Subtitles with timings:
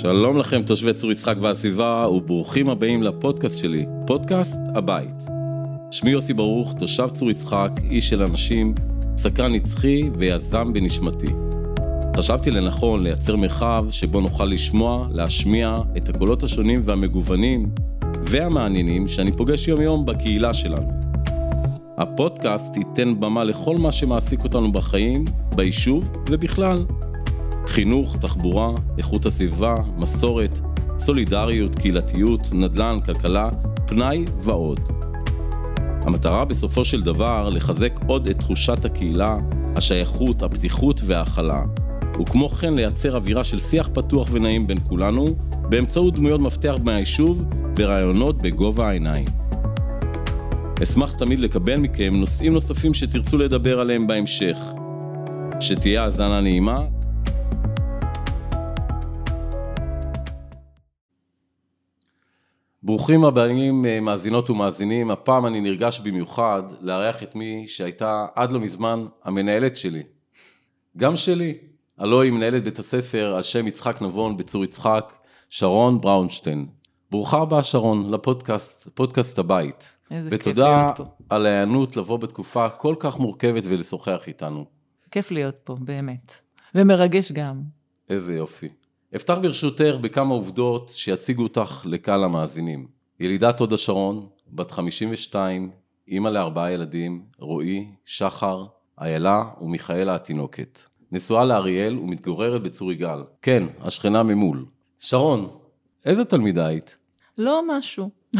[0.00, 5.24] שלום לכם תושבי צור יצחק והסביבה וברוכים הבאים לפודקאסט שלי, פודקאסט הבית.
[5.90, 8.74] שמי יוסי ברוך, תושב צור יצחק, איש של אנשים,
[9.16, 11.26] סקרן נצחי ויזם בנשמתי.
[12.16, 17.70] חשבתי לנכון לייצר מרחב שבו נוכל לשמוע, להשמיע את הקולות השונים והמגוונים
[18.22, 20.90] והמעניינים שאני פוגש יום יום בקהילה שלנו.
[21.98, 25.24] הפודקאסט ייתן במה לכל מה שמעסיק אותנו בחיים,
[25.54, 26.84] ביישוב ובכלל.
[27.70, 30.60] חינוך, תחבורה, איכות הסביבה, מסורת,
[30.98, 33.48] סולידריות, קהילתיות, נדל"ן, כלכלה,
[33.86, 34.80] פנאי ועוד.
[36.02, 39.38] המטרה בסופו של דבר לחזק עוד את תחושת הקהילה,
[39.76, 41.62] השייכות, הפתיחות וההכלה,
[42.20, 45.26] וכמו כן לייצר אווירה של שיח פתוח ונעים בין כולנו,
[45.68, 47.44] באמצעות דמויות מפתח מהיישוב
[47.78, 49.26] ורעיונות בגובה העיניים.
[50.82, 54.56] אשמח תמיד לקבל מכם נושאים נוספים שתרצו לדבר עליהם בהמשך.
[55.60, 56.99] שתהיה האזנה נעימה.
[62.90, 69.06] ברוכים הבאים מאזינות ומאזינים, הפעם אני נרגש במיוחד לארח את מי שהייתה עד לא מזמן
[69.24, 70.02] המנהלת שלי.
[70.96, 71.58] גם שלי,
[71.98, 75.12] הלוא היא מנהלת בית הספר על שם יצחק נבון בצור יצחק,
[75.48, 76.64] שרון בראונשטיין.
[77.10, 79.96] ברוכה הבאה שרון לפודקאסט, פודקאסט הבית.
[80.10, 81.04] איזה כיף ותודה להיות פה.
[81.28, 84.64] על ההיענות לבוא בתקופה כל כך מורכבת ולשוחח איתנו.
[85.10, 86.34] כיף להיות פה, באמת.
[86.74, 87.60] ומרגש גם.
[88.08, 88.68] איזה יופי.
[89.16, 92.86] אפתח ברשותך בכמה עובדות שיציגו אותך לקהל המאזינים.
[93.20, 95.70] ילידת הוד השרון, בת 52,
[96.08, 98.66] אימא לארבעה ילדים, רועי, שחר,
[99.00, 100.80] איילה ומיכאלה התינוקת.
[101.12, 103.18] נשואה לאריאל ומתגוררת בצור יגאל.
[103.42, 104.66] כן, השכנה ממול.
[104.98, 105.48] שרון,
[106.04, 106.96] איזה תלמידה היית?
[107.38, 108.10] לא משהו.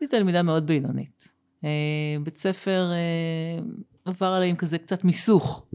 [0.00, 1.28] הייתי תלמידה מאוד בינונית.
[1.64, 3.62] אה, בית ספר אה,
[4.04, 5.66] עבר עליי עם כזה קצת מיסוך.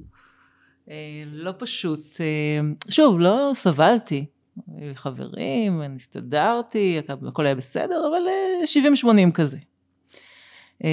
[0.90, 2.18] אה, לא פשוט.
[2.20, 4.26] אה, שוב, לא סבלתי.
[4.78, 9.58] היו לי חברים, אני הסתדרתי, הכל היה בסדר, אבל אה, 70-80 כזה.
[10.84, 10.90] אה,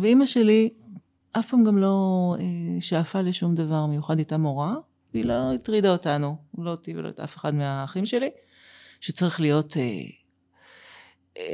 [0.00, 0.68] ואימא שלי
[1.32, 2.34] אף פעם גם לא
[2.80, 4.74] שאפה לשום דבר מיוחד, הייתה מורה,
[5.14, 8.30] והיא לא הטרידה אותנו, לא אותי ולא את אף אחד מהאחים שלי,
[9.00, 9.76] שצריך להיות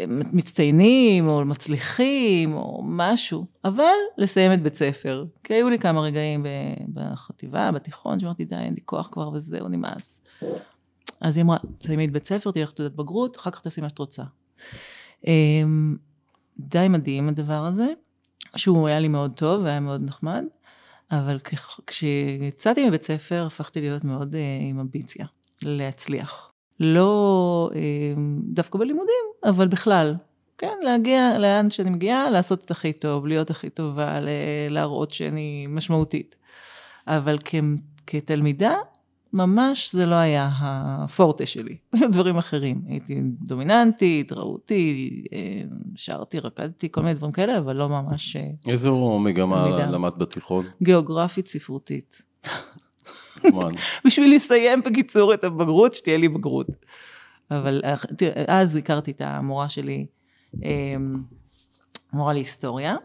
[0.08, 3.84] מצטיינים או מצליחים או משהו, אבל
[4.18, 5.24] לסיים את בית ספר.
[5.44, 6.46] כי היו לי כמה רגעים
[6.92, 10.22] בחטיבה, בתיכון, שאמרתי, די, אין לי כוח כבר וזהו, נמאס.
[11.20, 13.98] אז היא אמרה, תסיימי את בית ספר, תלך לתעודת בגרות, אחר כך תעשי מה שאת
[13.98, 14.22] רוצה.
[15.26, 15.62] אה,
[16.58, 17.86] די מדהים הדבר הזה.
[18.56, 20.44] שהוא היה לי מאוד טוב והיה מאוד נחמד,
[21.10, 21.38] אבל
[21.86, 24.40] כשיצאתי מבית ספר הפכתי להיות מאוד אה,
[24.70, 25.26] עם אמביציה,
[25.62, 26.51] להצליח.
[26.80, 27.80] לא אה,
[28.44, 30.14] דווקא בלימודים, אבל בכלל.
[30.58, 34.18] כן, להגיע לאן שאני מגיעה, לעשות את הכי טוב, להיות הכי טובה,
[34.70, 36.36] להראות שאני משמעותית.
[37.06, 37.54] אבל כ-
[38.06, 38.74] כתלמידה,
[39.32, 42.82] ממש זה לא היה הפורטה שלי, היו דברים אחרים.
[42.88, 45.62] הייתי דומיננטית, ראו אותי, אה,
[45.96, 49.86] שרתי, רקדתי, כל מיני דברים כאלה, אבל לא ממש אה, איזו מגמה תלמידה.
[49.90, 50.66] למדת בתיכון?
[50.82, 52.22] גיאוגרפית ספרותית.
[54.06, 56.66] בשביל לסיים בקיצור את הבגרות, שתהיה לי בגרות.
[57.50, 60.06] אבל אה, תראה, אז הכרתי את המורה שלי,
[60.64, 60.96] אה,
[62.12, 62.96] מורה להיסטוריה.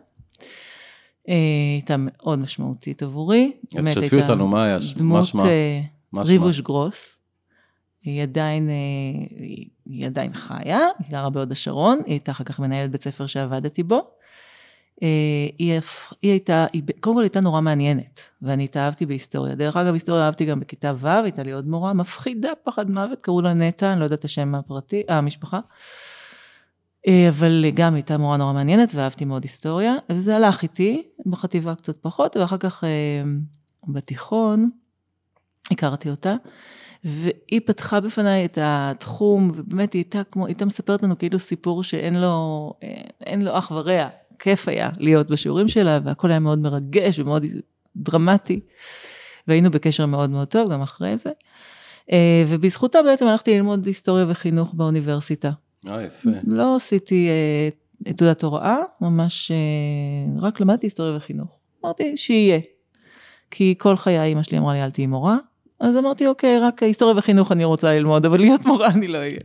[1.29, 1.35] אה,
[1.73, 3.51] הייתה מאוד משמעותית עבורי.
[3.77, 4.77] אז תשתפי אותנו, מה היה?
[4.77, 5.45] מה דמות שמה?
[5.45, 5.81] אה,
[6.11, 6.33] מה שמה?
[6.33, 7.21] ריבוש גרוס.
[8.01, 8.75] היא עדיין, אה,
[9.85, 13.83] היא עדיין חיה, היא גרה בהוד השרון, היא הייתה אחר כך מנהלת בית ספר שעבדתי
[13.83, 14.16] בו.
[15.03, 15.07] אה,
[15.57, 15.79] היא,
[16.21, 19.55] היא הייתה, היא, קודם כל הייתה נורא מעניינת, ואני התאהבתי בהיסטוריה.
[19.55, 23.41] דרך אגב, היסטוריה אהבתי גם בכיתה ו', הייתה לי עוד מורה מפחידה, פחד מוות, קראו
[23.41, 25.59] לה נטע, אני לא יודעת את השם הפרטי, אה, המשפחה.
[27.07, 31.97] אה, אבל גם הייתה מורה נורא מעניינת, ואהבתי מאוד היסטוריה, וזה הלך איתי, בחטיבה קצת
[32.01, 32.89] פחות, ואחר כך אה,
[33.87, 34.69] בתיכון,
[35.71, 36.35] הכרתי אותה.
[37.03, 41.83] והיא פתחה בפניי את התחום, ובאמת היא הייתה כמו, היא הייתה מספרת לנו כאילו סיפור
[41.83, 42.73] שאין לו,
[43.21, 44.07] אין לו אח ורע.
[44.39, 47.45] כיף היה להיות בשיעורים שלה, והכל היה מאוד מרגש ומאוד
[47.95, 48.59] דרמטי.
[49.47, 51.29] והיינו בקשר מאוד מאוד טוב גם אחרי זה.
[52.11, 55.51] אה, ובזכותה בעצם הלכתי ללמוד היסטוריה וחינוך באוניברסיטה.
[55.89, 56.29] אה, יפה.
[56.47, 57.27] לא עשיתי
[58.07, 61.59] אה, תעודת הוראה, ממש אה, רק למדתי היסטוריה וחינוך.
[61.85, 62.59] אמרתי, שיהיה.
[63.51, 65.37] כי כל חיי אמא שלי אמרה לי, אל תהיי מורה.
[65.79, 69.39] אז אמרתי, אוקיי, רק היסטוריה וחינוך אני רוצה ללמוד, אבל להיות מורה אני לא אהיה.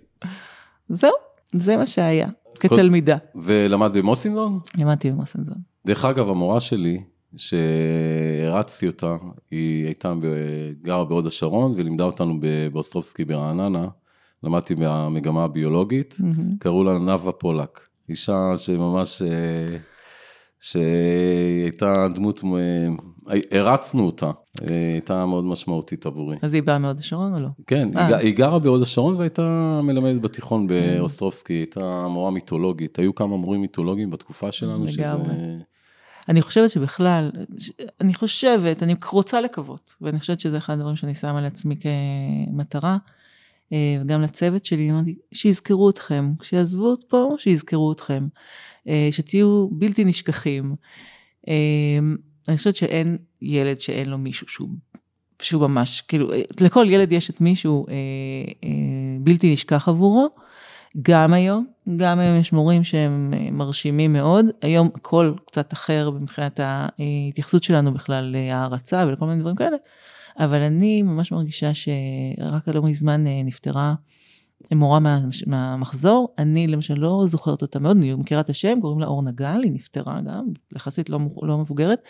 [0.88, 1.12] זהו,
[1.52, 2.28] זה מה שהיה,
[2.62, 3.16] כתלמידה.
[3.34, 4.60] ולמדת במוסינזון?
[4.78, 5.56] לימדתי במוסנזון.
[5.86, 7.02] דרך אגב, המורה שלי,
[7.36, 9.16] שהרצתי אותה,
[9.50, 10.14] היא הייתה
[10.82, 12.40] גרה בהוד השרון ולימדה אותנו
[12.72, 13.88] באוסטרובסקי ברעננה,
[14.42, 16.16] למדתי במגמה הביולוגית,
[16.58, 19.76] קראו לה נאוה פולק, אישה שממש, אה,
[20.60, 22.42] שהייתה דמות,
[23.50, 24.30] הרצנו אותה,
[24.60, 26.36] הייתה מאוד משמעותית עבורי.
[26.42, 27.48] אז היא באה מהוד השרון או לא?
[27.66, 33.36] כן, היא, היא גרה בהוד השרון והייתה מלמדת בתיכון באוסטרובסקי, הייתה מורה מיתולוגית, היו כמה
[33.36, 35.34] מורים מיתולוגיים בתקופה שלנו, לגמרי.
[36.28, 37.30] אני חושבת שבכלל,
[38.00, 42.96] אני חושבת, אני רוצה לקוות, ואני חושבת שזה אחד הדברים שאני שמה לעצמי כמטרה,
[44.00, 48.26] וגם לצוות שלי, אמרתי, שיזכרו אתכם, כשיעזבו פה, שיזכרו אתכם.
[48.88, 50.74] אה, שתהיו בלתי נשכחים.
[52.48, 54.68] אה, אני חושבת שאין ילד שאין לו מישהו שהוא,
[55.42, 57.94] שהוא ממש, כאילו, אה, לכל ילד יש את מישהו אה,
[58.64, 58.70] אה,
[59.20, 60.28] בלתי נשכח עבורו.
[61.02, 61.66] גם היום,
[61.96, 64.46] גם היום יש מורים שהם מרשימים מאוד.
[64.62, 69.76] היום הכל קצת אחר מבחינת ההתייחסות שלנו בכלל להערצה ולכל מיני דברים כאלה.
[70.38, 73.94] אבל אני ממש מרגישה שרק לא מזמן נפטרה
[74.72, 79.06] מורה מה, מהמחזור, אני למשל לא זוכרת אותה מאוד, אני מכירה את השם, קוראים לה
[79.06, 80.44] אורנה גל, היא נפטרה גם,
[80.76, 82.02] יחסית לא, לא מבוגרת,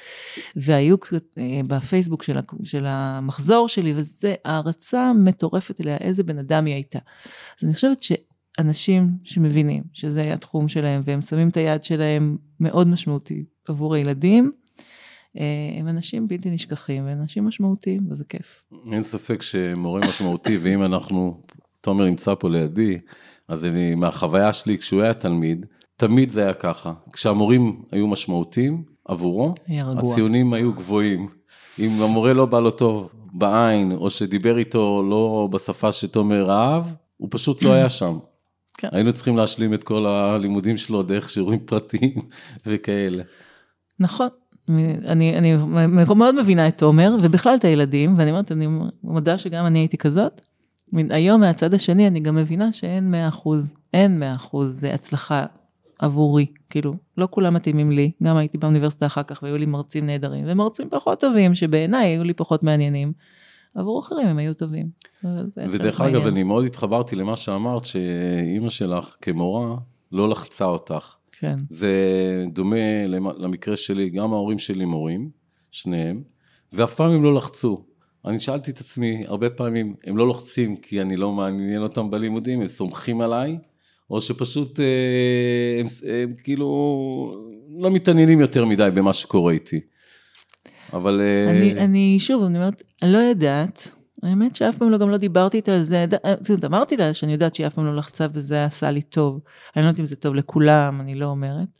[0.56, 0.96] והיו
[1.38, 6.98] אה, בפייסבוק של, של המחזור שלי, וזה הערצה מטורפת אליה, איזה בן אדם היא הייתה.
[7.58, 13.44] אז אני חושבת שאנשים שמבינים שזה התחום שלהם, והם שמים את היד שלהם מאוד משמעותי
[13.68, 14.52] עבור הילדים,
[15.38, 18.64] אה, הם אנשים בלתי נשכחים ואנשים משמעותיים, וזה כיף.
[18.92, 21.42] אין ספק שמורה משמעותי, ואם אנחנו
[21.82, 22.98] תומר נמצא פה לידי,
[23.48, 26.92] אז אני, מהחוויה שלי כשהוא היה תלמיד, תמיד זה היה ככה.
[27.12, 29.54] כשהמורים היו משמעותיים עבורו,
[29.98, 31.28] הציונים היו גבוהים.
[31.78, 36.84] אם המורה לא בא לו טוב בעין, או שדיבר איתו לא בשפה שתומר אהב,
[37.16, 38.18] הוא פשוט לא היה שם.
[38.78, 38.88] כן.
[38.92, 42.14] היינו צריכים להשלים את כל הלימודים שלו דרך שיעורים פרטיים
[42.66, 43.22] וכאלה.
[44.00, 44.28] נכון.
[45.06, 45.56] אני, אני
[46.14, 48.66] מאוד מבינה את תומר, ובכלל את הילדים, ואני אומרת, אני
[49.04, 50.40] מודה שגם אני הייתי כזאת.
[51.10, 55.46] היום מהצד השני אני גם מבינה שאין מאה אחוז, אין מאה אחוז זה הצלחה
[55.98, 60.44] עבורי, כאילו, לא כולם מתאימים לי, גם הייתי באוניברסיטה אחר כך והיו לי מרצים נהדרים,
[60.48, 63.12] ומרצים פחות טובים, שבעיניי היו לי פחות מעניינים,
[63.74, 64.88] עבור אחרים הם היו טובים.
[65.70, 69.76] ודרך אגב, אני מאוד התחברתי למה שאמרת, שאימא שלך כמורה
[70.12, 71.14] לא לחצה אותך.
[71.32, 71.56] כן.
[71.70, 73.06] זה דומה
[73.38, 75.30] למקרה שלי, גם ההורים שלי מורים,
[75.70, 76.22] שניהם,
[76.72, 77.84] ואף פעם הם לא לחצו.
[78.26, 82.60] אני שאלתי את עצמי הרבה פעמים, הם לא לוחצים כי אני לא מעניין אותם בלימודים,
[82.60, 83.58] הם סומכים עליי,
[84.10, 86.68] או שפשוט אה, הם, הם, כאילו
[87.78, 89.80] לא מתעניינים יותר מדי במה שקורה איתי.
[90.92, 91.20] אבל...
[91.20, 93.88] אה, אני, אני שוב, אני אומרת, לא יודעת,
[94.22, 96.04] האמת שאף פעם לא, גם לא דיברתי איתה על זה,
[96.40, 99.40] זאת אומרת, אמרתי לה שאני יודעת שהיא אף פעם לא לחצה וזה עשה לי טוב.
[99.76, 101.78] אני לא יודעת אם זה טוב לכולם, אני לא אומרת.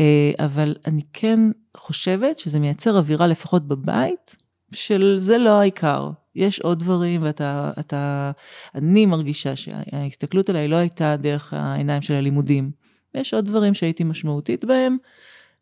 [0.00, 1.40] אה, אבל אני כן
[1.76, 4.36] חושבת שזה מייצר אווירה לפחות בבית,
[4.72, 8.30] של זה לא העיקר, יש עוד דברים ואתה, אתה,
[8.74, 12.70] אני מרגישה שההסתכלות עליי לא הייתה דרך העיניים של הלימודים.
[13.14, 14.96] יש עוד דברים שהייתי משמעותית בהם,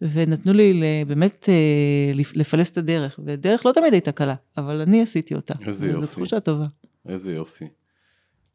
[0.00, 5.34] ונתנו לי באמת אה, לפלס את הדרך, ודרך לא תמיד הייתה קלה, אבל אני עשיתי
[5.34, 5.54] אותה.
[5.66, 6.00] איזה יופי.
[6.00, 6.66] זו תחושה טובה.
[7.08, 7.64] איזה יופי.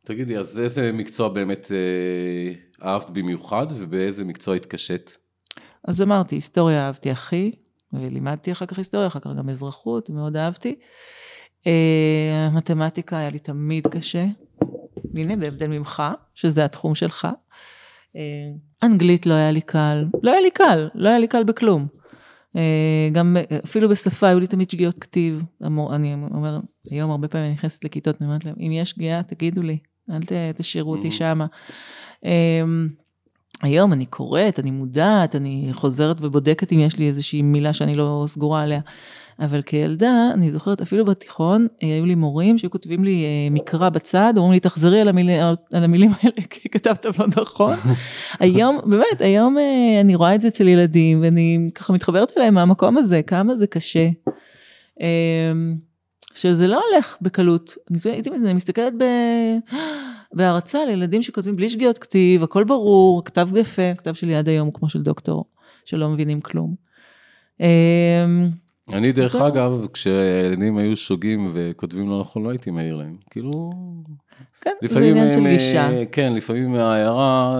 [0.03, 5.17] תגידי, אז איזה מקצוע באמת אה, אהבת במיוחד, ובאיזה מקצוע התקשית?
[5.83, 7.51] אז אמרתי, היסטוריה אהבתי הכי,
[8.01, 10.75] ולימדתי אחר כך היסטוריה, אחר כך גם אזרחות, מאוד אהבתי.
[11.67, 14.25] אה, מתמטיקה היה לי תמיד קשה.
[15.15, 16.03] הנה, בהבדל ממך,
[16.35, 17.27] שזה התחום שלך.
[18.15, 18.21] אה,
[18.83, 21.87] אנגלית לא היה לי קל, לא היה לי קל, לא היה לי קל בכלום.
[22.55, 25.43] אה, גם אפילו בשפה היו לי תמיד שגיאות כתיב.
[25.61, 26.59] אני אומר,
[26.91, 29.77] היום הרבה פעמים אני נכנסת לכיתות, אני אומרת להם, אם יש שגיאה, תגידו לי,
[30.11, 30.19] אל
[30.55, 31.45] תשאירו אותי שמה.
[33.61, 38.23] היום אני קוראת, אני מודעת, אני חוזרת ובודקת אם יש לי איזושהי מילה שאני לא
[38.27, 38.79] סגורה עליה.
[39.39, 43.89] אבל כילדה, אני זוכרת, אפילו בתיכון, אה, היו לי מורים שהיו כותבים לי אה, מקרא
[43.89, 45.29] בצד, אומרים לי, תחזרי על, המיל...
[45.73, 47.75] על המילים האלה, כי כתבת לא נכון.
[48.39, 52.97] היום, באמת, היום אה, אני רואה את זה אצל ילדים, ואני ככה מתחברת אליהם מהמקום
[52.97, 54.09] הזה, כמה זה קשה.
[56.35, 57.75] שזה לא הולך בקלות.
[58.27, 59.03] אני, מסתכלת ב...
[60.33, 64.73] בהערצה לילדים שכותבים בלי שגיאות כתיב, הכל ברור, כתב יפה, כתב שלי עד היום הוא
[64.73, 65.45] כמו של דוקטור,
[65.85, 66.75] שלא מבינים כלום.
[67.59, 67.65] אמ,
[68.93, 73.17] אני דרך אגב, כשילדים היו שוגים וכותבים לא נכון, לא הייתי מעיר להם.
[73.29, 73.71] כאילו...
[74.61, 76.05] כן, זה עניין של גישה.
[76.11, 77.59] כן, לפעמים ההערה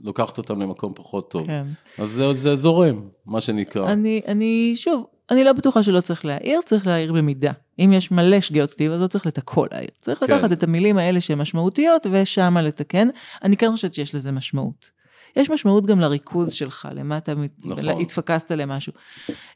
[0.00, 1.46] לוקחת אותם למקום פחות טוב.
[1.46, 1.66] כן.
[1.98, 3.92] אז זה, זה זורם, מה שנקרא.
[3.92, 7.52] אני, אני, שוב, אני לא בטוחה שלא צריך להעיר, צריך להעיר במידה.
[7.78, 9.90] אם יש מלא שגיאות כתיב, אז לא צריך את הכל להעיר.
[10.00, 10.26] צריך כן.
[10.26, 13.08] לקחת את המילים האלה שהן משמעותיות, ושמה לתקן.
[13.42, 14.90] אני כן חושבת שיש לזה משמעות.
[15.36, 17.32] יש משמעות גם לריכוז שלך, למה אתה
[17.64, 18.00] נכון.
[18.00, 18.92] התפקסת למשהו.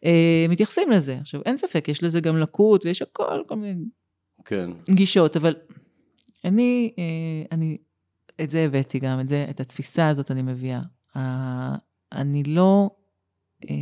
[0.04, 1.16] אה, מתייחסים לזה.
[1.20, 3.84] עכשיו, אין ספק, יש לזה גם לקות, ויש הכל, כל מיני
[4.44, 4.70] כן.
[4.90, 5.54] גישות, אבל
[6.44, 7.78] אני, אה, אני,
[8.40, 10.80] את זה הבאתי גם, את זה, את התפיסה הזאת אני מביאה.
[12.12, 12.90] אני לא
[13.70, 13.74] אה,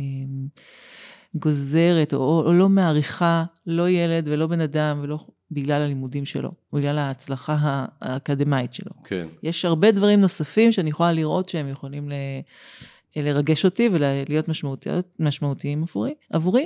[1.39, 5.19] גוזרת או, או לא מעריכה לא ילד ולא בן אדם ולא
[5.51, 8.91] בגלל הלימודים שלו, בגלל ההצלחה האקדמית שלו.
[9.03, 9.27] כן.
[9.43, 12.13] יש הרבה דברים נוספים שאני יכולה לראות שהם יכולים ל,
[13.15, 16.65] לרגש אותי ולהיות משמעותיים, משמעותיים עבורי, עבורי.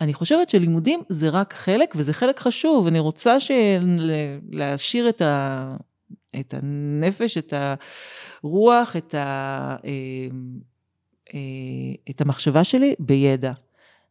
[0.00, 2.86] אני חושבת שלימודים זה רק חלק, וזה חלק חשוב.
[2.86, 3.36] אני רוצה
[4.50, 5.76] להשאיר את, ה,
[6.40, 7.54] את הנפש, את
[8.42, 9.90] הרוח, את, ה, אה,
[11.34, 11.40] אה,
[12.10, 13.52] את המחשבה שלי בידע.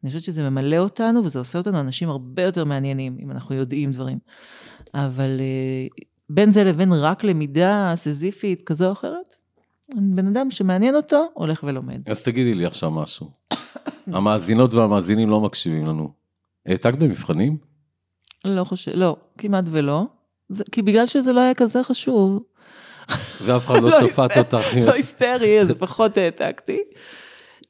[0.03, 3.91] אני חושבת שזה ממלא אותנו, וזה עושה אותנו אנשים הרבה יותר מעניינים, אם אנחנו יודעים
[3.91, 4.17] דברים.
[4.93, 9.36] אבל אה, בין זה לבין רק למידה סזיפית כזו או אחרת,
[9.95, 12.10] בן אדם שמעניין אותו, הולך ולומד.
[12.10, 13.31] אז תגידי לי עכשיו משהו.
[14.13, 16.12] המאזינות והמאזינים לא מקשיבים לנו.
[16.65, 17.57] העתקת במבחנים?
[18.45, 20.05] לא חושב, לא, כמעט ולא.
[20.50, 22.43] זה, כי בגלל שזה לא היה כזה חשוב.
[23.45, 24.67] ואף אחד לא, לא שפט אותך.
[24.86, 26.79] לא היסטרי, אז פחות העתקתי.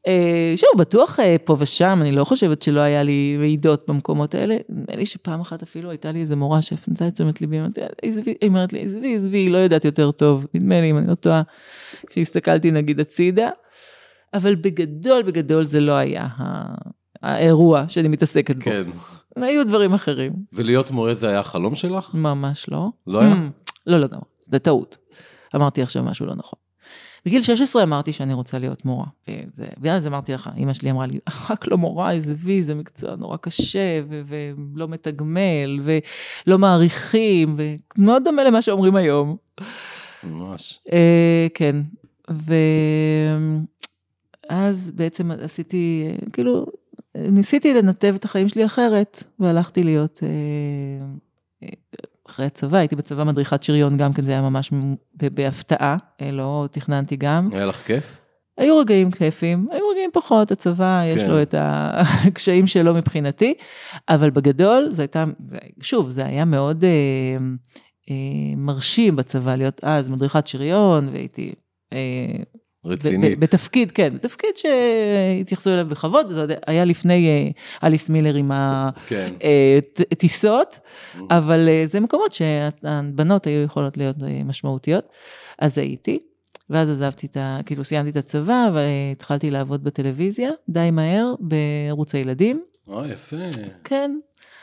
[0.07, 4.57] אה, שוב, בטוח אה, פה ושם, אני לא חושבת שלא היה לי מעידות במקומות האלה.
[4.69, 7.59] נדמה לי שפעם אחת אפילו הייתה לי איזה מורה שהפנתה את תשומת ליבי,
[8.41, 11.15] היא אומרת לי, עזבי, עזבי, היא לא יודעת יותר טוב, נדמה לי, אם אני לא
[11.15, 11.41] טועה,
[12.07, 13.49] כשהסתכלתי נגיד הצידה.
[14.33, 16.27] אבל בגדול, בגדול זה לא היה
[17.21, 18.61] האירוע שאני מתעסקת בו.
[18.61, 18.83] כן.
[19.35, 20.33] היו דברים אחרים.
[20.53, 22.13] ולהיות מורה זה היה החלום שלך?
[22.13, 22.89] ממש לא.
[23.07, 23.35] לא היה?
[23.87, 24.19] לא, לא, גם.
[24.39, 24.97] זה טעות.
[25.55, 26.62] אמרתי עכשיו משהו לא נכון.
[27.25, 29.05] בגיל 16 אמרתי שאני רוצה להיות מורה.
[29.27, 33.37] וזה, ואז אמרתי לך, אמא שלי אמרה לי, רק לא מורה, וי, זה מקצוע נורא
[33.37, 37.57] קשה, ו- ולא מתגמל, ולא מעריכים,
[37.97, 39.35] ומאוד דומה למה שאומרים היום.
[40.23, 40.79] ממש.
[40.91, 41.75] אה, כן.
[44.49, 46.65] ואז בעצם עשיתי, כאילו,
[47.15, 50.19] ניסיתי לנתב את החיים שלי אחרת, והלכתי להיות...
[52.33, 54.71] אחרי הצבא, הייתי בצבא מדריכת שריון גם כן, זה היה ממש
[55.13, 57.49] בהפתעה, אה, לא תכננתי גם.
[57.51, 58.19] היה לך כיף?
[58.57, 61.17] היו רגעים כיפים, היו רגעים פחות, הצבא כן.
[61.17, 63.53] יש לו את הקשיים שלו מבחינתי,
[64.09, 66.89] אבל בגדול זה הייתה, זה, שוב, זה היה מאוד אה,
[68.09, 71.53] אה, מרשים בצבא להיות אז מדריכת שריון, והייתי
[71.93, 72.43] אה,
[72.85, 73.39] רצינית.
[73.39, 78.51] בתפקיד, כן, בתפקיד שהתייחסו אליו בכבוד, זה היה לפני אה, אליס מילר עם
[80.11, 80.79] הטיסות,
[81.13, 81.19] כן.
[81.31, 85.05] אה, אבל אה, זה מקומות שהבנות היו יכולות להיות משמעותיות,
[85.59, 86.19] אז הייתי.
[86.69, 87.59] ואז עזבתי את ה...
[87.65, 92.63] כאילו סיימתי את הצבא, והתחלתי לעבוד בטלוויזיה, די מהר, בערוץ הילדים.
[92.91, 93.35] אה, יפה.
[93.83, 94.17] כן.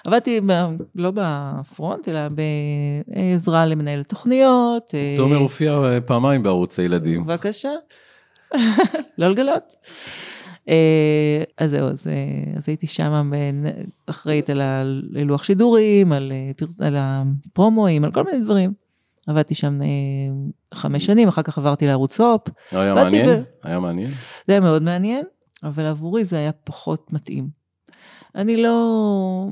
[0.06, 0.52] עבדתי ב,
[0.94, 4.90] לא בפרונט, אלא בעזרה למנהל תוכניות.
[5.16, 7.24] תומר הופיע פעמיים בערוץ הילדים.
[7.24, 7.70] בבקשה.
[9.18, 9.74] לא לגלות.
[10.68, 13.32] אה, אז זהו, אז, אה, אז הייתי שם
[14.06, 18.72] אחראית על הלוח שידורים, על, אה, על הפרומואים, על כל מיני דברים.
[19.26, 19.80] עבדתי שם
[20.74, 22.48] חמש שנים, אחר כך עברתי לערוץ הופ.
[22.70, 23.28] היה מעניין?
[23.28, 23.42] ב...
[23.62, 24.10] היה מעניין?
[24.46, 25.24] זה היה מאוד מעניין,
[25.64, 27.48] אבל עבורי זה היה פחות מתאים.
[28.34, 29.46] אני לא,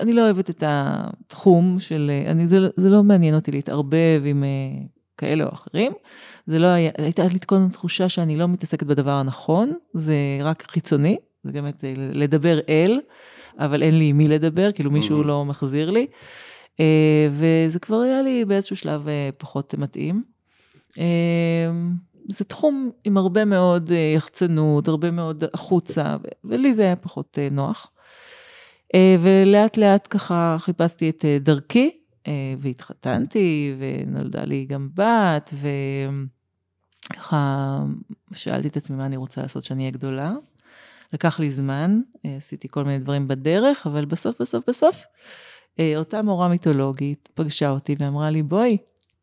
[0.00, 4.44] אני לא אוהבת את התחום של, אני, זה, זה לא מעניין אותי להתערבב עם
[5.18, 5.92] כאלה או אחרים.
[6.46, 10.70] זה לא היה, הייתה לי כל הזמן תחושה שאני לא מתעסקת בדבר הנכון, זה רק
[10.70, 13.00] חיצוני, זה באמת אה, לדבר אל,
[13.58, 16.06] אבל אין לי עם מי לדבר, כאילו מישהו לא מחזיר לי.
[16.80, 20.22] אה, וזה כבר היה לי באיזשהו שלב אה, פחות מתאים.
[22.28, 27.90] זה תחום עם הרבה מאוד יחצנות, הרבה מאוד החוצה, ולי זה היה פחות נוח.
[29.20, 31.90] ולאט לאט ככה חיפשתי את דרכי,
[32.60, 35.54] והתחתנתי, ונולדה לי גם בת,
[37.12, 37.84] וככה
[38.32, 40.34] שאלתי את עצמי מה אני רוצה לעשות כשאני אהיה גדולה.
[41.12, 45.04] לקח לי זמן, אה, עשיתי כל מיני דברים בדרך, אבל בסוף, בסוף, בסוף,
[45.78, 48.76] אה, אותה מורה מיתולוגית פגשה אותי ואמרה לי, בואי,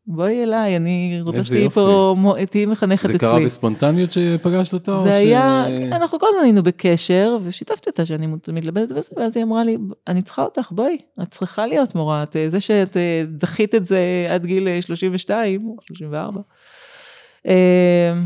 [0.06, 2.14] בואי אליי, אני רוצה שתהיי פה,
[2.50, 3.12] תהיי מחנכת אצלי.
[3.12, 5.00] זה קרה בספונטניות שפגשת אותה?
[5.04, 5.92] זה היה, ש...
[5.92, 10.22] אנחנו כל הזמן היינו בקשר, ושיתפתי אותה שאני מתלבטת בזה, ואז היא אמרה לי, אני
[10.22, 14.46] צריכה אותך, בואי, את צריכה להיות מורה, את, זה שאת אה, דחית את זה עד
[14.46, 16.40] גיל 32 או 34.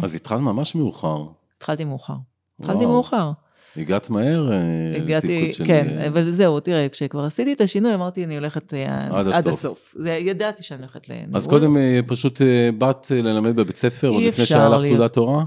[0.02, 1.24] אז התחלת ממש מאוחר.
[1.56, 2.14] התחלתי מאוחר.
[2.60, 3.30] התחלתי מאוחר.
[3.78, 4.52] הגעת מהר?
[4.52, 5.98] אה, הגעתי, כן, של...
[6.08, 9.52] אבל זהו, תראה, כשכבר עשיתי את השינוי, אמרתי, אני הולכת אה, עד, עד הסוף.
[9.52, 9.94] הסוף.
[9.98, 11.36] זה, ידעתי שאני הולכת לניהול.
[11.36, 12.40] אז קודם אה, פשוט
[12.78, 15.44] באת ללמד בבית ספר, עוד לפני שהיה לך תעודת הוראה?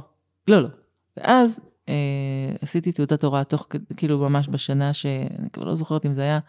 [0.47, 0.67] לא, לא.
[1.17, 1.59] ואז
[1.89, 6.39] אה, עשיתי תעודת הוראה תוך, כאילו ממש בשנה שאני כבר לא זוכרת אם זה היה,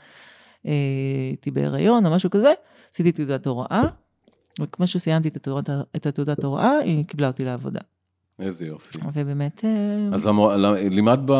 [0.65, 2.53] הייתי אה, בהיריון או משהו כזה,
[2.93, 3.83] עשיתי תעודת הוראה,
[4.61, 7.81] וכמו שסיימתי את התעודת, את התעודת הוראה, היא קיבלה אותי לעבודה.
[8.43, 8.99] איזה יופי.
[9.15, 9.65] ובאמת...
[9.65, 9.71] אה,
[10.13, 10.53] אז המור...
[10.91, 11.31] לימדת ב...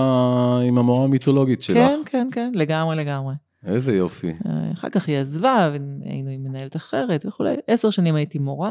[0.68, 1.76] עם המורה המיתולוגית שלך.
[1.76, 3.35] כן, כן, כן, לגמרי, לגמרי.
[3.66, 4.32] איזה יופי.
[4.47, 7.54] אה, אחר כך היא עזבה, והיינו עם מנהלת אחרת וכולי.
[7.66, 8.71] עשר שנים הייתי מורה.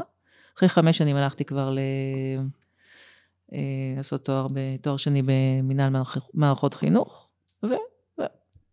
[0.58, 1.80] אחרי חמש שנים הלכתי כבר ל...
[3.98, 4.48] לעשות תואר,
[4.82, 5.94] תואר שני במנהל
[6.34, 7.30] מערכות חינוך,
[7.64, 7.80] וזהו,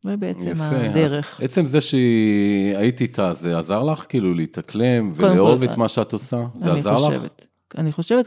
[0.04, 1.40] זה בעצם יפה, הדרך.
[1.42, 6.44] עצם זה שהייתי איתה, זה עזר לך כאילו להתאקלם ולאהוב את מה שאת עושה?
[6.56, 6.94] זה עזר.
[6.94, 7.02] לך?
[7.04, 7.46] אני חושבת,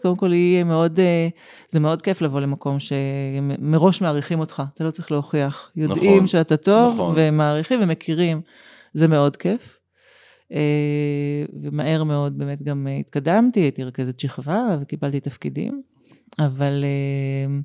[0.01, 1.27] קודם כל, יהיה מאוד, אה,
[1.69, 5.71] זה מאוד כיף לבוא למקום שמראש מעריכים אותך, אתה לא צריך להוכיח.
[5.75, 7.13] יודעים נכון, שאתה טוב, נכון.
[7.17, 8.41] ומעריכים ומכירים,
[8.93, 9.77] זה מאוד כיף.
[10.53, 15.81] אה, ומהר מאוד באמת גם התקדמתי, הייתי רכזת שכבה וקיבלתי תפקידים,
[16.39, 16.83] אבל...
[16.83, 17.59] אה,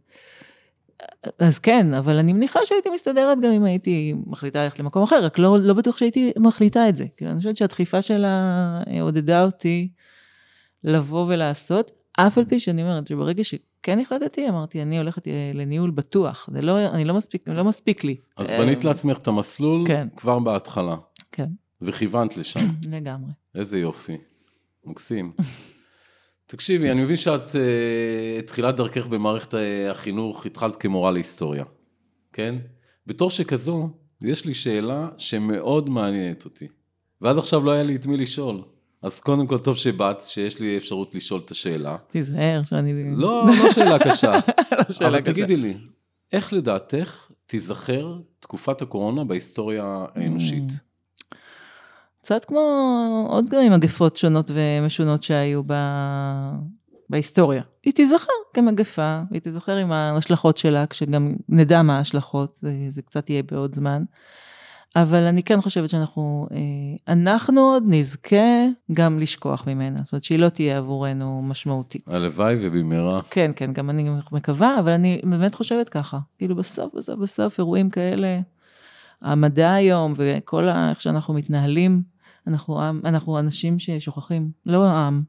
[1.38, 5.38] אז כן, אבל אני מניחה שהייתי מסתדרת גם אם הייתי מחליטה ללכת למקום אחר, רק
[5.38, 7.04] לא, לא בטוח שהייתי מחליטה את זה.
[7.16, 9.88] כאילו, אני חושבת שהדחיפה שלה עודדה אותי
[10.86, 15.90] לבוא ולעשות, אף על פי שאני אומרת שברגע שכן החלטתי, אמרתי, אני הולכת אה, לניהול
[15.90, 18.16] בטוח, זה לא, אני לא מספיק, לא מספיק לי.
[18.36, 20.08] אז בנית לעצמך את המסלול כן.
[20.16, 20.96] כבר בהתחלה.
[21.32, 21.48] כן.
[21.82, 22.60] וכיוונת לשם.
[22.96, 23.30] לגמרי.
[23.54, 24.16] איזה יופי,
[24.84, 25.32] מקסים.
[26.46, 29.54] תקשיבי, אני מבין שאת, uh, תחילת דרכך במערכת
[29.90, 31.64] החינוך, התחלת כמורה להיסטוריה,
[32.32, 32.54] כן?
[33.06, 33.90] בתור שכזו,
[34.22, 36.68] יש לי שאלה שמאוד מעניינת אותי,
[37.20, 38.62] ועד עכשיו לא היה לי את מי לשאול.
[39.06, 41.96] אז קודם כל, טוב שבאת, שיש לי אפשרות לשאול את השאלה.
[42.10, 43.16] תיזהר שאני...
[43.16, 44.32] לא, לא שאלה קשה.
[44.88, 45.32] לא שאלה אבל קשה.
[45.32, 45.76] תגידי לי,
[46.32, 50.70] איך לדעתך תיזכר תקופת הקורונה בהיסטוריה האנושית?
[50.70, 51.34] Mm.
[52.20, 52.60] קצת כמו
[53.30, 55.72] עוד גם מגפות שונות ומשונות שהיו ב...
[57.10, 57.62] בהיסטוריה.
[57.84, 63.30] היא תיזכר כמגפה, והיא תיזכר עם ההשלכות שלה, כשגם נדע מה ההשלכות, זה, זה קצת
[63.30, 64.04] יהיה בעוד זמן.
[64.96, 70.38] אבל אני כן חושבת שאנחנו, אה, אנחנו עוד נזכה גם לשכוח ממנה, זאת אומרת שהיא
[70.38, 72.08] לא תהיה עבורנו משמעותית.
[72.08, 73.22] הלוואי ובמהרה.
[73.30, 76.18] כן, כן, גם אני מקווה, אבל אני באמת חושבת ככה.
[76.38, 78.40] כאילו בסוף, בסוף, בסוף, אירועים כאלה,
[79.22, 80.90] המדע היום וכל ה...
[80.90, 82.02] איך שאנחנו מתנהלים,
[82.46, 85.22] אנחנו, אנחנו אנשים ששוכחים, לא העם,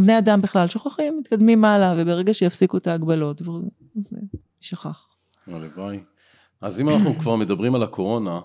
[0.00, 3.42] בני אדם בכלל שוכחים, מתקדמים מעלה, וברגע שיפסיקו את ההגבלות,
[3.94, 4.16] זה
[4.62, 5.06] יישכח.
[5.46, 6.00] הלוואי.
[6.60, 8.40] אז אם אנחנו כבר מדברים על הקורונה,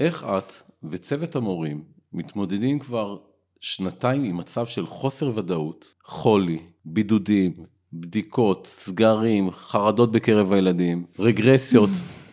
[0.00, 1.82] איך את וצוות המורים
[2.12, 3.16] מתמודדים כבר
[3.60, 7.52] שנתיים עם מצב של חוסר ודאות, חולי, בידודים,
[7.92, 11.90] בדיקות, סגרים, חרדות בקרב הילדים, רגרסיות,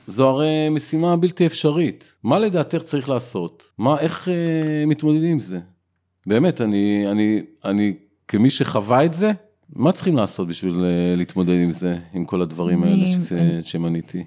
[0.08, 2.14] זו הרי משימה בלתי אפשרית.
[2.24, 3.64] מה לדעתך צריך לעשות?
[3.78, 5.60] מה, איך אה, מתמודדים עם זה?
[6.28, 7.94] באמת, אני, אני, אני,
[8.28, 9.32] כמי שחווה את זה,
[9.70, 13.06] מה צריכים לעשות בשביל אה, להתמודד עם זה, עם כל הדברים האלה
[13.64, 14.24] שמניתי?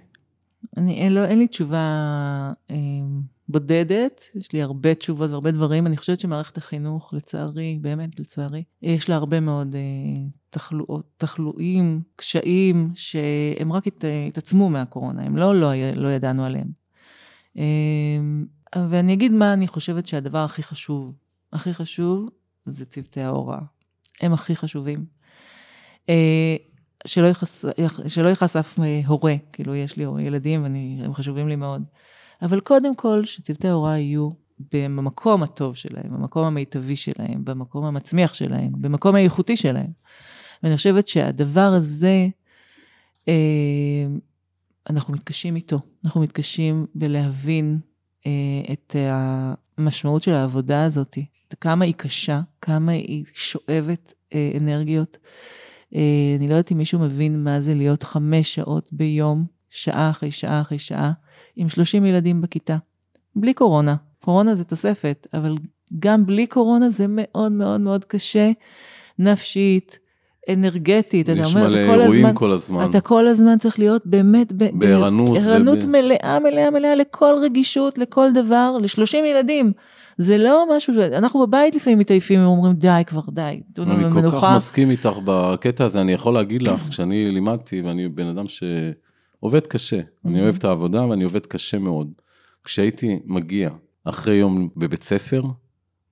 [0.76, 1.78] אני, אין, לא, אין לי תשובה
[2.70, 2.76] אה,
[3.48, 5.86] בודדת, יש לי הרבה תשובות והרבה דברים.
[5.86, 9.80] אני חושבת שמערכת החינוך, לצערי, באמת לצערי, יש לה הרבה מאוד אה,
[10.50, 16.68] תחלואות, תחלואים, קשיים, שהם רק הת, התעצמו מהקורונה, הם לא, לא, לא ידענו עליהם.
[17.58, 17.62] אה,
[18.90, 21.12] ואני אגיד מה אני חושבת שהדבר הכי חשוב,
[21.52, 22.28] הכי חשוב,
[22.66, 23.60] זה צוותי ההוראה.
[24.20, 25.04] הם הכי חשובים.
[26.08, 26.56] אה,
[27.08, 27.64] שלא יכעס,
[28.08, 28.28] שלא
[29.06, 31.82] הורה, כאילו יש לי ילדים והם חשובים לי מאוד.
[32.42, 34.30] אבל קודם כל, שצוותי ההוראה יהיו
[34.72, 39.90] במקום הטוב שלהם, במקום המיטבי שלהם, במקום המצמיח שלהם, במקום האיכותי שלהם.
[40.62, 42.28] ואני חושבת שהדבר הזה,
[43.28, 44.06] אה,
[44.90, 45.80] אנחנו מתקשים איתו.
[46.04, 47.78] אנחנו מתקשים בלהבין
[48.26, 48.96] אה, את
[49.78, 51.18] המשמעות של העבודה הזאת,
[51.60, 55.18] כמה היא קשה, כמה היא שואבת אה, אנרגיות.
[55.92, 60.60] אני לא יודעת אם מישהו מבין מה זה להיות חמש שעות ביום, שעה אחרי שעה
[60.60, 61.12] אחרי שעה,
[61.56, 62.76] עם 30 ילדים בכיתה.
[63.36, 63.96] בלי קורונה.
[64.24, 65.54] קורונה זה תוספת, אבל
[65.98, 68.50] גם בלי קורונה זה מאוד מאוד מאוד קשה,
[69.18, 69.98] נפשית,
[70.52, 71.28] אנרגטית.
[71.28, 72.90] יש מלא אירועים הזמן, כל הזמן.
[72.90, 75.38] אתה כל הזמן צריך להיות באמת בערנות.
[75.38, 75.86] בערנות וב...
[75.86, 79.72] מלאה, מלאה, מלאה לכל רגישות, לכל דבר, ל-30 ילדים.
[80.18, 80.96] זה לא משהו ש...
[80.96, 84.18] אנחנו בבית לפעמים מתעייפים ואומרים, די כבר, די, תנו לנו מנוחה.
[84.18, 88.26] אני כל כך מסכים איתך בקטע הזה, אני יכול להגיד לך, כשאני לימדתי, ואני בן
[88.26, 88.62] אדם ש...
[89.40, 92.12] עובד קשה, אני אוהב את העבודה ואני עובד קשה מאוד.
[92.64, 93.70] כשהייתי מגיע
[94.04, 95.42] אחרי יום בבית ספר,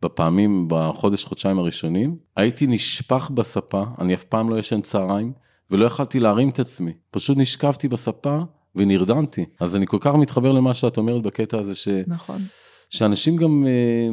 [0.03, 5.33] בפעמים, בחודש, חודשיים הראשונים, הייתי נשפך בספה, אני אף פעם לא ישן צהריים,
[5.71, 6.92] ולא יכלתי להרים את עצמי.
[7.11, 8.38] פשוט נשכבתי בספה
[8.75, 9.45] ונרדמתי.
[9.61, 11.88] אז אני כל כך מתחבר למה שאת אומרת בקטע הזה, ש...
[12.07, 12.40] נכון.
[12.90, 13.66] שאנשים גם...
[13.66, 14.09] אה,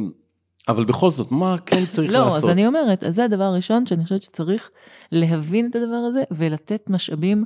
[0.68, 2.32] אבל בכל זאת, מה כן צריך לא, לעשות?
[2.32, 4.70] לא, אז אני אומרת, אז זה הדבר הראשון שאני חושבת שצריך
[5.12, 7.44] להבין את הדבר הזה ולתת משאבים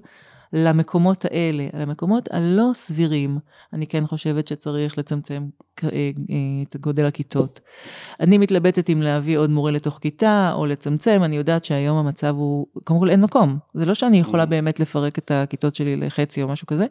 [0.52, 3.38] למקומות האלה, למקומות הלא סבירים,
[3.72, 5.46] אני כן חושבת שצריך לצמצם
[5.84, 6.10] אה, אה,
[6.62, 7.60] את גודל הכיתות.
[8.20, 12.66] אני מתלבטת אם להביא עוד מורה לתוך כיתה או לצמצם, אני יודעת שהיום המצב הוא,
[12.84, 13.58] קודם כל אין מקום.
[13.74, 14.46] זה לא שאני יכולה mm.
[14.46, 16.86] באמת לפרק את הכיתות שלי לחצי או משהו כזה,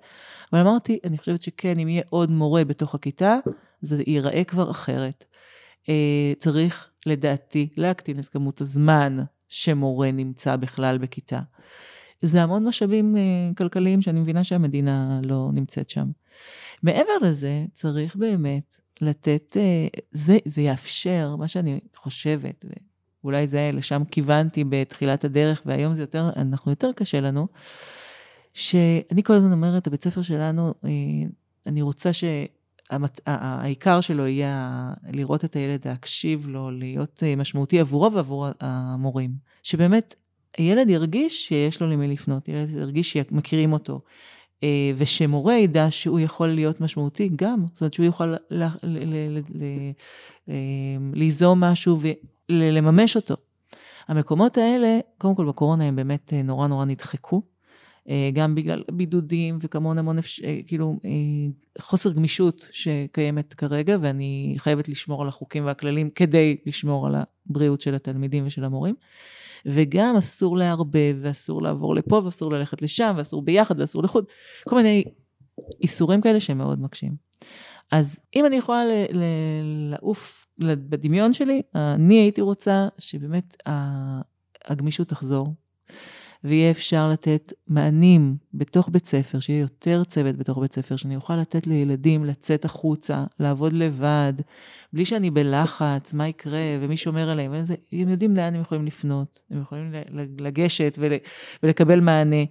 [0.54, 3.38] אבל אמרתי, אני חושבת שכן, אם יהיה עוד מורה בתוך הכיתה,
[3.82, 5.26] זה ייראה כבר אחרת.
[5.90, 9.18] אה, צריך, לדעתי, להקטין את כמות הזמן
[9.50, 11.40] שמורה נמצא בכלל בכיתה.
[12.22, 13.16] זה המון משאבים
[13.58, 16.08] כלכליים שאני מבינה שהמדינה לא נמצאת שם.
[16.84, 19.58] מעבר לזה, צריך באמת לתת,
[20.12, 22.66] זה, זה יאפשר, מה שאני חושבת,
[23.24, 27.48] ואולי זה לשם כיוונתי בתחילת הדרך, והיום זה יותר, אנחנו יותר קשה לנו,
[28.54, 30.74] שאני כל הזמן אומרת, הבית ספר שלנו,
[31.66, 32.14] אני רוצה
[32.92, 39.32] שהעיקר שלו יהיה לראות את הילד, להקשיב לו, להיות משמעותי עבורו ועבור המורים.
[39.64, 40.16] שבאמת,
[40.58, 44.02] הילד ירגיש שיש לו למי לפנות, ילד ירגיש שמכירים אותו.
[44.98, 48.36] ושמורה ידע שהוא יכול להיות משמעותי גם, זאת אומרת שהוא יכול
[51.14, 52.00] ליזום משהו
[52.50, 53.36] ולממש אותו.
[54.08, 57.42] המקומות האלה, קודם כל בקורונה הם באמת נורא נורא נדחקו.
[58.10, 61.12] אה, גם בגלל בידודים וכמון המון, אה, כאילו, אה,
[61.82, 67.16] חוסר גמישות שקיימת כרגע, ואני חייבת לשמור על החוקים והכללים כדי לשמור על
[67.46, 68.96] הבריאות של התלמידים ושל המורים.
[69.66, 74.26] וגם אסור לערבב, ואסור לעבור לפה, ואסור ללכת לשם, ואסור ביחד, ואסור לחוד,
[74.68, 75.04] כל מיני
[75.82, 77.16] איסורים כאלה שהם מאוד מקשים.
[77.92, 78.84] אז אם אני יכולה
[79.90, 83.58] לעוף בדמיון שלי, אני הייתי רוצה שבאמת
[84.66, 85.48] הגמישות תחזור,
[86.44, 91.36] ויהיה אפשר לתת מענים בתוך בית ספר, שיהיה יותר צוות בתוך בית ספר, שאני אוכל
[91.36, 94.34] לתת לילדים לצאת החוצה, לעבוד לבד,
[94.94, 99.40] בלי שאני בלחץ, מה יקרה, ומי שומר עליהם, וזה, הם יודעים לאן הם יכולים לפנות,
[99.52, 99.92] הם יכולים
[100.40, 101.12] לגשת ול,
[101.64, 102.44] ולקבל מענה.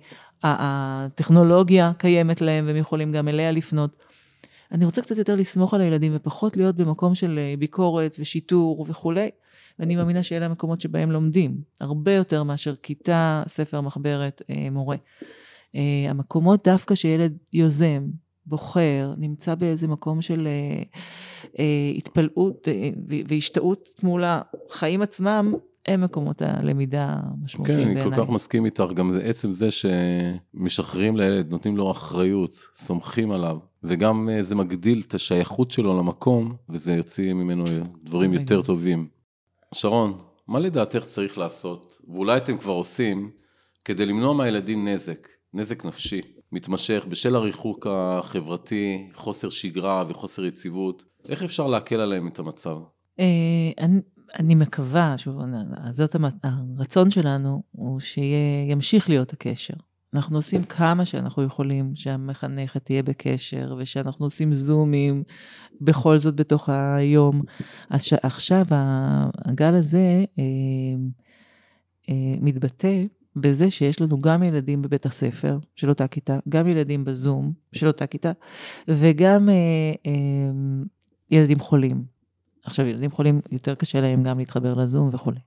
[0.42, 3.96] הטכנולוגיה קיימת להם, והם יכולים גם אליה לפנות.
[4.72, 9.31] אני רוצה קצת יותר לסמוך על הילדים ופחות להיות במקום של אה, ביקורת ושיטור וכולי.
[9.78, 14.96] ואני מאמינה שאלה המקומות שבהם לומדים, הרבה יותר מאשר כיתה, ספר, מחברת, אה, מורה.
[15.76, 18.06] אה, המקומות דווקא שילד יוזם,
[18.46, 20.48] בוחר, נמצא באיזה מקום של
[21.58, 22.68] אה, התפלאות
[23.28, 25.54] והשתאות מול החיים עצמם,
[25.86, 27.94] הם מקומות הלמידה המשמעותיים בעיניי.
[27.94, 32.56] כן, אני כל כך מסכים איתך, גם זה עצם זה שמשחררים לילד, נותנים לו אחריות,
[32.74, 37.64] סומכים עליו, וגם זה מגדיל את השייכות שלו למקום, וזה יוציא ממנו
[38.04, 39.15] דברים יותר טובים.
[39.74, 43.31] שרון, מה לדעתך צריך לעשות, ואולי אתם כבר עושים,
[43.85, 46.20] כדי למנוע מהילדים נזק, נזק נפשי,
[46.52, 52.76] מתמשך בשל הריחוק החברתי, חוסר שגרה וחוסר יציבות, איך אפשר להקל עליהם את המצב?
[53.20, 53.85] אה,
[54.38, 55.35] אני מקווה, שוב,
[55.90, 59.74] זאת הרצון שלנו, הוא שימשיך להיות הקשר.
[60.16, 65.22] אנחנו עושים כמה שאנחנו יכולים שהמחנכת תהיה בקשר, ושאנחנו עושים זומים
[65.81, 67.40] בכל זאת בתוך היום.
[67.90, 68.64] אז עכשיו
[69.44, 70.44] הגל הזה אה,
[72.09, 73.00] אה, מתבטא
[73.37, 78.07] בזה שיש לנו גם ילדים בבית הספר של אותה כיתה, גם ילדים בזום של אותה
[78.07, 78.33] כיתה,
[78.88, 79.55] וגם אה,
[80.07, 80.12] אה,
[81.31, 82.05] ילדים חולים.
[82.64, 85.40] עכשיו, ילדים חולים, יותר קשה להם גם להתחבר לזום וכולי.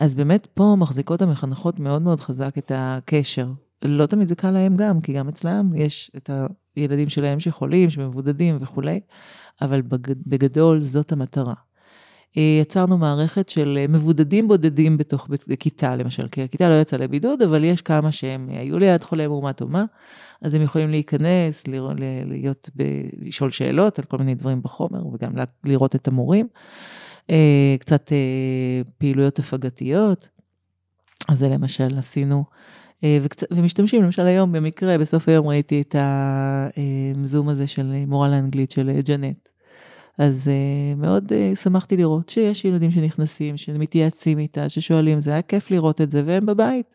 [0.00, 3.46] אז באמת פה מחזיקות המחנכות מאוד מאוד חזק את הקשר
[3.84, 6.30] לא תמיד זה קל להם גם, כי גם אצלם יש את
[6.76, 9.00] הילדים שלהם שחולים, שמבודדים וכולי,
[9.62, 9.82] אבל
[10.26, 11.54] בגדול זאת המטרה.
[12.36, 17.42] אה, יצרנו מערכת של אה, מבודדים בודדים בתוך כיתה, למשל, כי הכיתה לא יצאה לבידוד,
[17.42, 19.84] אבל יש כמה שהם היו ליד חולה מאומת או מה,
[20.42, 22.70] אז הם יכולים להיכנס, להיות,
[23.20, 25.32] לשאול שאלות על כל מיני דברים בחומר, וגם
[25.64, 26.48] לראות את המורים.
[27.30, 28.12] אה, קצת
[28.98, 30.28] פעילויות הפגתיות,
[31.28, 32.44] אז זה למשל עשינו.
[33.04, 33.18] אה,
[33.50, 35.94] ומשתמשים, למשל היום במקרה, בסוף היום ראיתי את
[37.22, 39.48] הזום הזה של מורה לאנגלית של ג'נט.
[40.18, 40.50] אז
[40.96, 46.22] מאוד שמחתי לראות שיש ילדים שנכנסים, שמתייעצים איתה, ששואלים, זה היה כיף לראות את זה,
[46.26, 46.94] והם בבית.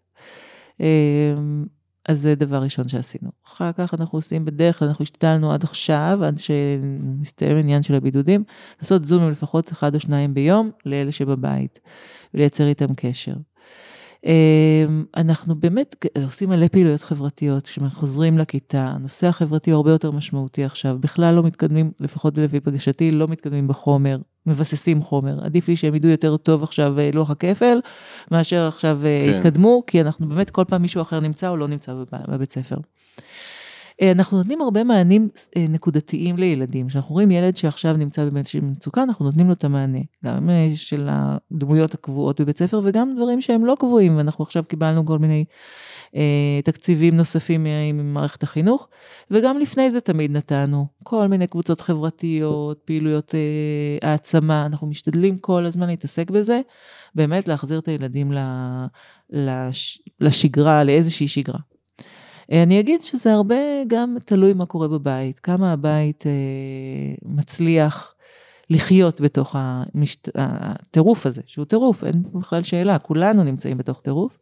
[2.09, 3.29] אז זה דבר ראשון שעשינו.
[3.47, 8.43] אחר כך אנחנו עושים, בדרך כלל אנחנו השתדלנו עד עכשיו, עד שמסתיים העניין של הבידודים,
[8.79, 11.79] לעשות זומים לפחות אחד או שניים ביום לאלה שבבית,
[12.33, 13.33] ולייצר איתם קשר.
[14.25, 20.11] אמ, אנחנו באמת עושים מלא פעילויות חברתיות, כשאנחנו חוזרים לכיתה, הנושא החברתי הוא הרבה יותר
[20.11, 25.45] משמעותי עכשיו, בכלל לא מתקדמים, לפחות לפי פגשתי, לא מתקדמים בחומר, מבססים חומר.
[25.45, 27.79] עדיף לי שהם ידעו יותר טוב עכשיו אה, לוח הכפל,
[28.31, 29.37] מאשר עכשיו אה, כן.
[29.37, 31.93] יתקדמו, כי אנחנו באמת כל פעם מישהו אחר נמצא או לא נמצא
[32.27, 32.77] בבית ספר.
[34.01, 36.87] אה, אנחנו נותנים הרבה מענים אה, נקודתיים לילדים.
[36.87, 39.99] כשאנחנו רואים ילד שעכשיו נמצא באיזושהי מצוקה, אנחנו נותנים לו את המענה.
[40.25, 44.17] גם אה, של הדמויות הקבועות בבית ספר וגם דברים שהם לא קבועים.
[44.17, 45.45] ואנחנו עכשיו קיבלנו כל מיני
[46.15, 48.87] אה, תקציבים נוספים ממערכת החינוך,
[49.31, 54.65] וגם לפני זה תמיד נתנו כל מיני קבוצות חברתיות, פעילויות אה, העצמה.
[54.65, 56.61] אנחנו משתדלים כל הזמן להתעסק בזה,
[57.15, 58.31] באמת להחזיר את הילדים
[59.29, 61.74] לש, לשגרה, לאיזושהי שגרה.
[62.51, 63.55] אה, אני אגיד שזה הרבה
[63.87, 66.31] גם תלוי מה קורה בבית, כמה הבית אה,
[67.25, 68.15] מצליח
[68.69, 70.29] לחיות בתוך המשת...
[70.35, 74.37] הטירוף הזה, שהוא טירוף, אין בכלל שאלה, כולנו נמצאים בתוך טירוף.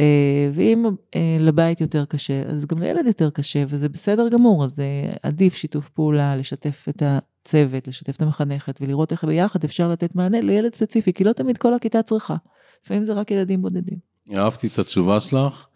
[0.00, 4.80] אה, ואם אה, לבית יותר קשה, אז גם לילד יותר קשה, וזה בסדר גמור, אז
[4.80, 10.14] אה, עדיף שיתוף פעולה, לשתף את הצוות, לשתף את המחנכת, ולראות איך ביחד אפשר לתת
[10.14, 12.36] מענה לילד ספציפי, כי לא תמיד כל הכיתה צריכה.
[12.84, 13.98] לפעמים זה רק ילדים בודדים.
[14.34, 15.66] אהבתי את התשובה שלך,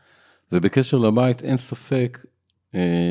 [0.52, 2.26] ובקשר לבית אין ספק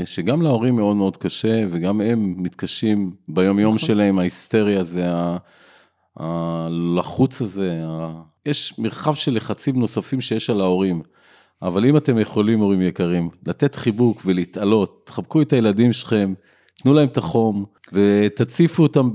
[0.05, 3.87] שגם להורים מאוד מאוד קשה, וגם הם מתקשים ביום יום נכון.
[3.87, 5.05] שלהם, ההיסטריה זה
[6.17, 7.83] הלחוץ הזה,
[8.45, 11.01] יש מרחב של לחצים נוספים שיש על ההורים.
[11.61, 16.33] אבל אם אתם יכולים, הורים יקרים, לתת חיבוק ולהתעלות, תחבקו את הילדים שלכם,
[16.83, 19.09] תנו להם את החום ותציפו אותם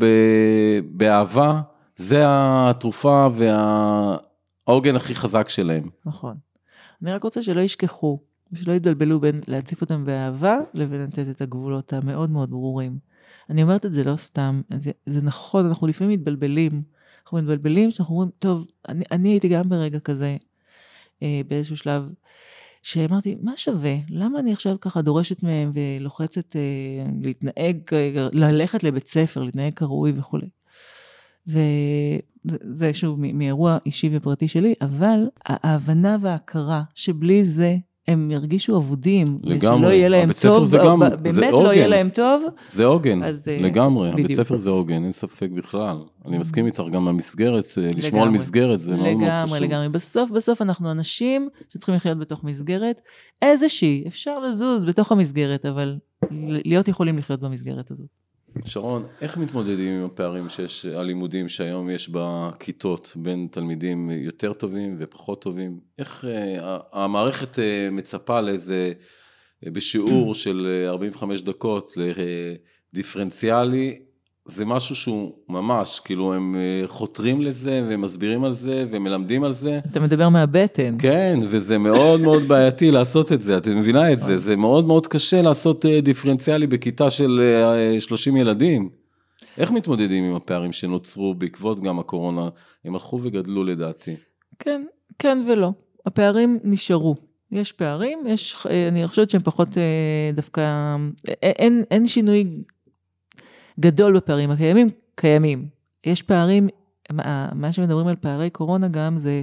[0.90, 1.60] באהבה,
[1.96, 5.88] זה התרופה והעוגן הכי חזק שלהם.
[6.06, 6.47] נכון.
[7.02, 8.18] אני רק רוצה שלא ישכחו,
[8.54, 12.98] שלא יתבלבלו בין להציף אותם באהבה לבין לתת את הגבולות המאוד מאוד ברורים.
[13.50, 16.82] אני אומרת את זה לא סתם, זה, זה נכון, אנחנו לפעמים מתבלבלים.
[17.22, 20.36] אנחנו מתבלבלים, שאנחנו אומרים, טוב, אני, אני הייתי גם ברגע כזה,
[21.22, 22.08] אה, באיזשהו שלב,
[22.82, 23.94] שאמרתי, מה שווה?
[24.08, 26.60] למה אני עכשיו ככה דורשת מהם ולוחצת אה,
[27.22, 30.48] להתנהג, אה, ללכת לבית ספר, להתנהג כראוי וכולי.
[31.48, 37.76] וזה שוב מאירוע אישי ופרטי שלי, אבל ההבנה וההכרה שבלי זה
[38.08, 42.08] הם ירגישו אבודים, לגמרי, שלא יהיה להם טוב, זה גם, באמת זה לא יהיה להם
[42.08, 42.42] טוב.
[42.66, 44.24] זה עוגן, אז, אה, לגמרי, בדיוק.
[44.24, 45.96] הבית ספר זה עוגן, אין ספק בכלל.
[46.26, 49.54] אני מסכים איתך, גם המסגרת, אה, לשמור על מסגרת זה מאוד מאוד חשוב.
[49.54, 49.88] לגמרי, לגמרי.
[49.88, 53.00] בסוף, בסוף אנחנו אנשים שצריכים לחיות בתוך מסגרת,
[53.42, 55.96] איזושהי, אפשר לזוז בתוך המסגרת, אבל
[56.64, 58.08] להיות יכולים לחיות במסגרת הזאת.
[58.64, 65.42] שרון, איך מתמודדים עם הפערים שיש, הלימודים שהיום יש בכיתות בין תלמידים יותר טובים ופחות
[65.42, 65.80] טובים?
[65.98, 67.60] איך uh, המערכת uh,
[67.92, 68.92] מצפה לאיזה,
[69.64, 71.96] uh, בשיעור של 45 דקות
[72.92, 73.98] לדיפרנציאלי,
[74.48, 79.80] זה משהו שהוא ממש, כאילו הם אה, חותרים לזה ומסבירים על זה ומלמדים על זה.
[79.90, 80.96] אתה מדבר מהבטן.
[80.98, 85.06] כן, וזה מאוד מאוד בעייתי לעשות את זה, את מבינה את זה, זה מאוד מאוד
[85.06, 87.40] קשה לעשות אה, דיפרנציאלי בכיתה של
[88.00, 88.88] 30 אה, ילדים.
[89.58, 92.48] איך מתמודדים עם הפערים שנוצרו בעקבות גם הקורונה?
[92.84, 94.16] הם הלכו וגדלו לדעתי.
[94.58, 94.84] כן,
[95.18, 95.72] כן ולא.
[96.06, 97.16] הפערים נשארו.
[97.52, 98.56] יש פערים, יש,
[98.88, 99.68] אני חושבת שהם פחות
[100.34, 100.96] דווקא,
[101.42, 102.44] אין, אין שינוי
[103.80, 105.68] גדול בפערים הקיימים, קיימים.
[106.06, 106.68] יש פערים,
[107.54, 109.42] מה שמדברים על פערי קורונה גם זה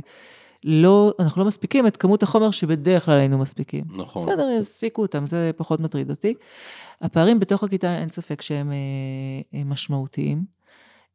[0.63, 3.83] לא, אנחנו לא מספיקים את כמות החומר שבדרך כלל היינו מספיקים.
[3.95, 4.21] נכון.
[4.21, 6.33] בסדר, יספיקו אותם, זה פחות מטריד אותי.
[7.01, 10.43] הפערים בתוך הכיתה, אין ספק שהם אה, משמעותיים.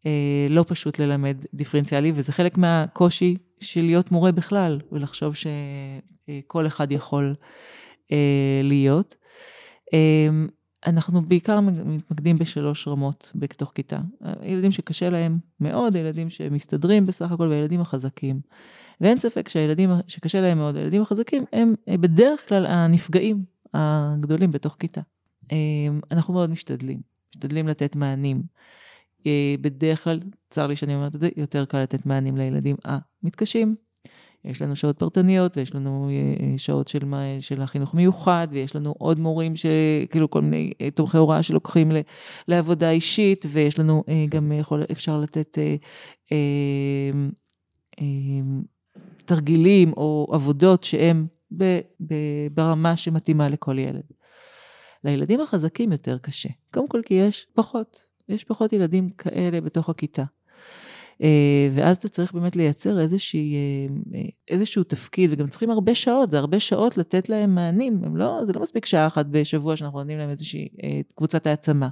[0.06, 6.92] אה, לא פשוט ללמד דיפרנציאלי, וזה חלק מהקושי של להיות מורה בכלל, ולחשוב שכל אחד
[6.92, 7.34] יכול
[8.12, 9.16] אה, להיות.
[10.86, 14.00] אנחנו בעיקר מתמקדים בשלוש רמות בתוך כיתה.
[14.42, 18.40] ילדים שקשה להם מאוד, ילדים שמסתדרים בסך הכל, והילדים החזקים.
[19.00, 25.00] ואין ספק שהילדים שקשה להם מאוד, הילדים החזקים, הם בדרך כלל הנפגעים הגדולים בתוך כיתה.
[26.10, 28.42] אנחנו מאוד משתדלים, משתדלים לתת מענים.
[29.60, 33.76] בדרך כלל, צר לי שאני אומרת את זה, יותר קל לתת מענים לילדים המתקשים.
[34.44, 37.00] יש לנו שעות פרטניות, ויש לנו אה, שעות של,
[37.40, 39.52] של החינוך מיוחד, ויש לנו עוד מורים,
[40.10, 41.92] כאילו כל מיני אה, תומכי הוראה שלוקחים
[42.48, 45.76] לעבודה אישית, ויש לנו אה, גם, יכול, אפשר לתת אה,
[46.32, 47.10] אה,
[48.00, 48.04] אה,
[49.24, 51.26] תרגילים או עבודות שהם
[51.56, 52.14] ב, ב,
[52.54, 54.12] ברמה שמתאימה לכל ילד.
[55.04, 56.48] לילדים החזקים יותר קשה.
[56.74, 60.24] קודם כל כי יש פחות, יש פחות ילדים כאלה בתוך הכיתה.
[61.22, 66.30] אה, ואז אתה צריך באמת לייצר איזושהי, אה, אה, איזשהו תפקיד, וגם צריכים הרבה שעות,
[66.30, 69.98] זה הרבה שעות לתת להם מענים, הם לא, זה לא מספיק שעה אחת בשבוע שאנחנו
[69.98, 70.68] נותנים להם איזושהי
[71.14, 71.88] קבוצת העצמה.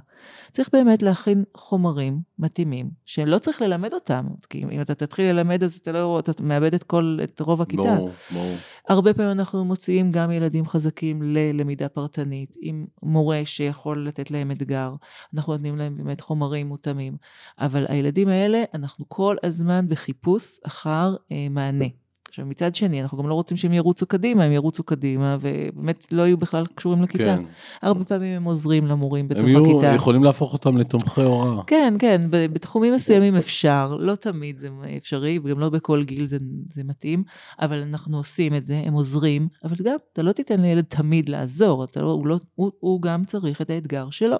[0.51, 5.75] צריך באמת להכין חומרים מתאימים, שלא צריך ללמד אותם, כי אם אתה תתחיל ללמד אז
[5.75, 7.83] אתה לא, אתה מאבד את כל, את רוב הכיתה.
[7.83, 8.55] ברור, ברור.
[8.89, 14.93] הרבה פעמים אנחנו מוציאים גם ילדים חזקים ללמידה פרטנית, עם מורה שיכול לתת להם אתגר,
[15.35, 17.17] אנחנו נותנים להם באמת חומרים מותאמים,
[17.59, 21.85] אבל הילדים האלה, אנחנו כל הזמן בחיפוש אחר אה, מענה.
[22.27, 26.21] עכשיו, מצד שני, אנחנו גם לא רוצים שהם ירוצו קדימה, הם ירוצו קדימה, ובאמת לא
[26.21, 27.23] יהיו בכלל קשורים לכיתה.
[27.23, 27.43] כן.
[27.81, 29.57] הרבה פעמים הם עוזרים למורים בתוך הכיתה.
[29.57, 31.63] הם יהיו, יכולים להפוך אותם לתומכי הוראה.
[31.67, 36.37] כן, כן, בתחומים מסוימים אפשר, לא תמיד זה אפשרי, וגם לא בכל גיל זה,
[36.69, 37.23] זה מתאים,
[37.61, 41.85] אבל אנחנו עושים את זה, הם עוזרים, אבל גם, אתה לא תיתן לילד תמיד לעזור,
[41.95, 44.37] לא, הוא, לא, הוא, הוא גם צריך את האתגר שלו.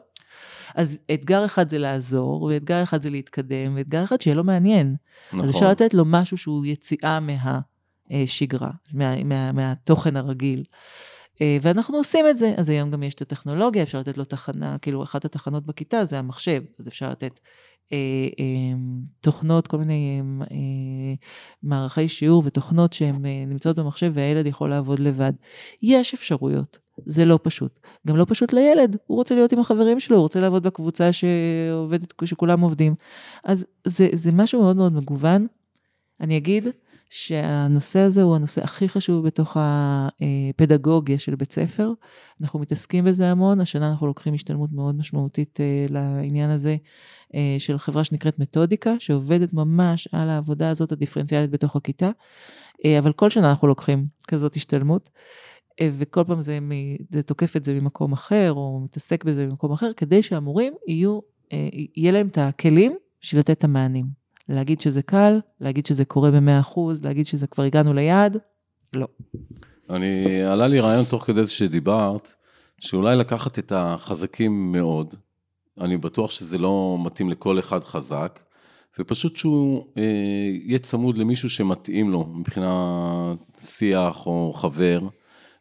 [0.75, 4.95] אז אתגר אחד זה לעזור, ואתגר אחד זה להתקדם, ואתגר אחד שיהיה לו מעניין.
[5.33, 5.45] נכון.
[5.45, 10.63] אז אפשר לתת לו משהו שהוא יציאה מהשגרה, מה, מה, מהתוכן הרגיל.
[11.41, 12.53] אה, ואנחנו עושים את זה.
[12.57, 16.19] אז היום גם יש את הטכנולוגיה, אפשר לתת לו תחנה, כאילו אחת התחנות בכיתה זה
[16.19, 17.39] המחשב, אז אפשר לתת
[17.91, 17.97] אה,
[18.39, 18.79] אה,
[19.21, 20.57] תוכנות, כל מיני אה, אה
[21.63, 25.33] מערכי שיעור ותוכנות שהן אה, נמצאות במחשב והילד יכול לעבוד לבד.
[25.81, 27.79] יש אפשרויות, זה לא פשוט.
[28.07, 32.13] גם לא פשוט לילד, הוא רוצה להיות עם החברים שלו, הוא רוצה לעבוד בקבוצה שעובדת,
[32.25, 32.95] שכולם עובדים.
[33.43, 35.47] אז זה, זה משהו מאוד מאוד מגוון.
[36.21, 36.67] אני אגיד,
[37.09, 41.91] שהנושא הזה הוא הנושא הכי חשוב בתוך הפדגוגיה של בית ספר.
[42.41, 46.75] אנחנו מתעסקים בזה המון, השנה אנחנו לוקחים השתלמות מאוד משמעותית אה, לעניין הזה
[47.35, 52.09] אה, של חברה שנקראת מתודיקה, שעובדת ממש על העבודה הזאת הדיפרנציאלית בתוך הכיתה,
[52.85, 55.09] אה, אבל כל שנה אנחנו לוקחים כזאת השתלמות.
[55.81, 56.59] וכל פעם זה,
[57.09, 61.19] זה תוקף את זה ממקום אחר, או מתעסק בזה ממקום אחר, כדי שהמורים יהיו,
[61.95, 64.05] יהיה להם את הכלים בשביל לתת את המענים.
[64.49, 68.37] להגיד שזה קל, להגיד שזה קורה ב-100%, להגיד שזה כבר הגענו ליעד,
[68.93, 69.07] לא.
[69.89, 72.33] אני, עלה לי רעיון תוך כדי זה שדיברת,
[72.79, 75.15] שאולי לקחת את החזקים מאוד,
[75.81, 78.39] אני בטוח שזה לא מתאים לכל אחד חזק,
[78.99, 80.03] ופשוט שהוא אה,
[80.63, 84.99] יהיה צמוד למישהו שמתאים לו מבחינת שיח או חבר,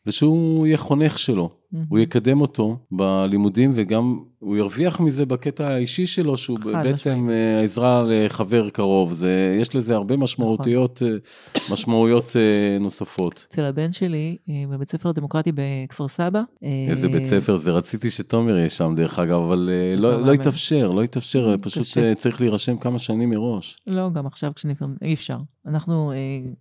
[0.08, 1.50] ושהוא יהיה חונך שלו.
[1.74, 1.76] Mm-hmm.
[1.88, 8.04] הוא יקדם אותו בלימודים וגם הוא ירוויח מזה בקטע האישי שלו, שהוא בעצם אה, עזרה
[8.08, 9.12] לחבר קרוב.
[9.12, 11.18] זה, יש לזה הרבה משמעותיות, נכון.
[11.56, 13.46] אה, משמעויות אה, נוספות.
[13.48, 14.36] אצל הבן שלי,
[14.70, 16.42] בבית ספר הדמוקרטי בכפר סבא.
[16.62, 17.70] איזה בית ספר זה?
[17.70, 22.14] רציתי שתומר יהיה שם דרך אגב, אבל לא, לא התאפשר, לא התאפשר, פשוט קשה.
[22.14, 23.76] צריך להירשם כמה שנים מראש.
[23.86, 25.36] לא, גם עכשיו כשנקראים, אי אפשר.
[25.66, 26.12] אנחנו...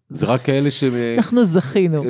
[0.10, 0.84] זה רק כאלה ש...
[1.18, 2.04] אנחנו זכינו.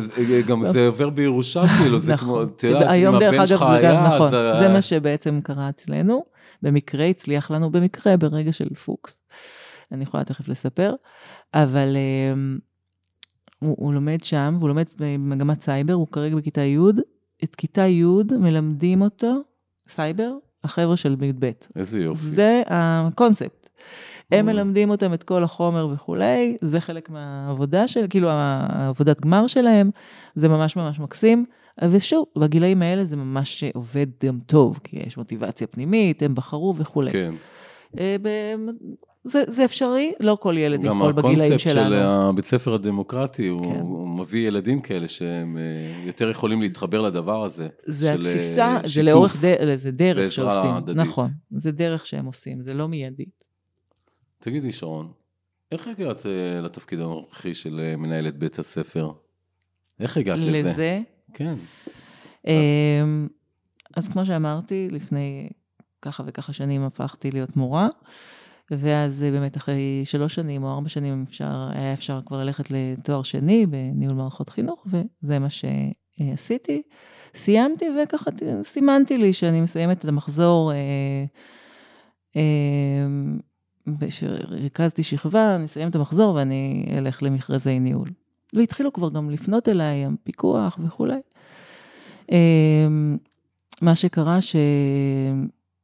[0.47, 4.31] גם זה עובר בירושה, כאילו, זה כמו, את יודעת, היום דרך אגב, זה גם נכון,
[4.31, 6.23] זה מה שבעצם קרה אצלנו.
[6.61, 9.21] במקרה הצליח לנו, במקרה, ברגע של פוקס.
[9.91, 10.93] אני יכולה תכף לספר.
[11.53, 12.61] אבל um,
[13.59, 16.77] הוא, הוא לומד שם, והוא לומד במגמת סייבר, הוא כרגע בכיתה י'.
[17.43, 18.03] את כיתה י'
[18.39, 19.41] מלמדים אותו,
[19.87, 20.31] סייבר,
[20.63, 21.51] החבר'ה של י"ב.
[21.75, 22.25] איזה יופי.
[22.25, 23.69] זה הקונספט.
[24.31, 29.91] הם מלמדים אותם את כל החומר וכולי, זה חלק מהעבודה של, כאילו העבודת גמר שלהם,
[30.35, 31.45] זה ממש ממש מקסים.
[31.83, 37.11] ושוב, בגילאים האלה זה ממש עובד גם טוב, כי יש מוטיבציה פנימית, הם בחרו וכולי.
[37.11, 37.33] כן.
[37.99, 38.15] אה,
[39.23, 41.75] זה, זה אפשרי, לא כל ילד יכול בגילאים שלנו.
[41.75, 43.79] גם הקונספט של הבית ספר הדמוקרטי, כן.
[43.79, 47.67] הוא מביא ילדים כאלה שהם אה, יותר יכולים להתחבר לדבר הזה.
[47.85, 49.75] זה התפיסה, שיתוף, זה לאורך, ד...
[49.75, 50.71] זה דרך שעושים.
[50.71, 50.97] הדדית.
[50.97, 53.43] נכון, זה דרך שהם עושים, זה לא מיידית.
[54.39, 55.11] תגידי, שרון,
[55.71, 59.11] איך הגעת אה, לתפקיד הנוכחי של מנהלת בית הספר?
[59.99, 60.71] איך הגעת לזה?
[60.71, 61.01] לזה?
[61.33, 61.55] כן.
[62.47, 63.27] אמ,
[63.95, 65.49] אז כמו שאמרתי, לפני
[66.01, 67.87] ככה וככה שנים הפכתי להיות מורה,
[68.71, 73.65] ואז באמת אחרי שלוש שנים או ארבע שנים אפשר, היה אפשר כבר ללכת לתואר שני
[73.65, 76.81] בניהול מערכות חינוך, וזה מה שעשיתי.
[77.35, 78.31] סיימתי וככה
[78.63, 81.25] סימנתי לי שאני מסיימת את המחזור, אה,
[82.35, 82.41] אה,
[84.49, 88.09] ריכזתי שכבה, אני אסיים את המחזור ואני אלך למכרזי ניהול.
[88.53, 91.19] והתחילו כבר גם לפנות אליי, הפיקוח וכולי.
[92.31, 93.17] אמ,
[93.81, 94.39] מה שקרה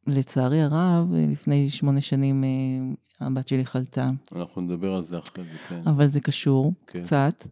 [0.08, 2.50] שלצערי הרב, לפני שמונה שנים אה,
[3.28, 4.10] הבת שלי חלתה.
[4.36, 5.82] אנחנו נדבר על זה אחרי זה, כן.
[5.86, 7.00] אבל זה קשור כן.
[7.00, 7.48] קצת.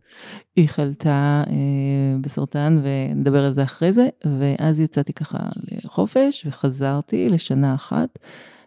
[0.56, 5.38] היא חלתה אה, בסרטן, ונדבר על זה אחרי זה, ואז יצאתי ככה
[5.84, 8.20] לחופש, וחזרתי לשנה אחת,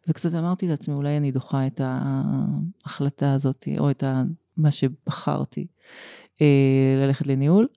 [0.08, 4.04] וקצת אמרתי לעצמי, אולי אני דוחה את ההחלטה הזאת, או את
[4.56, 5.66] מה שבחרתי.
[6.42, 7.68] אה, ללכת לניהול.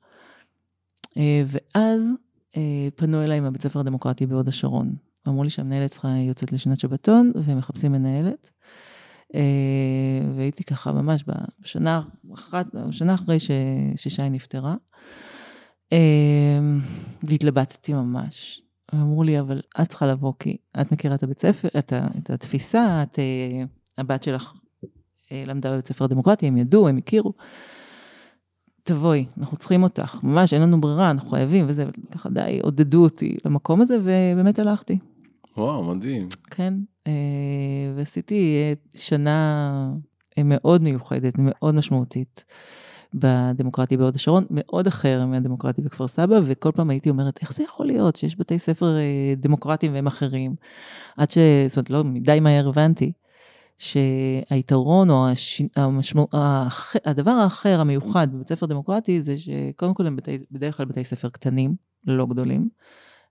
[1.18, 2.12] אה, ואז
[2.58, 4.96] אה, פנו אליי מהבית ספר הדמוקרטי בהוד השרון.
[5.28, 8.50] אמרו לי שהמנהלת צריכה יוצאת לשנת שבתון, והם מחפשים מנהלת.
[10.36, 11.24] והייתי ככה ממש
[11.60, 12.02] בשנה,
[12.34, 13.52] אחת, בשנה אחרי ש,
[13.96, 14.76] ששי נפטרה.
[17.24, 18.62] והתלבטתי ממש.
[18.94, 23.04] אמרו לי, אבל את צריכה לבוא כי את מכירה את הבית ספר, את, את התפיסה,
[23.04, 23.20] את,
[23.98, 24.54] הבת שלך
[25.32, 27.34] למדה בבית ספר הדמוקרטי, הם ידעו, הם הכירו.
[28.88, 33.38] תבואי, אנחנו צריכים אותך, ממש אין לנו ברירה, אנחנו חייבים וזה, ככה די עודדו אותי
[33.46, 35.00] למקום הזה, ובאמת הלכתי.
[35.58, 36.28] וואו, מדהים.
[36.52, 36.74] כן,
[37.08, 37.12] אה,
[37.96, 39.92] ועשיתי אה, שנה
[40.38, 42.46] אה, מאוד מיוחדת, מאוד משמעותית.
[43.14, 47.86] בדמוקרטי בהוד השרון, מאוד אחר מהדמוקרטי בכפר סבא, וכל פעם הייתי אומרת, איך זה יכול
[47.86, 48.96] להיות שיש בתי ספר
[49.38, 50.56] דמוקרטיים והם אחרים?
[51.18, 51.38] עד ש...
[51.68, 53.12] זאת אומרת, לא, מדי מהר הבנתי.
[53.78, 55.62] שהיתרון או הש...
[55.76, 56.24] המשמע...
[56.34, 56.96] הח...
[57.06, 60.38] הדבר האחר המיוחד בבית ספר דמוקרטי זה שקודם כל הם בתי...
[60.52, 61.76] בדרך כלל בתי ספר קטנים,
[62.08, 62.70] לא גדולים.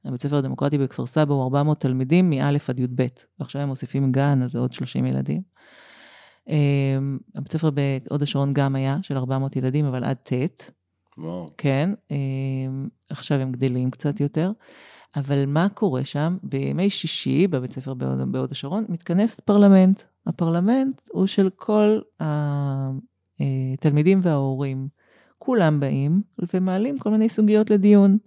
[0.04, 3.06] הבית ספר הדמוקרטי בכפר סבא הוא 400 תלמידים מא' עד י"ב,
[3.38, 5.42] ועכשיו הם מוסיפים גן, אז זה עוד 30 ילדים.
[6.48, 10.70] אמ, הבית ספר בהוד השרון גם היה של 400 ילדים, אבל עד ט'.
[11.18, 11.46] וואו.
[11.58, 12.16] כן, אה,
[13.10, 14.52] עכשיו הם גדלים קצת יותר.
[15.16, 16.36] אבל מה קורה שם?
[16.42, 17.94] בימי שישי, בבית ספר
[18.30, 20.02] בהוד השרון, מתכנס פרלמנט.
[20.26, 21.98] הפרלמנט הוא של כל
[23.40, 24.88] התלמידים וההורים.
[25.38, 26.22] כולם באים
[26.54, 28.18] ומעלים כל מיני סוגיות לדיון.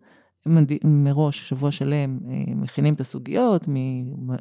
[0.83, 3.65] מראש, שבוע שלם, אה, מכינים את הסוגיות,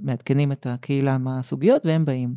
[0.01, 2.35] מעדכנים את הקהילה מה הסוגיות, והם באים.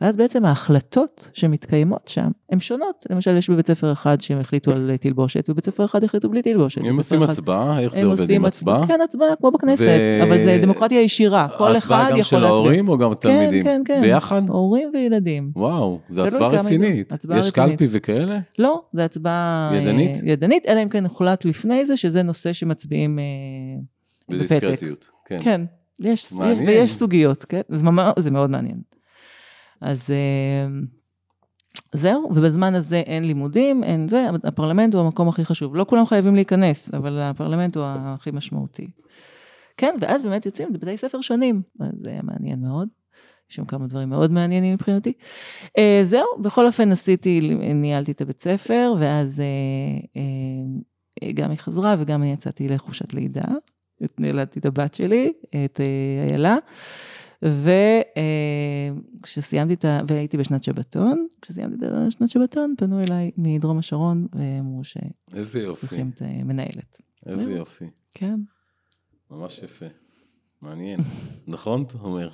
[0.00, 3.06] ואז בעצם ההחלטות שמתקיימות שם הן שונות.
[3.10, 6.80] למשל, יש בבית ספר אחד שהם החליטו על תלבושת, ובבית ספר אחד החליטו בלי תלבושת.
[6.84, 7.32] הם עושים אחד...
[7.32, 7.80] הצבעה?
[7.80, 8.86] איך זה עובד עם הצבעה?
[8.86, 9.86] כן, הצבעה, כמו בכנסת,
[10.20, 10.22] ו...
[10.22, 11.48] אבל זה דמוקרטיה ישירה.
[11.48, 11.96] כל אחד יכול להצביע.
[11.96, 13.64] הצבעה גם של ההורים או גם התלמידים?
[13.64, 14.00] כן, כן, כן.
[14.02, 14.42] ביחד?
[14.48, 15.52] הורים וילדים.
[15.56, 17.12] וואו, זו הצבעה רצינית.
[17.12, 17.78] הצבעה יש רצינית.
[17.78, 18.38] קלפי וכאלה?
[18.58, 19.70] לא, זו הצבעה...
[19.74, 20.16] ידנית?
[20.22, 23.24] ידנית, אלא אם כן הוחלט לפני זה, שזה נושא שמצביעים אה,
[24.28, 24.36] בפתק.
[24.36, 25.38] בדיסקרטיות, כן.
[25.42, 25.60] כן,
[26.00, 26.68] יש, מעניין.
[26.68, 27.60] ויש סוגיות, כן?
[27.68, 28.93] זה, ממש, זה מאוד מעניין.
[29.80, 30.66] אז אה,
[31.92, 35.76] זהו, ובזמן הזה אין לימודים, אין זה, הפרלמנט הוא המקום הכי חשוב.
[35.76, 38.86] לא כולם חייבים להיכנס, אבל הפרלמנט הוא הכי משמעותי.
[39.76, 42.88] כן, ואז באמת יוצאים לבתי ספר שונים, אז זה היה מעניין מאוד.
[43.50, 45.12] יש שם כמה דברים מאוד מעניינים מבחינתי.
[45.64, 47.40] Uh, זהו, בכל אופן עשיתי,
[47.74, 50.06] ניהלתי את הבית ספר, ואז uh,
[51.24, 53.42] uh, גם היא חזרה וגם אני יצאתי לחופשת לידה.
[54.20, 55.32] ילדתי את הבת שלי,
[55.64, 55.80] את
[56.30, 56.56] איילה.
[59.20, 60.00] וכשסיימתי את ה...
[60.08, 67.00] והייתי בשנת שבתון, כשסיימתי את שנת שבתון, פנו אליי מדרום השרון, ואמרו שצריכים את המנהלת.
[67.26, 67.84] איזה יופי.
[68.14, 68.40] כן.
[69.30, 69.86] ממש יפה.
[70.62, 71.00] מעניין.
[71.46, 72.28] נכון, תומר?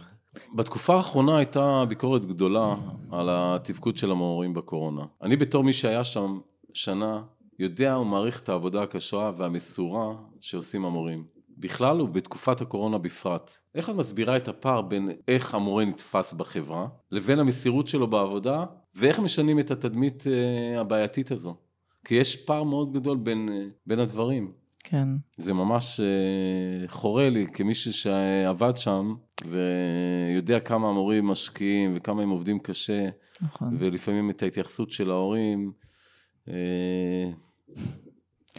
[0.54, 2.74] בתקופה האחרונה הייתה ביקורת גדולה
[3.11, 5.04] על התפקוד של המורים בקורונה.
[5.22, 6.38] אני בתור מי שהיה שם
[6.74, 7.22] שנה,
[7.58, 11.24] יודע ומעריך את העבודה הקשה והמסורה שעושים המורים.
[11.61, 13.56] בכלל ובתקופת הקורונה בפרט.
[13.74, 19.20] איך את מסבירה את הפער בין איך המורה נתפס בחברה לבין המסירות שלו בעבודה ואיך
[19.20, 21.56] משנים את התדמית uh, הבעייתית הזו?
[22.04, 24.52] כי יש פער מאוד גדול בין, uh, בין הדברים.
[24.84, 25.08] כן.
[25.36, 29.14] זה ממש uh, חורה לי כמישהו שעבד שם
[29.46, 33.08] ויודע כמה המורים משקיעים וכמה הם עובדים קשה.
[33.42, 33.76] נכון.
[33.78, 35.72] ולפעמים את ההתייחסות של ההורים.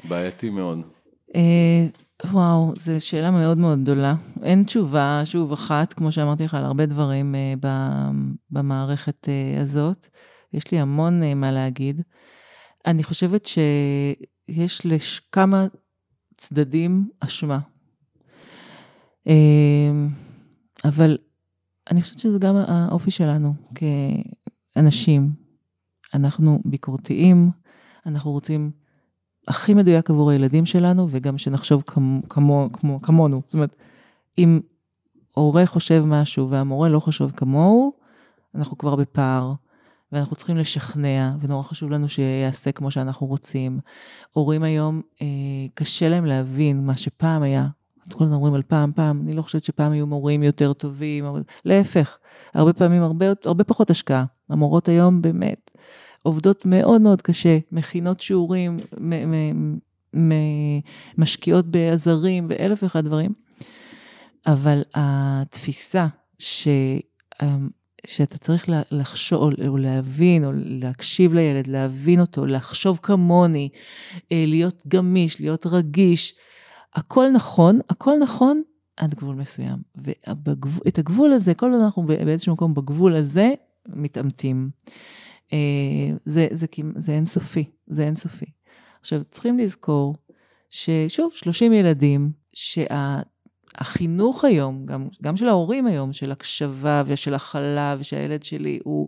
[0.10, 0.88] בעייתי מאוד.
[2.26, 4.16] וואו, זו שאלה מאוד מאוד גדולה.
[4.44, 7.68] אין תשובה, שוב, אחת, כמו שאמרתי לך, על הרבה דברים uh,
[8.50, 10.08] במערכת uh, הזאת.
[10.54, 12.02] יש לי המון uh, מה להגיד.
[12.86, 15.68] אני חושבת שיש לכמה
[16.38, 17.60] צדדים אשמה.
[19.28, 19.32] Uh,
[20.86, 21.18] אבל
[21.92, 23.54] אני חושבת שזה גם האופי שלנו
[24.76, 25.32] כאנשים.
[26.14, 27.52] אנחנו ביקורתיים,
[28.06, 28.72] אנחנו רוצים
[29.48, 33.42] הכי מדויק עבור הילדים שלנו, וגם שנחשוב כמו, כמו, כמו, כמונו.
[33.46, 33.76] זאת אומרת,
[34.38, 34.60] אם
[35.34, 37.94] הורה חושב משהו והמורה לא חושב כמוהו,
[38.56, 39.54] אנחנו כבר בפער,
[40.12, 43.80] ואנחנו צריכים לשכנע, ונורא חשוב לנו שיעשה כמו שאנחנו רוצים.
[44.32, 45.28] הורים היום, אה,
[45.74, 47.68] קשה להם להבין מה שפעם היה.
[48.14, 51.26] כל הזמן אומרים על פעם, פעם, אני לא חושבת שפעם היו מורים יותר טובים,
[51.66, 52.18] להפך,
[52.54, 54.26] הרבה פעמים הרבה, הרבה פחות השקעה.
[54.50, 55.72] המורות היום באמת
[56.24, 58.78] עובדות מאוד מאוד קשה, מכינות שיעורים,
[61.18, 63.34] משקיעות בעזרים ואלף ואחד דברים,
[64.48, 66.08] אבל התפיסה
[66.40, 66.68] ש...
[67.44, 67.70] אמ,
[68.08, 73.70] שאתה צריך לחשוב, או להבין, או להקשיב לילד, להבין אותו, לחשוב כמוני,
[74.32, 76.36] אה, להיות גמיש, להיות רגיש,
[76.96, 78.62] הכל נכון, הכל נכון
[78.98, 79.78] עד גבול מסוים.
[79.96, 83.54] ואת הגבול הזה, כל עוד אנחנו באיזשהו מקום בגבול הזה,
[83.88, 84.70] מתעמתים.
[85.54, 85.58] אה,
[86.26, 88.46] זה, זה, זה אינסופי, זה אינסופי.
[89.00, 90.16] עכשיו, צריכים לזכור
[90.70, 92.32] ששוב, 30 ילדים,
[93.74, 99.08] שהחינוך היום, גם, גם של ההורים היום, של הקשבה ושל הכלה, ושהילד שלי הוא,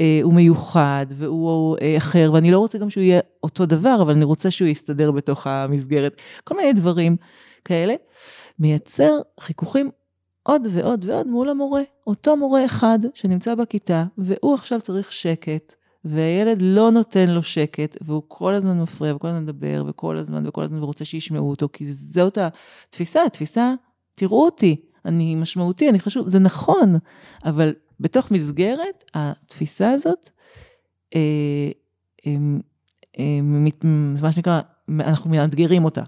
[0.00, 4.12] אה, הוא מיוחד והוא אה, אחר, ואני לא רוצה גם שהוא יהיה אותו דבר, אבל
[4.12, 6.16] אני רוצה שהוא יסתדר בתוך המסגרת.
[6.44, 7.16] כל מיני דברים
[7.64, 7.94] כאלה,
[8.58, 9.90] מייצר חיכוכים
[10.42, 11.82] עוד ועוד ועוד מול המורה.
[12.06, 15.74] אותו מורה אחד שנמצא בכיתה, והוא עכשיו צריך שקט,
[16.04, 20.62] והילד לא נותן לו שקט, והוא כל הזמן מפריע, וכל הזמן מדבר, וכל הזמן, וכל
[20.62, 23.74] הזמן, ורוצה שישמעו אותו, כי זאת התפיסה, התפיסה,
[24.14, 26.94] תראו אותי, אני משמעותי, אני חשוב, זה נכון,
[27.44, 30.30] אבל בתוך מסגרת, התפיסה הזאת,
[31.14, 31.70] אה,
[34.22, 34.60] מה שנקרא,
[35.00, 36.02] אנחנו מאתגרים אותה.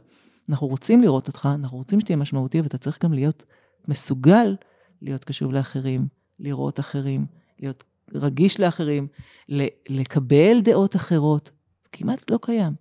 [0.48, 3.42] אנחנו רוצים לראות אותך, אנחנו רוצים שתהיה משמעותי, ואתה צריך גם להיות
[3.88, 4.56] מסוגל
[5.02, 6.06] להיות קשוב לאחרים,
[6.38, 7.26] לראות אחרים,
[7.60, 9.06] להיות רגיש לאחרים,
[9.88, 11.50] לקבל דעות אחרות.
[11.82, 12.72] זה כמעט לא קיים.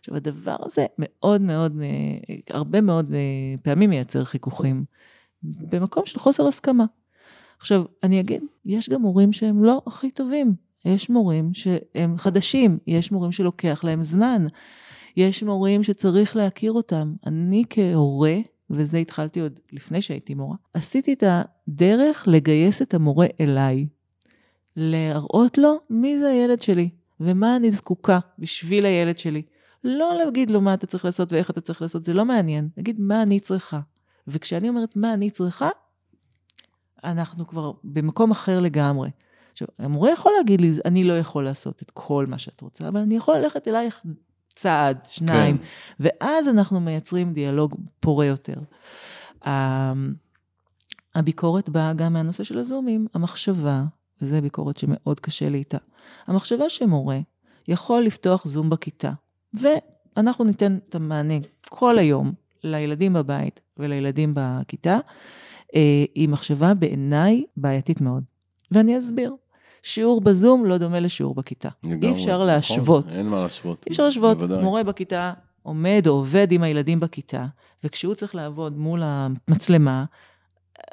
[0.00, 4.84] עכשיו, הדבר הזה מאוד מאוד, אה, הרבה מאוד אה, פעמים מייצר חיכוכים,
[5.42, 6.84] במקום של חוסר הסכמה.
[7.58, 10.54] עכשיו, אני אגיד, יש גם מורים שהם לא הכי טובים.
[10.84, 14.46] יש מורים שהם חדשים, יש מורים שלוקח להם זמן.
[15.16, 17.14] יש מורים שצריך להכיר אותם.
[17.26, 18.36] אני כהורה,
[18.70, 23.86] וזה התחלתי עוד לפני שהייתי מורה, עשיתי את הדרך לגייס את המורה אליי.
[24.76, 26.88] להראות לו מי זה הילד שלי,
[27.20, 29.42] ומה אני זקוקה בשביל הילד שלי.
[29.84, 32.68] לא להגיד לו מה אתה צריך לעשות ואיך אתה צריך לעשות, זה לא מעניין.
[32.76, 33.80] להגיד מה אני צריכה.
[34.28, 35.68] וכשאני אומרת מה אני צריכה,
[37.04, 39.10] אנחנו כבר במקום אחר לגמרי.
[39.52, 43.00] עכשיו, המורה יכול להגיד לי, אני לא יכול לעשות את כל מה שאת רוצה, אבל
[43.00, 44.02] אני יכול ללכת אלייך
[44.56, 45.64] צעד, שניים, כן.
[46.00, 48.54] ואז אנחנו מייצרים דיאלוג פורה יותר.
[51.14, 53.84] הביקורת באה גם מהנושא של הזומים, המחשבה,
[54.22, 55.78] וזו ביקורת שמאוד קשה לי איתה.
[56.26, 57.18] המחשבה שמורה
[57.68, 59.12] יכול לפתוח זום בכיתה,
[59.54, 61.34] ואנחנו ניתן את המענה
[61.68, 62.32] כל היום
[62.64, 64.98] לילדים בבית ולילדים בכיתה,
[65.74, 68.24] אה, היא מחשבה בעיניי בעייתית מאוד.
[68.70, 69.34] ואני אסביר.
[69.86, 71.68] שיעור בזום לא דומה לשיעור בכיתה.
[71.84, 73.12] לגמרי, אי אפשר נכון, להשוות.
[73.12, 73.84] אין מה להשוות.
[73.86, 74.38] אי אפשר להשוות.
[74.38, 74.62] בוודאי.
[74.62, 75.32] מורה בכיתה
[75.62, 77.46] עומד או עובד עם הילדים בכיתה,
[77.84, 80.04] וכשהוא צריך לעבוד מול המצלמה,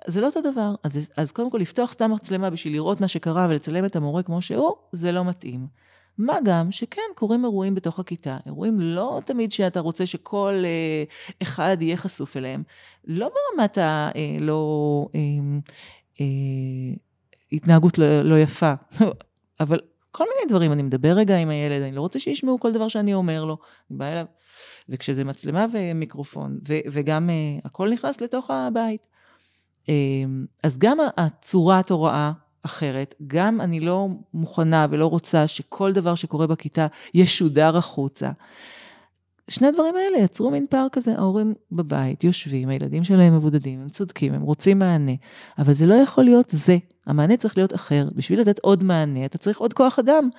[0.07, 0.75] זה לא אותו דבר.
[0.83, 4.41] אז, אז קודם כל, לפתוח סתם מצלמה בשביל לראות מה שקרה ולצלם את המורה כמו
[4.41, 5.67] שהוא, זה לא מתאים.
[6.17, 8.37] מה גם שכן, קורים אירועים בתוך הכיתה.
[8.45, 11.03] אירועים לא תמיד שאתה רוצה שכל אה,
[11.41, 12.63] אחד יהיה חשוף אליהם.
[13.07, 14.09] לא ברמת ה...
[14.15, 15.07] אה, לא...
[15.15, 15.19] אה,
[16.21, 16.25] אה,
[17.53, 18.73] התנהגות לא, לא יפה,
[19.59, 19.79] אבל
[20.11, 23.13] כל מיני דברים, אני מדבר רגע עם הילד, אני לא רוצה שישמעו כל דבר שאני
[23.13, 23.57] אומר לו,
[23.89, 24.25] אני באה אליו,
[24.89, 29.07] וכשזה מצלמה ומיקרופון, ו, וגם uh, הכל נכנס לתוך הבית.
[29.83, 29.89] Uh,
[30.63, 32.31] אז גם הצורת הוראה
[32.65, 38.31] אחרת, גם אני לא מוכנה ולא רוצה שכל דבר שקורה בכיתה ישודר החוצה.
[39.49, 44.33] שני הדברים האלה יצרו מין פער כזה, ההורים בבית יושבים, הילדים שלהם מבודדים, הם צודקים,
[44.33, 45.11] הם רוצים מענה,
[45.59, 46.77] אבל זה לא יכול להיות זה.
[47.07, 48.07] המענה צריך להיות אחר.
[48.15, 50.29] בשביל לתת עוד מענה, אתה צריך עוד כוח אדם.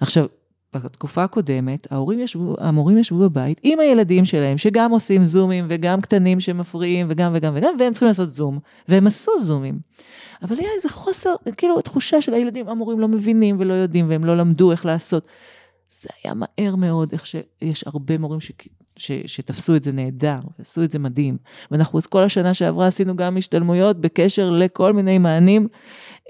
[0.00, 0.26] עכשיו,
[0.74, 6.40] בתקופה הקודמת, ההורים ישבו, המורים ישבו בבית עם הילדים שלהם, שגם עושים זומים וגם קטנים
[6.40, 8.58] שמפריעים וגם וגם וגם, והם צריכים לעשות זום,
[8.88, 9.78] והם עשו זומים.
[10.42, 14.36] אבל היה איזה חוסר, כאילו תחושה של הילדים, המורים לא מבינים ולא יודעים, והם לא
[14.36, 15.26] למדו איך לעשות.
[16.00, 18.52] זה היה מהר מאוד, איך שיש הרבה מורים ש...
[18.96, 19.12] ש...
[19.26, 21.36] שתפסו את זה נהדר, ועשו את זה מדהים.
[21.70, 25.68] ואנחנו אז כל השנה שעברה עשינו גם השתלמויות בקשר לכל מיני מענים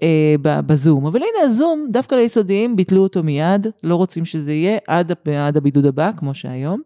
[0.03, 1.07] אה, בזום.
[1.07, 5.87] אבל הנה הזום, דווקא ליסודיים, ביטלו אותו מיד, לא רוצים שזה יהיה עד, עד הבידוד
[5.87, 6.81] הבא, כמו שהיום.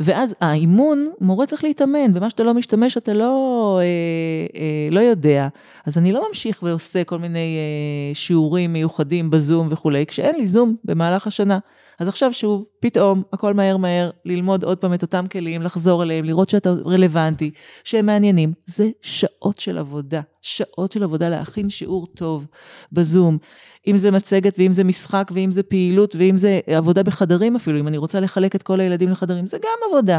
[0.00, 5.48] ואז האימון, מורה צריך להתאמן, במה שאתה לא משתמש אתה לא, אה, אה, לא יודע.
[5.86, 10.76] אז אני לא ממשיך ועושה כל מיני אה, שיעורים מיוחדים בזום וכולי, כשאין לי זום
[10.84, 11.58] במהלך השנה.
[11.98, 16.24] אז עכשיו שוב, פתאום, הכל מהר מהר, ללמוד עוד פעם את אותם כלים, לחזור אליהם,
[16.24, 17.50] לראות שאתה רלוונטי,
[17.84, 18.52] שהם מעניינים.
[18.66, 22.46] זה שעות של עבודה, שעות של עבודה להכין שיעור טוב
[22.92, 23.38] בזום.
[23.86, 27.88] אם זה מצגת ואם זה משחק ואם זה פעילות ואם זה עבודה בחדרים אפילו, אם
[27.88, 30.18] אני רוצה לחלק את כל הילדים לחדרים, זה גם עבודה.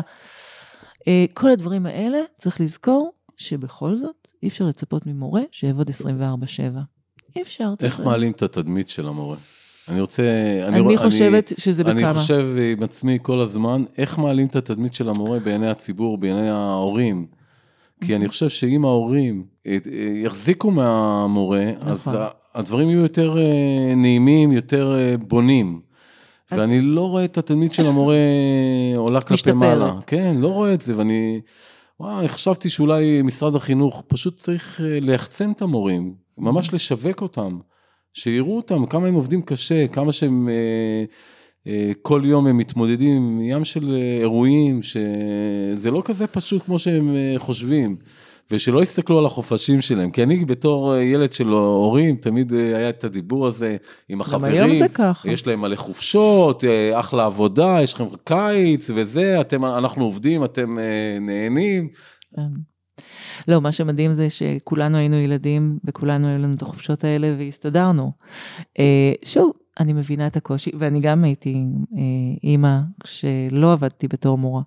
[1.07, 5.93] אה, כל הדברים האלה, צריך לזכור שבכל זאת, אי אפשר לצפות ממורה שיעבוד 24-7.
[7.35, 7.73] אי אפשר.
[7.83, 9.37] איך מעלים את התדמית של המורה?
[9.89, 10.23] אני רוצה...
[10.67, 12.09] אני, אני חושבת אני, שזה בכמה.
[12.09, 16.49] אני חושב עם עצמי כל הזמן, איך מעלים את התדמית של המורה בעיני הציבור, בעיני
[16.49, 17.25] ההורים.
[18.01, 22.15] כי אני חושב שאם ההורים אה, אה, יחזיקו מהמורה, נכון.
[22.15, 24.95] אז הדברים יהיו יותר אה, נעימים, יותר
[25.27, 25.79] בונים.
[26.51, 28.15] ואני לא רואה את התלמיד של המורה
[28.97, 29.93] עולה כלפי מעלה.
[30.07, 31.41] כן, לא רואה את זה, ואני...
[31.99, 37.59] וואו, אני חשבתי שאולי משרד החינוך פשוט צריך ליחצן את המורים, ממש לשווק אותם.
[38.15, 40.49] שיראו אותם, כמה הם עובדים קשה, כמה שהם...
[40.49, 41.03] אה,
[41.67, 46.79] אה, כל יום הם מתמודדים עם ים של אה, אירועים, שזה לא כזה פשוט כמו
[46.79, 47.95] שהם חושבים.
[48.51, 53.47] ושלא יסתכלו על החופשים שלהם, כי אני בתור ילד של הורים, תמיד היה את הדיבור
[53.47, 53.77] הזה
[54.09, 54.57] עם החברים.
[54.57, 55.29] גם היום זה ככה.
[55.29, 56.63] יש להם מלא חופשות,
[56.93, 60.77] אחלה עבודה, יש לכם קיץ וזה, אתם, אנחנו עובדים, אתם
[61.21, 61.85] נהנים.
[63.47, 68.11] לא, מה שמדהים זה שכולנו היינו ילדים וכולנו היו לנו את החופשות האלה והסתדרנו.
[68.79, 71.99] אה, שוב, אני מבינה את הקושי, ואני גם הייתי אה,
[72.43, 74.61] אימא שלא עבדתי בתור מורה.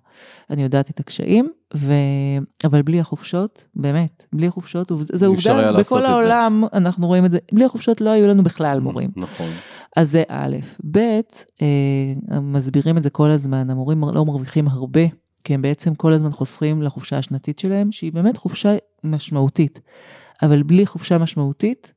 [0.49, 1.93] אני יודעת את הקשיים, ו...
[2.63, 6.77] אבל בלי החופשות, באמת, בלי החופשות, זו עובדה, בכל העולם זה.
[6.77, 9.09] אנחנו רואים את זה, בלי החופשות לא היו לנו בכלל מורים.
[9.15, 9.47] נכון.
[9.97, 10.57] אז זה א',
[10.91, 10.97] ב',
[11.61, 15.01] אה, מסבירים את זה כל הזמן, המורים לא מרוויחים הרבה
[15.43, 19.81] כי הם בעצם כל הזמן חוסרים לחופשה השנתית שלהם, שהיא באמת חופשה משמעותית.
[20.41, 21.93] אבל בלי חופשה משמעותית,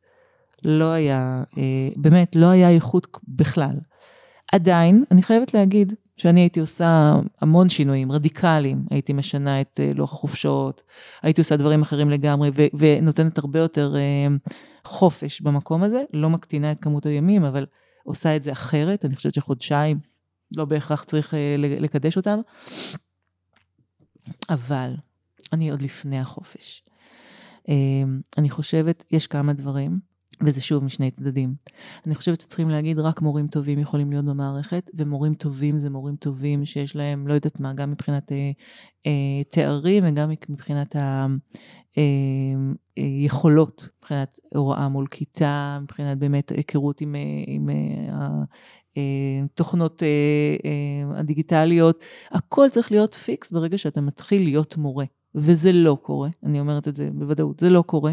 [0.64, 3.76] לא היה, אה, באמת, לא היה איכות בכלל.
[4.52, 10.12] עדיין, אני חייבת להגיד שאני הייתי עושה המון שינויים רדיקליים, הייתי משנה את אה, לוח
[10.12, 10.82] החופשות,
[11.22, 14.26] הייתי עושה דברים אחרים לגמרי, ו- ונותנת הרבה יותר אה,
[14.84, 17.66] חופש במקום הזה, לא מקטינה את כמות הימים, אבל
[18.04, 19.98] עושה את זה אחרת, אני חושבת שחודשיים
[20.56, 22.40] לא בהכרח צריך לקדש אותם.
[24.50, 24.94] אבל
[25.52, 26.82] אני עוד לפני החופש.
[27.68, 27.74] אה,
[28.38, 30.12] אני חושבת, יש כמה דברים,
[30.46, 31.54] וזה שוב משני צדדים.
[32.06, 36.64] אני חושבת שצריכים להגיד, רק מורים טובים יכולים להיות במערכת, ומורים טובים זה מורים טובים
[36.64, 38.50] שיש להם, לא יודעת מה, גם מבחינת אה,
[39.06, 40.96] אה, תארים וגם מבחינת
[42.96, 47.68] היכולות, אה, אה, מבחינת הוראה מול כיתה, מבחינת באמת היכרות עם, אה, עם
[49.44, 50.02] התוכנות
[51.14, 52.00] הדיגיטליות.
[52.30, 56.94] הכל צריך להיות פיקס ברגע שאתה מתחיל להיות מורה, וזה לא קורה, אני אומרת את
[56.94, 58.12] זה בוודאות, זה לא קורה.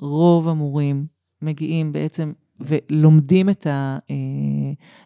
[0.00, 1.06] רוב המורים
[1.42, 3.98] מגיעים בעצם ולומדים את, ה,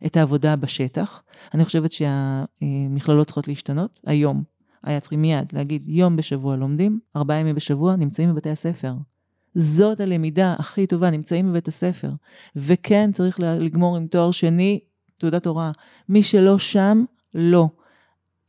[0.07, 1.22] את העבודה בשטח.
[1.55, 4.42] אני חושבת שהמכללות צריכות להשתנות היום.
[4.82, 8.94] היה צריכים מיד להגיד, יום בשבוע לומדים, ארבעה ימים בשבוע נמצאים בבתי הספר.
[9.55, 12.11] זאת הלמידה הכי טובה, נמצאים בבית הספר.
[12.57, 14.80] וכן, צריך לגמור עם תואר שני,
[15.18, 15.70] תעודת הוראה.
[16.09, 17.68] מי שלא שם, לא.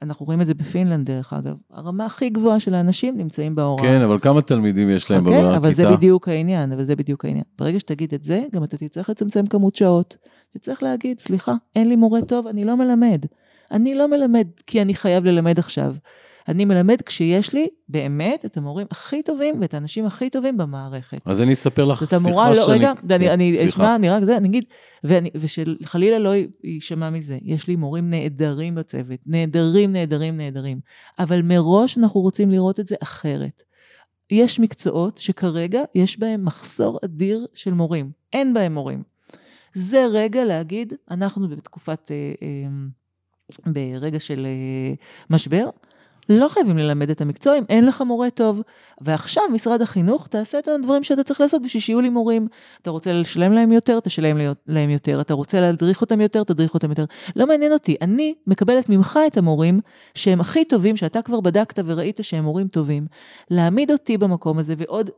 [0.02, 1.56] אנחנו רואים את זה בפינלנד, דרך אגב.
[1.72, 3.84] הרמה הכי גבוהה של האנשים נמצאים בהוראה.
[3.84, 5.58] כן, אבל כמה תלמידים יש להם okay, אוקיי, בכיתה?
[5.58, 7.44] אבל זה בדיוק העניין, אבל זה בדיוק העניין.
[7.58, 10.18] ברגע שתגיד את זה, גם אתה תצטרך לצמצם כמות שעות.
[10.54, 13.26] תצטרך להגיד, סליחה, אין לי מורה טוב, אני לא מלמד.
[13.72, 15.96] אני לא מלמד כי אני חייב ללמד עכשיו.
[16.48, 21.18] אני מלמד כשיש לי באמת את המורים הכי טובים ואת האנשים הכי טובים במערכת.
[21.26, 22.78] אז אני אספר לך, סליחה לא, שאני...
[22.78, 24.64] רגע, כן, אני, אני אשמע, אני רק זה, אני אגיד,
[25.04, 26.34] ואני, ושחלילה לא
[26.64, 30.80] יישמע מזה, יש לי מורים נהדרים בצוות, נהדרים, נהדרים, נהדרים,
[31.20, 33.64] אבל מראש אנחנו רוצים לראות את זה אחרת.
[34.32, 39.04] יש מקצועות שכרגע יש בהם מחסור אדיר של מורים, אין בהם מורים.
[39.74, 44.94] זה רגע להגיד, אנחנו בתקופת, אה, אה, ברגע של אה,
[45.30, 45.70] משבר,
[46.30, 48.62] לא חייבים ללמד את המקצוע אם אין לך מורה טוב.
[49.02, 52.48] ועכשיו משרד החינוך, תעשה את הדברים שאתה צריך לעשות בשביל שיהיו לי מורים.
[52.82, 55.22] אתה רוצה לשלם להם יותר, תשלם להם יותר.
[55.22, 57.06] אתה רוצה להדריך אותם יותר, תדריך אותם יותר.
[57.36, 59.80] לא מעניין אותי, אני מקבלת ממך את המורים
[60.16, 63.08] שהם הכי טובים, שאתה כבר בדקת וראית שהם מורים טובים.
[63.50, 65.10] להעמיד אותי במקום הזה ועוד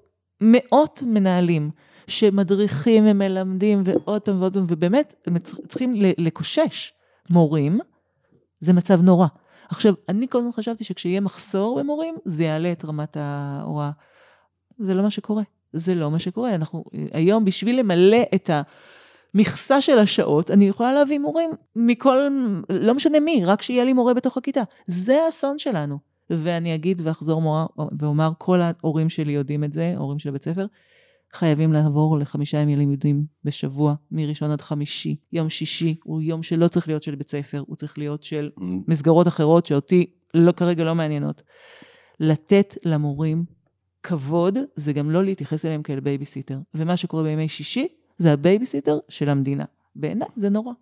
[0.42, 1.72] מאות מנהלים.
[2.08, 6.94] שמדריכים ומלמדים ועוד פעם ועוד פעם, ובאמת, הם צריכים לקושש
[7.30, 7.80] מורים,
[8.60, 9.28] זה מצב נורא.
[9.70, 13.92] עכשיו, אני כל הזמן חשבתי שכשיהיה מחסור במורים, זה יעלה את רמת ההוראה.
[14.80, 15.44] זה לא מה שקורה.
[15.74, 16.56] זה לא מה שקורה.
[16.56, 18.50] אנחנו, היום, בשביל למלא את
[19.34, 22.28] המכסה של השעות, אני יכולה להביא מורים מכל,
[22.70, 24.62] לא משנה מי, רק שיהיה לי מורה בתוך הכיתה.
[24.88, 25.98] זה האסון שלנו.
[26.30, 27.66] ואני אגיד ואחזור מורה,
[27.98, 30.66] ואומר, כל ההורים שלי יודעים את זה, ההורים של בית ספר,
[31.36, 35.16] חייבים לעבור לחמישה ימים לימודים בשבוע, מראשון עד חמישי.
[35.34, 38.50] יום שישי הוא יום שלא צריך להיות של בית ספר, הוא צריך להיות של.
[38.88, 41.42] מסגרות אחרות שאותי לא, כרגע לא מעניינות.
[42.20, 43.46] לתת למורים
[44.04, 46.58] כבוד, זה גם לא להתייחס אליהם כאל בייביסיטר.
[46.74, 49.66] ומה שקורה בימי שישי, זה הבייביסיטר של המדינה.
[49.96, 50.74] בעיניי זה נורא.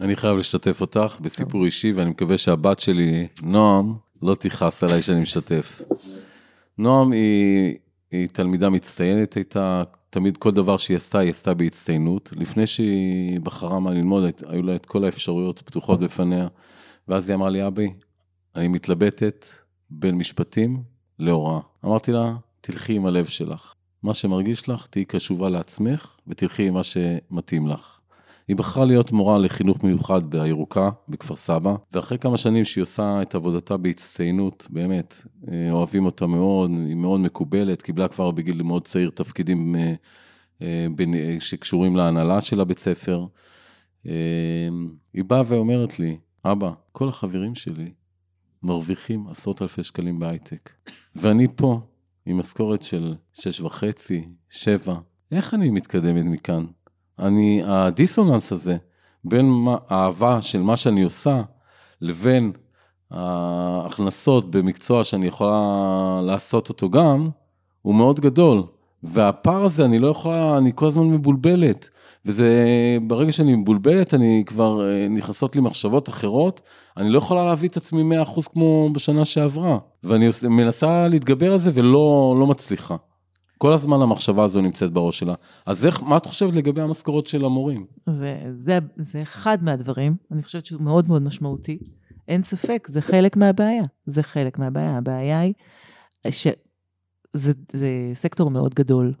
[0.00, 5.20] אני חייב לשתף אותך בסיפור אישי, ואני מקווה שהבת שלי, נועם, לא תכעס עליי שאני
[5.20, 5.82] משתף.
[6.78, 7.76] נועם היא
[8.10, 12.32] היא תלמידה מצטיינת הייתה, תמיד כל דבר שהיא עשתה, היא עשתה בהצטיינות.
[12.36, 16.48] לפני שהיא בחרה מה ללמוד, היו לה את כל האפשרויות פתוחות בפניה.
[17.08, 17.92] ואז היא אמרה לי, אבי,
[18.56, 19.46] אני מתלבטת
[19.90, 20.82] בין משפטים
[21.18, 21.60] להוראה.
[21.84, 23.74] אמרתי לה, תלכי עם הלב שלך.
[24.02, 27.99] מה שמרגיש לך, תהיי קשובה לעצמך ותלכי עם מה שמתאים לך.
[28.48, 33.34] היא בחרה להיות מורה לחינוך מיוחד בירוקה, בכפר סבא, ואחרי כמה שנים שהיא עושה את
[33.34, 35.14] עבודתה בהצטיינות, באמת,
[35.52, 39.94] אה, אוהבים אותה מאוד, היא מאוד מקובלת, קיבלה כבר בגיל מאוד צעיר תפקידים אה,
[40.62, 40.86] אה,
[41.38, 43.26] שקשורים להנהלה של הבית ספר.
[45.14, 47.92] היא באה ואומרת לי, אבא, כל החברים שלי
[48.62, 50.70] מרוויחים עשרות אלפי שקלים בהייטק,
[51.16, 51.80] ואני פה
[52.26, 54.94] עם משכורת של שש וחצי, שבע,
[55.32, 56.66] איך אני מתקדמת מכאן?
[57.20, 58.76] אני, הדיסוננס הזה
[59.24, 61.42] בין האהבה של מה שאני עושה,
[62.00, 62.52] לבין
[63.10, 67.28] ההכנסות במקצוע שאני יכולה לעשות אותו גם,
[67.82, 68.62] הוא מאוד גדול.
[69.02, 71.90] והפער הזה, אני לא יכולה, אני כל הזמן מבולבלת.
[72.26, 72.54] וזה,
[73.06, 76.60] ברגע שאני מבולבלת, אני כבר, אה, נכנסות לי מחשבות אחרות,
[76.96, 79.78] אני לא יכולה להביא את עצמי 100% כמו בשנה שעברה.
[80.04, 82.96] ואני מנסה להתגבר על זה ולא לא מצליחה.
[83.62, 85.34] כל הזמן המחשבה הזו נמצאת בראש שלה.
[85.66, 87.86] אז איך, מה את חושבת לגבי המשכורות של המורים?
[88.10, 91.78] זה, זה, זה אחד מהדברים, אני חושבת שהוא מאוד מאוד משמעותי.
[92.28, 93.82] אין ספק, זה חלק מהבעיה.
[94.06, 94.96] זה חלק מהבעיה.
[94.96, 95.54] הבעיה היא
[96.30, 99.12] שזה זה סקטור מאוד גדול.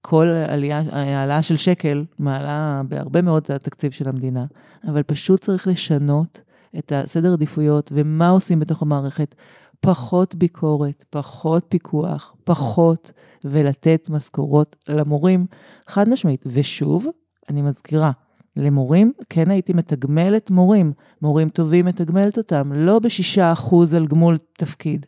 [0.00, 4.44] כל עלייה, העלאה של שקל מעלה בהרבה מאוד את התקציב של המדינה,
[4.88, 6.42] אבל פשוט צריך לשנות
[6.78, 9.34] את הסדר עדיפויות ומה עושים בתוך המערכת.
[9.80, 13.12] פחות ביקורת, פחות פיקוח, פחות,
[13.44, 15.46] ולתת משכורות למורים,
[15.86, 16.44] חד משמעית.
[16.46, 17.06] ושוב,
[17.50, 18.10] אני מזכירה,
[18.56, 20.92] למורים, כן הייתי מתגמלת מורים.
[21.22, 25.06] מורים טובים מתגמלת אותם, לא בשישה אחוז על גמול תפקיד.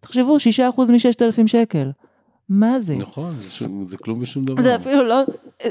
[0.00, 1.90] תחשבו, שישה אחוז מששת אלפים שקל.
[2.50, 2.96] מה זה?
[2.96, 4.62] נכון, זה, שום, זה כלום ושום דבר.
[4.62, 5.22] זה אפילו לא,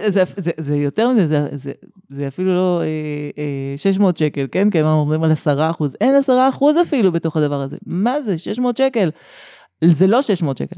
[0.08, 1.72] זה, זה, זה יותר מזה, זה, זה,
[2.10, 2.86] זה אפילו לא אה,
[3.38, 4.70] אה, 600 שקל, כן?
[4.70, 5.96] כי הם אומרים על 10 אחוז.
[6.02, 7.78] אין 10 אחוז אפילו בתוך הדבר הזה.
[7.86, 8.38] מה זה?
[8.38, 9.10] 600 שקל.
[9.86, 10.76] זה לא 600 שקל.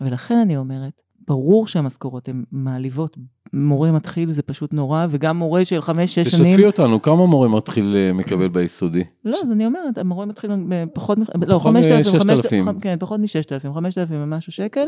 [0.00, 0.92] ולכן אני אומרת,
[1.28, 3.16] ברור שהמשכורות הן מעליבות.
[3.52, 6.50] מורה מתחיל זה פשוט נורא, וגם מורה של חמש-שש שנים...
[6.50, 9.04] תשתפי אותנו, כמה מורה מתחיל אה, מקבל ביסודי?
[9.24, 10.50] לא, אז אני אומרת, המורה מתחיל
[10.94, 11.22] פחות, מ...
[11.46, 12.80] לא, חמשת אלפים.
[12.80, 14.86] כן, פחות מששת אלפים, חמשת אלפים ומשהו שקל.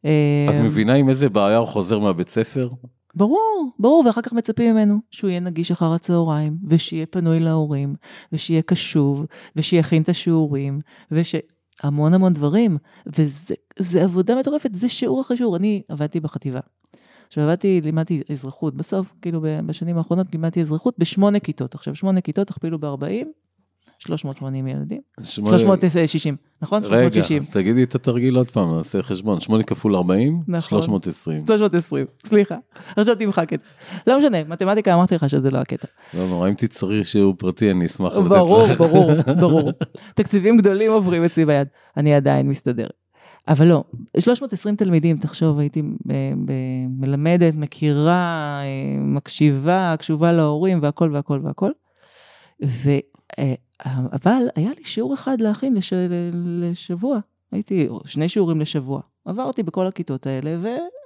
[0.00, 2.68] את מבינה עם איזה בעיה הוא חוזר מהבית ספר?
[3.14, 7.94] ברור, ברור, ואחר כך מצפים ממנו שהוא יהיה נגיש אחר הצהריים, ושיהיה פנוי להורים,
[8.32, 10.78] ושיהיה קשוב, ושיכין את השיעורים,
[11.10, 11.34] וש...
[11.82, 15.56] המון המון דברים, וזה עבודה מטורפת, זה שיעור אחרי שיעור.
[15.56, 16.60] אני עבדתי בחטיבה.
[17.26, 21.74] עכשיו עבדתי, לימדתי אזרחות, בסוף, כאילו בשנים האחרונות לימדתי אזרחות בשמונה כיתות.
[21.74, 23.26] עכשיו, שמונה כיתות, תכפילו ב-40,
[24.06, 25.00] 380 ילדים.
[25.22, 26.82] 360, נכון?
[26.84, 27.44] רגע, 360.
[27.44, 29.40] תגידי את התרגיל עוד פעם, נעשה חשבון.
[29.40, 30.60] 8 כפול 40, נכון.
[30.60, 31.46] 320.
[31.46, 32.56] 320, סליחה.
[32.96, 33.66] עכשיו תמחק את זה.
[34.06, 35.88] לא משנה, מתמטיקה אמרתי לך שזה לא הקטע.
[36.14, 38.32] לא נורא, אם תצטרי שיעור פרטי, אני אשמח לתת לך.
[38.32, 39.72] ברור, ברור, ברור.
[40.14, 42.92] תקציבים גדולים עוברים אצלי ביד, אני עדיין מסתדרת.
[43.48, 43.84] אבל לא,
[44.18, 45.82] 320 תלמידים, תחשוב, הייתי
[46.88, 48.60] מלמדת, מכירה,
[49.00, 51.70] מקשיבה, קשובה להורים והכל והכל והכל.
[53.86, 55.92] אבל היה לי שיעור אחד להכין לש...
[56.32, 57.18] לשבוע.
[57.52, 59.00] הייתי, שני שיעורים לשבוע.
[59.24, 60.56] עברתי בכל הכיתות האלה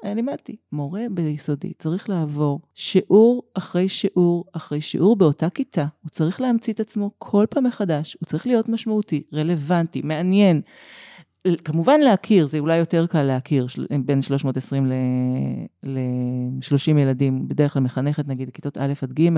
[0.04, 0.56] ולימדתי.
[0.72, 5.86] מורה ביסודי צריך לעבור שיעור אחרי שיעור אחרי שיעור באותה כיתה.
[6.02, 8.16] הוא צריך להמציא את עצמו כל פעם מחדש.
[8.20, 10.60] הוא צריך להיות משמעותי, רלוונטי, מעניין.
[11.64, 13.66] כמובן להכיר, זה אולי יותר קל להכיר,
[14.04, 14.86] בין 320
[15.82, 19.28] ל-30 ילדים, בדרך כלל מחנכת נגיד, כיתות א' עד ג',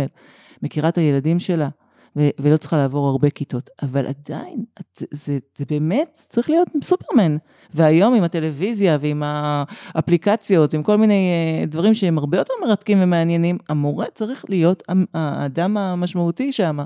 [0.62, 1.68] מכירה את הילדים שלה.
[2.16, 4.64] ולא צריכה לעבור הרבה כיתות, אבל עדיין,
[4.96, 7.36] זה, זה, זה באמת צריך להיות סופרמן.
[7.74, 13.58] והיום עם הטלוויזיה ועם האפליקציות, עם כל מיני אה, דברים שהם הרבה יותר מרתקים ומעניינים,
[13.68, 14.82] המורה צריך להיות
[15.14, 16.78] האדם המשמעותי שם.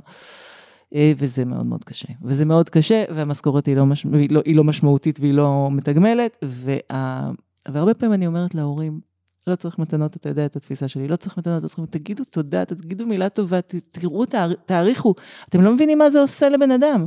[0.95, 2.09] אה, וזה מאוד מאוד קשה.
[2.23, 4.05] וזה מאוד קשה, והמשכורת היא לא, מש...
[4.05, 7.31] היא לא, היא לא משמעותית והיא לא מתגמלת, וה...
[7.69, 9.01] והרבה פעמים אני אומרת להורים,
[9.47, 12.65] לא צריך מתנות, אתה יודע את התפיסה שלי, לא צריך מתנות, לא צריך, תגידו תודה,
[12.65, 14.25] תגידו מילה טובה, תראו,
[14.67, 15.15] תעריכו,
[15.49, 17.07] אתם לא מבינים מה זה עושה לבן אדם.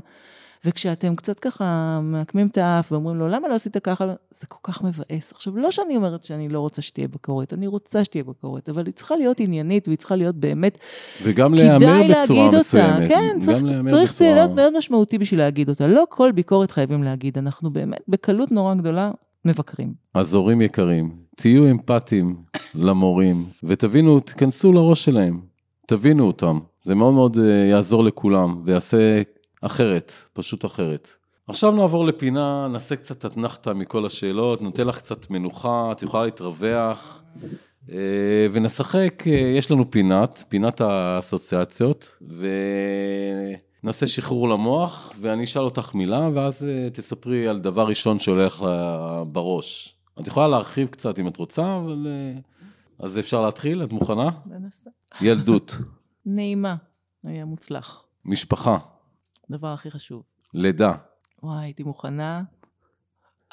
[0.66, 4.14] וכשאתם קצת ככה מעקמים את האף ואומרים לו, למה לא עשית ככה?
[4.32, 5.32] זה כל כך מבאס.
[5.32, 8.94] עכשיו, לא שאני אומרת שאני לא רוצה שתהיה ביקורת, אני רוצה שתהיה ביקורת, אבל היא
[8.94, 10.78] צריכה להיות עניינית והיא צריכה להיות באמת,
[11.24, 12.94] וגם להיאמר בצורה מסוימת.
[12.94, 13.08] אותה.
[13.08, 13.58] כן, צריך,
[13.90, 14.34] צריך בצורה...
[14.34, 15.88] להיות מאוד משמעותי בשביל להגיד אותה.
[15.88, 19.12] לא כל ביקורת חייבים להגיד, אנחנו באמת בקלות נורא גדולה
[19.46, 19.94] מבקרים.
[20.14, 22.36] אז הורים יקרים, תהיו אמפתיים
[22.76, 25.40] למורים, ותבינו, תיכנסו לראש שלהם,
[25.86, 26.60] תבינו אותם.
[26.82, 29.22] זה מאוד מאוד אה, יעזור לכולם, ויעשה
[29.62, 31.08] אחרת, פשוט אחרת.
[31.48, 37.24] עכשיו נעבור לפינה, נעשה קצת אתנחתא מכל השאלות, נותן לך קצת מנוחה, את יכולה להתרווח,
[37.92, 42.18] אה, ונשחק, אה, יש לנו פינת, פינת האסוציאציות,
[43.84, 48.66] ונעשה שחרור למוח, ואני אשאל אותך מילה, ואז תספרי על דבר ראשון שהולך
[49.28, 49.97] בראש.
[50.20, 52.08] את יכולה להרחיב קצת אם את רוצה, אבל...
[52.10, 52.40] אה,
[53.00, 53.84] אז אפשר להתחיל?
[53.84, 54.30] את מוכנה?
[54.46, 54.90] ננסה.
[55.22, 55.76] ילדות.
[56.26, 56.76] נעימה,
[57.24, 58.04] היה מוצלח.
[58.26, 58.78] משפחה.
[59.50, 60.24] דבר הכי חשוב.
[60.54, 60.94] לידה.
[61.44, 62.44] וואי, הייתי מוכנה.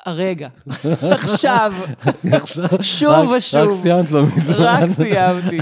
[0.07, 0.49] הרגע,
[1.19, 1.73] עכשיו,
[2.81, 3.61] שוב ושוב.
[3.61, 4.55] רק סיימת לא מזמן.
[4.59, 5.59] רק סיימתי.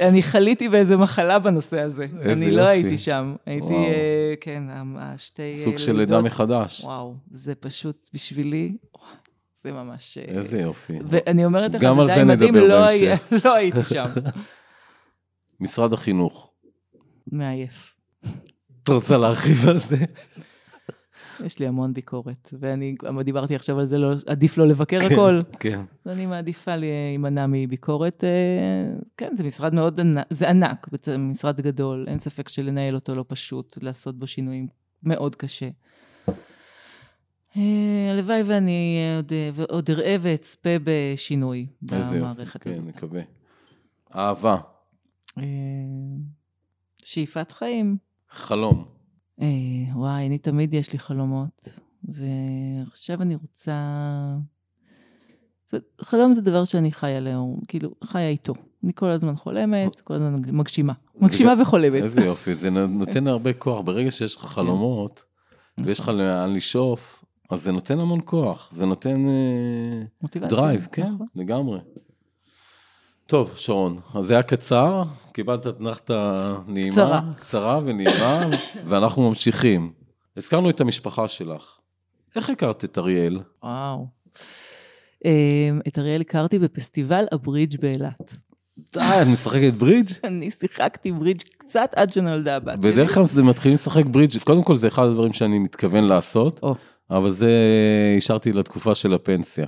[0.00, 2.06] אני חליתי באיזה מחלה בנושא הזה.
[2.22, 3.36] אני לא הייתי שם.
[3.46, 4.62] הייתי, אה, כן,
[4.98, 5.60] השתי...
[5.64, 6.84] סוג של לידה מחדש.
[6.84, 8.76] וואו, זה פשוט בשבילי,
[9.62, 10.18] זה ממש...
[10.18, 10.98] אה, איזה יופי.
[11.06, 12.68] ואני אומרת לך, זה די מדהים, לא,
[13.44, 14.04] לא הייתי שם.
[15.60, 16.50] משרד החינוך.
[17.32, 18.00] מעייף.
[18.82, 19.96] את רוצה להרחיב על זה?
[21.44, 22.94] יש לי המון ביקורת, ואני
[23.24, 25.40] דיברתי עכשיו על זה, לא, עדיף לא לבקר כן, הכל.
[25.60, 25.80] כן.
[26.06, 28.24] אני מעדיפה להימנע מביקורת.
[28.24, 30.88] אה, כן, זה משרד מאוד ענק, זה ענק,
[31.18, 34.68] משרד גדול, אין ספק שלנהל אותו לא פשוט, לעשות בו שינויים
[35.02, 35.68] מאוד קשה.
[37.56, 39.32] אה, הלוואי ואני עוד,
[39.68, 42.84] עוד אראה ואצפה בשינוי במערכת הזאת.
[42.84, 43.22] כן, נקווה.
[44.14, 44.56] אהבה.
[45.38, 45.42] אה,
[47.02, 47.96] שאיפת חיים.
[48.30, 48.84] חלום.
[49.40, 49.46] אה,
[49.94, 51.68] וואי, אני תמיד יש לי חלומות,
[52.04, 53.74] ועכשיו אני רוצה...
[56.00, 58.54] חלום זה דבר שאני חיה לאור, כאילו, חיה איתו.
[58.84, 60.92] אני כל הזמן חולמת, כל הזמן מגשימה.
[61.20, 62.02] מגשימה וחולמת.
[62.02, 63.80] איזה יופי, זה נותן הרבה כוח.
[63.80, 64.48] ברגע שיש לך כן.
[64.48, 65.24] חלומות,
[65.78, 67.15] ויש לך לאן לשאוף,
[67.50, 69.26] אז זה נותן המון כוח, זה נותן
[70.34, 71.26] דרייב, כן, נכון.
[71.34, 71.78] לגמרי.
[73.26, 77.20] טוב, שרון, אז זה היה קצר, קיבלת אתנחתה נעימה, קצרה.
[77.40, 78.46] קצרה ונעימה,
[78.88, 79.92] ואנחנו ממשיכים.
[80.36, 81.78] הזכרנו את המשפחה שלך.
[82.36, 83.40] איך הכרת את אריאל?
[83.62, 84.06] וואו.
[85.24, 88.36] אמ, את אריאל הכרתי בפסטיבל הברידג' באילת.
[88.92, 90.12] די, את משחקת ברידג'?
[90.24, 92.92] אני שיחקתי ברידג' קצת עד שנולדה הבת שלי.
[92.92, 96.60] בדרך כלל מתחילים לשחק ברידג', קודם כל זה אחד הדברים שאני מתכוון לעשות,
[97.10, 97.52] אבל זה
[98.16, 99.66] השארתי לתקופה של הפנסיה.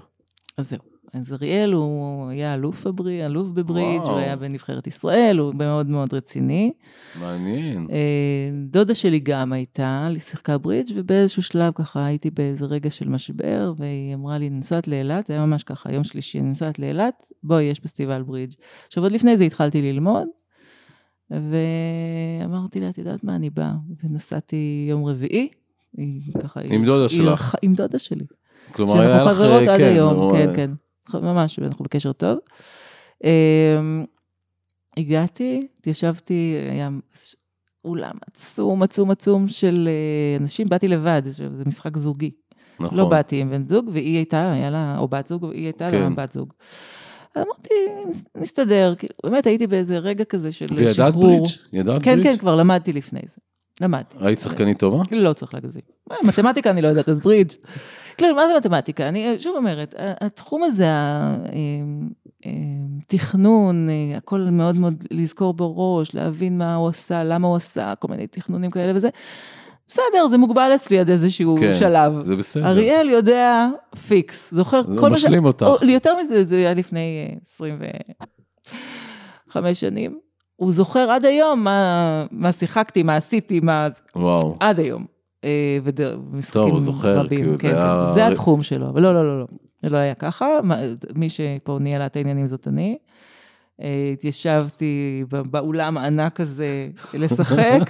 [0.56, 0.98] אז זהו.
[1.12, 4.02] אז אריאל הוא היה אלוף, בברי, אלוף בברידג'.
[4.02, 6.72] הוא היה בנבחרת ישראל, הוא מאוד מאוד רציני.
[7.20, 7.86] מעניין.
[7.90, 13.08] אה, דודה שלי גם הייתה, היא שיחקה ברידג' ובאיזשהו שלב ככה הייתי באיזה רגע של
[13.08, 17.64] משבר, והיא אמרה לי, נוסעת לאילת, זה היה ממש ככה, יום שלישי, נוסעת לאילת, בואי,
[17.64, 18.54] יש פסטיבל ברידג'.
[18.86, 20.26] עכשיו, עוד לפני זה התחלתי ללמוד,
[21.30, 23.72] ואמרתי לה, את יודעת מה, אני באה.
[24.04, 25.48] ונסעתי יום רביעי,
[25.96, 26.60] היא ככה...
[26.64, 27.54] עם דודה שלך.
[27.62, 28.24] עם דודה שלי.
[28.72, 30.70] כלומר, היה שאנחנו לך, חברות אה, עד כן, היום, כן, כן.
[31.14, 32.38] ממש, אנחנו בקשר טוב.
[33.24, 34.04] אמ,
[34.96, 36.88] הגעתי, התיישבתי, היה
[37.84, 42.30] אולם עצום, עצום, עצום של אה, אנשים, באתי לבד, זה משחק זוגי.
[42.80, 42.98] נכון.
[42.98, 45.92] לא באתי עם בן זוג, והיא הייתה, היה לה, או בת זוג, היא הייתה לה
[45.92, 46.14] כן.
[46.14, 46.52] בת זוג.
[47.36, 47.74] אמרתי,
[48.36, 51.22] נסתדר, כאילו, באמת הייתי באיזה רגע כזה של וידעת שחרור.
[51.22, 51.46] ברידג'?
[51.72, 52.30] ידעת כן, ברידג'?
[52.30, 53.36] כן, כבר למדתי לפני זה.
[53.80, 54.16] למדתי.
[54.20, 55.02] היית שחקנית טובה?
[55.10, 55.82] לא צריך להגזים.
[56.12, 57.52] אה, מתמטיקה אני לא יודעת, אז ברידג'.
[58.16, 59.08] כאילו, מה זה מתמטיקה?
[59.08, 60.86] אני שוב אומרת, התחום הזה,
[63.04, 68.26] התכנון, הכל מאוד מאוד לזכור בראש, להבין מה הוא עשה, למה הוא עשה, כל מיני
[68.26, 69.08] תכנונים כאלה וזה.
[69.88, 72.22] בסדר, זה מוגבל אצלי עד איזשהו כן, שלב.
[72.22, 72.66] זה בסדר.
[72.66, 73.68] אריאל יודע
[74.08, 75.24] פיקס, זוכר זה כל מה ש...
[75.24, 75.66] משלים אותך.
[75.66, 80.18] או, יותר מזה, זה היה לפני אה, 25 שנים.
[80.58, 81.80] הוא זוכר עד היום מה,
[82.30, 83.86] מה שיחקתי, מה עשיתי, מה...
[84.16, 84.56] וואו.
[84.60, 85.04] עד היום.
[85.44, 87.28] אה, ומשחקים טוב, הוא זוכר, רבים.
[87.38, 87.80] כאילו, כן, זה כן.
[87.80, 89.46] היה- זה התחום שלו, אבל לא, לא, לא, לא.
[89.82, 90.46] זה לא היה ככה.
[91.16, 92.96] מי שפה ניהלה את העניינים זאת אני.
[93.82, 97.80] אה, התיישבתי באולם הענק הזה לשחק,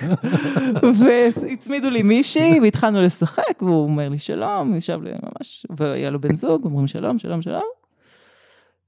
[1.00, 6.36] והצמידו לי מישהי, והתחלנו לשחק, והוא אומר לי שלום, ישב לי ממש, והיה לו בן
[6.36, 7.62] זוג, אומרים שלום, שלום, שלום.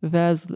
[0.02, 0.46] ואז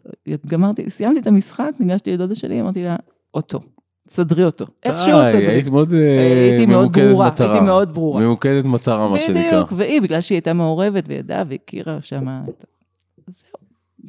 [0.46, 2.96] גמרתי, סיימתי את המשחק, ניגשתי לדודה שלי, אמרתי לה,
[3.34, 3.60] אותו,
[4.08, 4.66] תסדרי אותו.
[4.82, 5.46] איכשהו די, תסדרי.
[5.46, 7.52] היית מאוד אה, הייתי מאוד ברורה, מטרה.
[7.52, 8.22] הייתי מאוד ברורה.
[8.22, 9.50] ממוקדת מטרה, מה שנקרא.
[9.50, 12.64] בדיוק, והיא, בגלל שהיא הייתה מעורבת וידעה והכירה שם את...
[13.26, 13.58] זהו,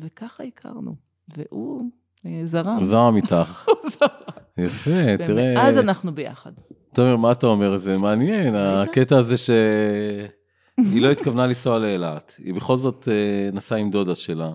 [0.02, 0.96] וככה הכרנו.
[1.38, 1.84] והוא
[2.26, 2.84] אה, זרם.
[2.84, 3.66] זרם איתך.
[3.68, 4.66] הוא זרם.
[4.66, 5.54] יפה, תראה.
[5.54, 6.52] ומאז אנחנו ביחד.
[6.94, 7.78] תומר, מה אתה אומר?
[7.78, 12.36] זה מעניין, הקטע הזה שהיא לא התכוונה לנסוע לאילת.
[12.38, 14.52] היא בכל זאת אה, נסעה עם דודה שלה.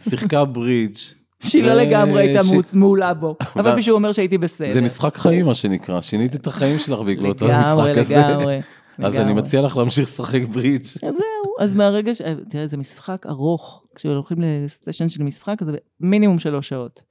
[0.00, 0.96] שיחקה ברידג'.
[1.42, 2.40] שהיא לא ו- לגמרי הייתה
[2.72, 3.36] מעולה בו.
[3.56, 4.72] אבל מישהו אומר שהייתי בסדר.
[4.72, 6.00] זה משחק חיים, מה שנקרא.
[6.00, 8.16] שינית את החיים שלך בעקבות לגמרי, המשחק הזה.
[8.16, 8.60] לגמרי.
[8.98, 9.42] אז אני לגמרי.
[9.42, 10.84] מציע לך להמשיך לשחק ברידג'.
[10.84, 12.22] אז זהו, אז מהרגע ש...
[12.50, 13.82] תראה, זה משחק ארוך.
[13.94, 17.02] כשהולכים לסשן של משחק, זה מינימום שלוש שעות.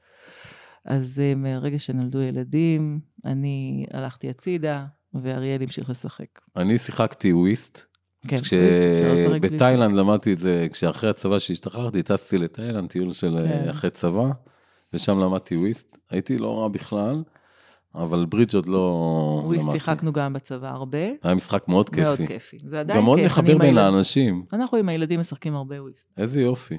[0.85, 6.39] אז אה, מהרגע שנולדו ילדים, אני הלכתי הצידה, ואריאל המשיך לשחק.
[6.57, 7.85] אני שיחקתי וויסט.
[8.27, 13.69] כן, כשבתאילנד למדתי את זה, כשאחרי הצבא שהשתחררתי, טסתי לתאילנד, טיול של אה, כן.
[13.69, 14.31] אחרי צבא,
[14.93, 15.97] ושם למדתי וויסט.
[16.09, 17.23] הייתי לא רע בכלל,
[17.95, 19.79] אבל ברידג' עוד לא וויסט למדתי.
[19.79, 21.07] שיחקנו גם בצבא הרבה.
[21.23, 22.01] היה משחק מאוד כיפי.
[22.01, 22.57] מאוד כיפי.
[22.65, 23.31] זה עדיין גם מאוד כיף.
[23.31, 24.45] מחבר בין האנשים.
[24.53, 26.07] אנחנו עם הילדים משחקים הרבה וויסט.
[26.17, 26.77] איזה יופי.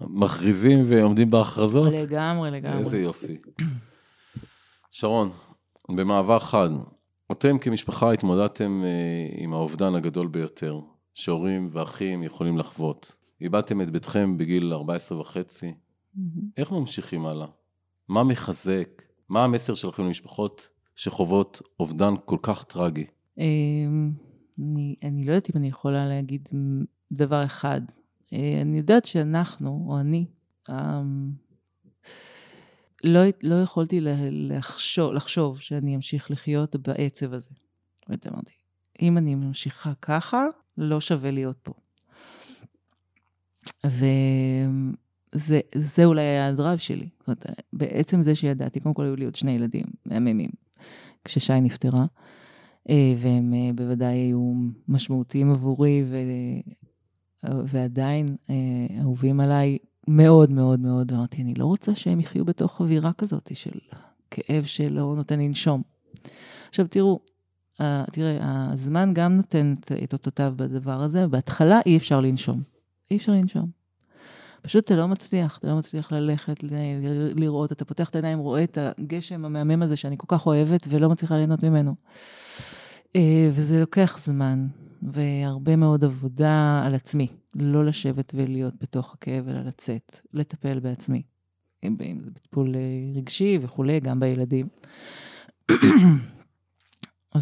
[0.00, 1.92] מכריזים ועומדים בהכרזות?
[1.92, 2.98] לגמרי, איזה לגמרי.
[2.98, 3.36] יופי.
[4.90, 5.30] שרון,
[5.88, 6.70] במעבר חד,
[7.32, 10.80] אתם כמשפחה התמודדתם אה, עם האובדן הגדול ביותר,
[11.14, 13.14] שהורים ואחים יכולים לחוות.
[13.40, 15.74] איבדתם את ביתכם בגיל 14 וחצי.
[16.56, 17.46] איך ממשיכים הלאה?
[18.08, 19.02] מה מחזק?
[19.28, 23.04] מה המסר שלכם למשפחות שחוות אובדן כל כך טרגי?
[23.38, 24.12] אמ,
[24.58, 26.48] אני, אני לא יודעת אם אני יכולה להגיד
[27.12, 27.80] דבר אחד.
[28.32, 30.24] אה, אני יודעת שאנחנו, או אני,
[30.70, 31.30] אמ,
[33.04, 33.98] לא, לא יכולתי
[34.30, 37.50] לחשוב, לחשוב שאני אמשיך לחיות בעצב הזה.
[38.08, 38.52] אומרת, אמרתי,
[39.02, 40.46] אם אני ממשיכה ככה,
[40.78, 41.72] לא שווה להיות פה.
[43.84, 47.08] וזה זה אולי היה הדרייב שלי.
[47.18, 50.50] זאת אומרת, בעצם זה שידעתי, קודם כל היו לי עוד שני ילדים מהממים,
[51.24, 52.06] כששי נפטרה.
[52.90, 54.52] אה, והם אה, בוודאי היו
[54.88, 56.16] משמעותיים עבורי, ו...
[57.44, 58.54] ועדיין אה,
[59.00, 59.78] אהובים עליי
[60.08, 61.12] מאוד מאוד מאוד.
[61.12, 63.78] אמרתי, אני לא רוצה שהם יחיו בתוך אווירה כזאת של
[64.30, 65.82] כאב שלא נותן לנשום.
[66.68, 67.20] עכשיו תראו,
[67.80, 68.38] אה, תראה,
[68.72, 72.62] הזמן גם נותן את- אותותיו בדבר הזה, בהתחלה אי אפשר לנשום.
[73.10, 73.70] אי אפשר לנשום.
[74.62, 76.68] פשוט אתה לא מצליח, אתה לא מצליח ללכת, ל-
[77.40, 81.08] לראות, אתה פותח את העיניים, רואה את הגשם המהמם הזה שאני כל כך אוהבת ולא
[81.08, 81.94] מצליחה ליהנות ממנו.
[83.16, 84.66] אה, וזה לוקח זמן,
[85.02, 87.26] והרבה מאוד עבודה על עצמי.
[87.54, 91.22] לא לשבת ולהיות בתוך הכאב, אלא לצאת, לטפל בעצמי.
[91.84, 92.74] אם זה בטיפול
[93.16, 94.68] רגשי וכולי, גם בילדים.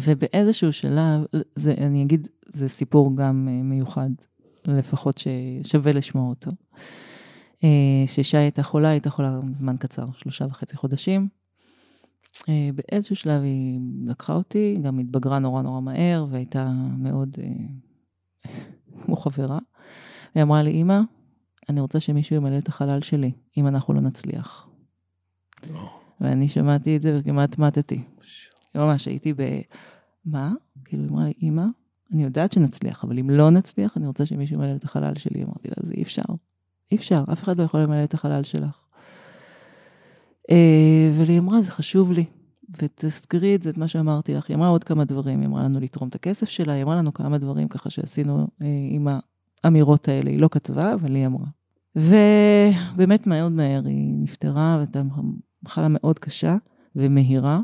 [0.03, 1.21] ובאיזשהו שלב,
[1.55, 4.09] זה, אני אגיד, זה סיפור גם מיוחד,
[4.65, 6.51] לפחות ששווה לשמוע אותו.
[8.07, 11.27] ששי הייתה חולה, הייתה חולה זמן קצר, שלושה וחצי חודשים.
[12.49, 18.51] אה, באיזשהו שלב היא לקחה אותי, גם התבגרה נורא נורא מהר, והייתה מאוד אה,
[19.01, 19.59] כמו חברה.
[20.35, 20.99] היא אמרה לי, אמא,
[21.69, 24.67] אני רוצה שמישהו ימלא את החלל שלי, אם אנחנו לא נצליח.
[26.21, 28.01] ואני שמעתי את זה וכמעט מתתי.
[28.75, 29.41] ממש הייתי ב...
[30.25, 30.53] מה?
[30.85, 31.65] כאילו, היא אמרה לי, אמא,
[32.13, 35.43] אני יודעת שנצליח, אבל אם לא נצליח, אני רוצה שמישהו ימלא את החלל שלי.
[35.43, 36.23] אמרתי לה, זה אי אפשר.
[36.91, 38.86] אי אפשר, אף אחד לא יכול למלא את החלל שלך.
[40.51, 42.25] אה, והיא אמרה, זה חשוב לי,
[42.81, 44.49] ותזכרי את זה, את מה שאמרתי לך.
[44.49, 47.13] היא אמרה עוד כמה דברים, היא אמרה לנו לתרום את הכסף שלה, היא אמרה לנו
[47.13, 49.07] כמה דברים ככה שעשינו אה, עם
[49.63, 50.29] האמירות האלה.
[50.29, 51.45] היא לא כתבה, אבל היא אמרה.
[51.95, 55.01] ובאמת מאוד מהר היא נפטרה, והייתה
[55.63, 56.55] מחלה מאוד קשה
[56.95, 57.59] ומהירה.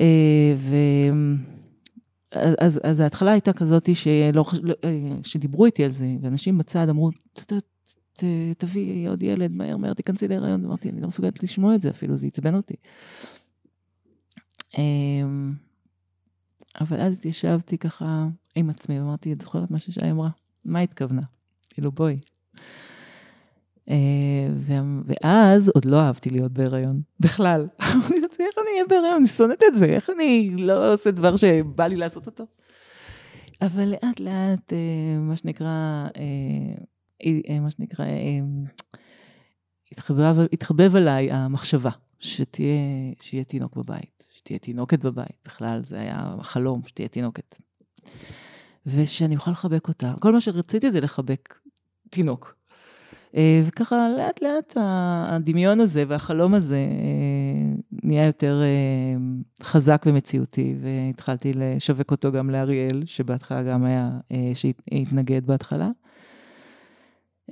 [0.00, 0.76] אה, ו...
[2.60, 4.44] אז, אז ההתחלה הייתה כזאת שלא,
[5.24, 7.10] שדיברו איתי על זה, ואנשים בצד אמרו,
[8.58, 10.64] תביאי עוד ילד, מהר, מהר, תיכנסי להיריון.
[10.64, 12.74] אמרתי, אני לא מסוגלת לשמוע את זה אפילו, זה עצבן אותי.
[14.78, 15.52] אמ,
[16.80, 20.30] אבל אז ישבתי ככה עם עצמי, ואמרתי, את זוכרת מה ששי אמרה?
[20.64, 21.22] מה התכוונה?
[21.70, 22.18] כאילו, בואי.
[23.88, 24.48] אה,
[25.04, 27.66] ואז עוד לא אהבתי להיות בהיריון, בכלל.
[27.94, 29.16] אמרתי לעצמי, איך אני אהיה בהיריון?
[29.16, 32.46] אני שונאת את זה, איך אני לא עושה דבר שבא לי לעשות אותו?
[33.62, 36.84] אבל לאט לאט, אה, מה שנקרא, אה,
[37.60, 38.38] מה שנקרא, אה,
[39.92, 42.76] התחבב, התחבב עליי המחשבה שתהיה,
[43.20, 47.56] שיהיה תינוק בבית, שתהיה תינוקת בבית, בכלל זה היה חלום, שתהיה תינוקת.
[48.86, 50.14] ושאני אוכל לחבק אותה.
[50.20, 51.58] כל מה שרציתי זה לחבק
[52.10, 52.54] תינוק.
[53.36, 56.86] אה, וככה לאט לאט הדמיון הזה והחלום הזה
[58.02, 58.62] נהיה יותר
[59.62, 64.10] חזק ומציאותי, והתחלתי לשווק אותו גם לאריאל, שבהתחלה גם היה,
[64.54, 65.90] שהתנגד בהתחלה.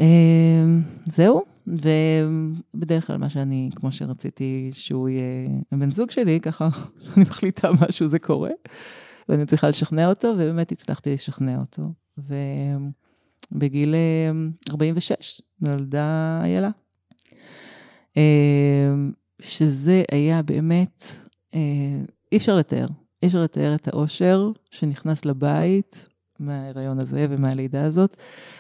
[0.01, 6.69] אמ, זהו, ובדרך כלל מה שאני, כמו שרציתי שהוא יהיה הבן זוג שלי, ככה
[7.17, 8.51] אני מחליטה משהו זה קורה,
[9.29, 11.83] ואני צריכה לשכנע אותו, ובאמת הצלחתי לשכנע אותו.
[13.53, 13.95] ובגיל
[14.71, 16.71] 46 אמ, נולדה איילה.
[18.17, 21.03] אמ, שזה היה באמת,
[21.55, 21.61] אה,
[22.33, 22.87] אי אפשר לתאר,
[23.23, 26.09] אי אפשר לתאר את האושר שנכנס לבית,
[26.41, 28.17] מההיריון הזה ומהלידה הזאת.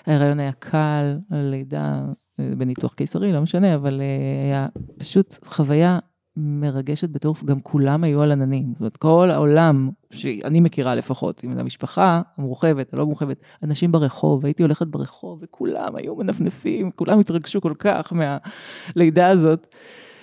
[0.06, 2.04] ההיריון היה קל, הלידה
[2.40, 4.66] אה, בניתוח קיסרי, לא משנה, אבל אה, היה
[4.98, 5.98] פשוט חוויה
[6.36, 8.66] מרגשת בטירוף, גם כולם היו על עננים.
[8.72, 14.44] זאת אומרת, כל העולם, שאני מכירה לפחות, אם זו המשפחה המורחבת, הלא מורחבת, אנשים ברחוב,
[14.44, 19.74] הייתי הולכת ברחוב וכולם היו מנפנפים, כולם התרגשו כל כך מהלידה הזאת,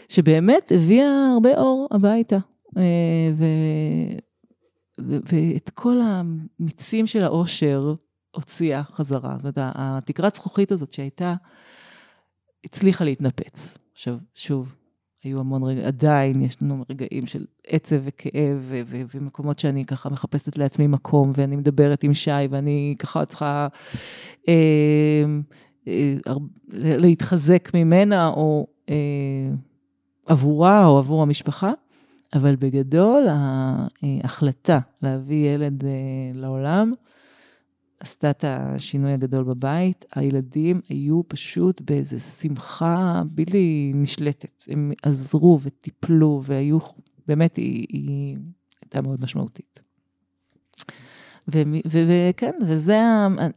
[0.07, 2.37] שבאמת הביאה הרבה אור הביתה.
[2.77, 2.83] אה,
[3.35, 3.45] ו...
[4.99, 7.93] ואת כל המיצים של האושר
[8.35, 9.35] הוציאה חזרה.
[9.35, 11.35] זאת אומרת, התקרת זכוכית הזאת שהייתה,
[12.65, 13.77] הצליחה להתנפץ.
[13.93, 14.75] עכשיו, שוב,
[15.23, 20.09] היו המון רגעים, עדיין יש לנו רגעים של עצב וכאב, ו- ו- ומקומות שאני ככה
[20.09, 23.67] מחפשת לעצמי מקום, ואני מדברת עם שי, ואני ככה צריכה
[24.47, 25.25] אה,
[25.87, 26.15] אה,
[26.73, 28.95] להתחזק ממנה, או אה,
[30.25, 31.71] עבורה, או עבור המשפחה.
[32.35, 33.27] אבל בגדול,
[34.01, 35.89] ההחלטה להביא ילד אה,
[36.33, 36.93] לעולם
[37.99, 40.05] עשתה את השינוי הגדול בבית.
[40.15, 44.63] הילדים היו פשוט באיזו שמחה בלתי נשלטת.
[44.69, 46.79] הם עזרו וטיפלו והיו,
[47.27, 48.37] באמת, היא, היא
[48.81, 49.79] הייתה מאוד משמעותית.
[51.47, 52.99] וכן, וזה,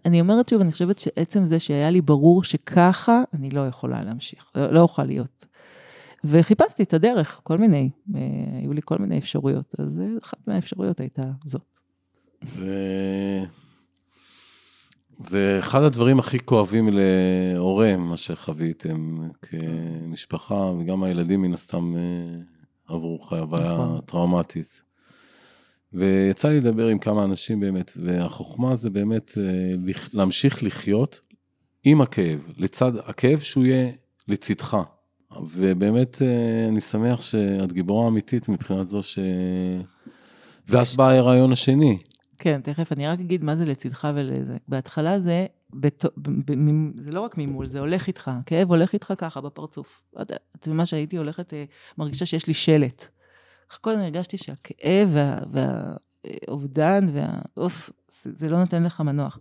[0.05, 4.51] אני אומרת שוב, אני חושבת שעצם זה שהיה לי ברור שככה, אני לא יכולה להמשיך,
[4.55, 5.47] לא, לא אוכל להיות.
[6.31, 8.21] וחיפשתי את הדרך, כל מיני, אה,
[8.61, 11.79] היו לי כל מיני אפשרויות, אז אחת מהאפשרויות הייתה זאת.
[12.45, 12.73] ו...
[15.27, 22.03] זה אחד הדברים הכי כואבים להורה, מה שחוויתם כמשפחה, וגם הילדים מן הסתם אה,
[22.89, 24.01] עברו חוויה נכון.
[24.01, 24.83] טראומטית.
[25.93, 31.21] ויצא לי לדבר עם כמה אנשים באמת, והחוכמה זה באמת אה, להמשיך לחיות
[31.85, 33.93] עם הכאב, לצד הכאב שהוא יהיה
[34.29, 34.77] לצדך.
[35.37, 39.19] ובאמת אה, אני שמח שאת גיבורה אמיתית מבחינת זו ש...
[40.69, 41.99] ואז בא הרעיון השני.
[42.39, 44.57] כן, תכף, אני רק אגיד מה זה לצדך ולזה.
[44.69, 46.05] בהתחלה זה, בת...
[46.97, 50.03] זה לא רק ממול, זה הולך איתך, כאב הולך איתך ככה בפרצוף.
[50.57, 51.65] את מה שהייתי הולכת, אה,
[51.99, 53.09] מרגישה שיש לי שלט.
[53.81, 55.17] כל הרגשתי שהכאב
[55.53, 57.39] והאובדן, וה...
[57.57, 59.39] אוף, זה לא נותן לך מנוח.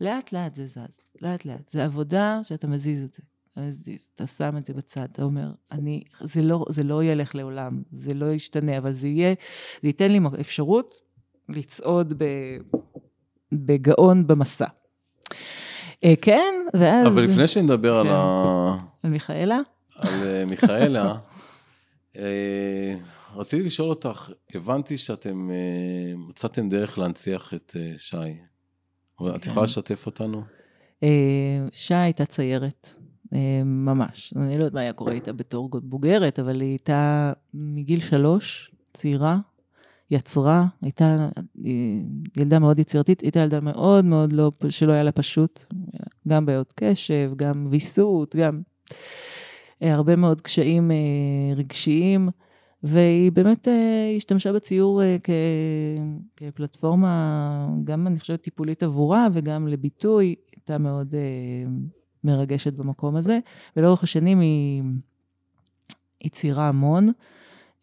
[0.00, 1.68] לאט לאט זה זז, לאט לאט.
[1.68, 3.22] זה עבודה שאתה מזיז את זה.
[3.56, 7.82] אז אתה שם את זה בצד, אתה אומר, אני, זה לא, זה לא ילך לעולם,
[7.90, 9.34] זה לא ישתנה, אבל זה יהיה,
[9.82, 11.00] זה ייתן לי אפשרות
[11.48, 12.24] לצעוד ב,
[13.52, 14.66] בגאון במסע.
[16.04, 17.06] אה, כן, ואז...
[17.06, 18.08] אבל לפני שנדבר כן.
[18.08, 18.76] על ה...
[19.02, 19.58] על מיכאלה?
[19.96, 21.14] על אה, מיכאלה,
[22.16, 22.94] אה,
[23.34, 25.50] רציתי לשאול אותך, הבנתי שאתם
[26.16, 28.16] מצאתם דרך להנציח את שי.
[29.20, 29.50] אבל את כן.
[29.50, 30.42] יכולה לשתף אותנו?
[31.72, 32.94] שי הייתה ציירת,
[33.64, 34.34] ממש.
[34.36, 39.38] אני לא יודעת מה היה קורה איתה בתור בוגרת, אבל היא הייתה מגיל שלוש, צעירה,
[40.10, 41.28] יצרה, הייתה
[41.64, 41.70] אה,
[42.36, 45.64] ילדה מאוד יצירתית, הייתה ילדה מאוד מאוד לא, שלא היה לה פשוט,
[46.28, 48.60] גם בעיות קשב, גם ויסות, גם
[49.82, 50.96] אה, הרבה מאוד קשיים אה,
[51.56, 52.28] רגשיים,
[52.82, 55.30] והיא באמת אה, השתמשה בציור אה, כ,
[56.36, 61.70] כפלטפורמה, גם אני חושבת טיפולית עבורה וגם לביטוי, הייתה מאוד אה,
[62.24, 63.38] מרגשת במקום הזה,
[63.76, 64.82] ולאורך השנים היא,
[66.20, 67.08] היא ציירה המון,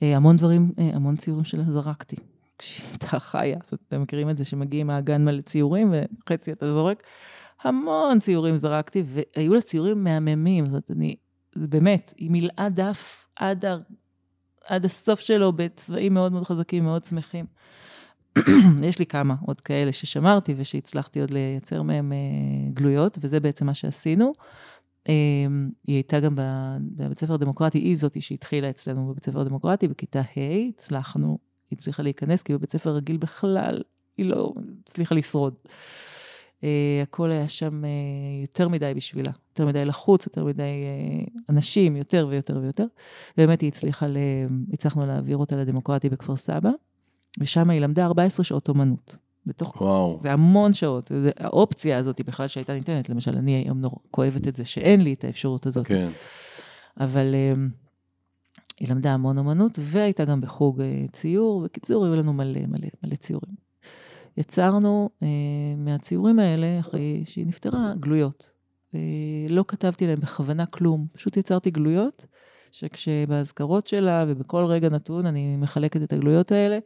[0.03, 2.15] אה, המון דברים, אה, המון ציורים שלה זרקתי.
[2.57, 6.73] כשהיא הייתה חיה, זאת אומרת, אתם מכירים את זה שמגיעים מהגן מלא ציורים וחצי אתה
[6.73, 7.03] זורק?
[7.63, 11.15] המון ציורים זרקתי, והיו לה ציורים מהממים, זאת אומרת, אני,
[11.55, 13.75] זה באמת, היא מילאה דף עד, ה,
[14.65, 17.45] עד הסוף שלו בצבעים מאוד מאוד חזקים, מאוד שמחים.
[18.87, 23.73] יש לי כמה עוד כאלה ששמרתי ושהצלחתי עוד לייצר מהם אה, גלויות, וזה בעצם מה
[23.73, 24.33] שעשינו.
[25.09, 25.13] אה,
[25.87, 26.35] היא הייתה גם
[26.81, 31.37] בבית ספר דמוקרטי, היא זאתי שהתחילה אצלנו בבית ספר דמוקרטי, בכיתה ה', הצלחנו,
[31.71, 33.81] היא הצליחה להיכנס, כי בבית ספר רגיל בכלל,
[34.17, 34.53] היא לא
[34.83, 35.53] הצליחה לשרוד.
[36.63, 37.83] אה, הכל היה שם
[38.41, 40.83] יותר מדי בשבילה, יותר מדי לחוץ, יותר מדי
[41.49, 42.85] אנשים, יותר ויותר ויותר.
[43.37, 44.05] באמת היא הצליחה.
[44.73, 46.69] הצלחנו להעביר אותה לדמוקרטי בכפר סבא,
[47.39, 49.17] ושם היא למדה 14 שעות אומנות.
[49.45, 49.81] בתוך...
[49.81, 50.17] וואו.
[50.21, 51.11] זה המון שעות.
[51.15, 55.13] זה, האופציה הזאת בכלל שהייתה ניתנת, למשל, אני היום נורא כואבת את זה שאין לי
[55.13, 55.87] את האפשרות הזאת.
[55.87, 56.11] כן.
[56.99, 57.59] אבל um,
[58.79, 61.61] היא למדה המון אומנות, והייתה גם בחוג uh, ציור.
[61.61, 63.55] בקיצור, היו לנו מלא מלא מלא ציורים.
[64.37, 65.23] יצרנו uh,
[65.77, 68.51] מהציורים האלה, אחרי שהיא נפטרה, גלויות.
[68.91, 68.95] Uh,
[69.49, 72.25] לא כתבתי להם בכוונה כלום, פשוט יצרתי גלויות,
[72.71, 76.79] שכשבאזכרות שלה ובכל רגע נתון אני מחלקת את הגלויות האלה,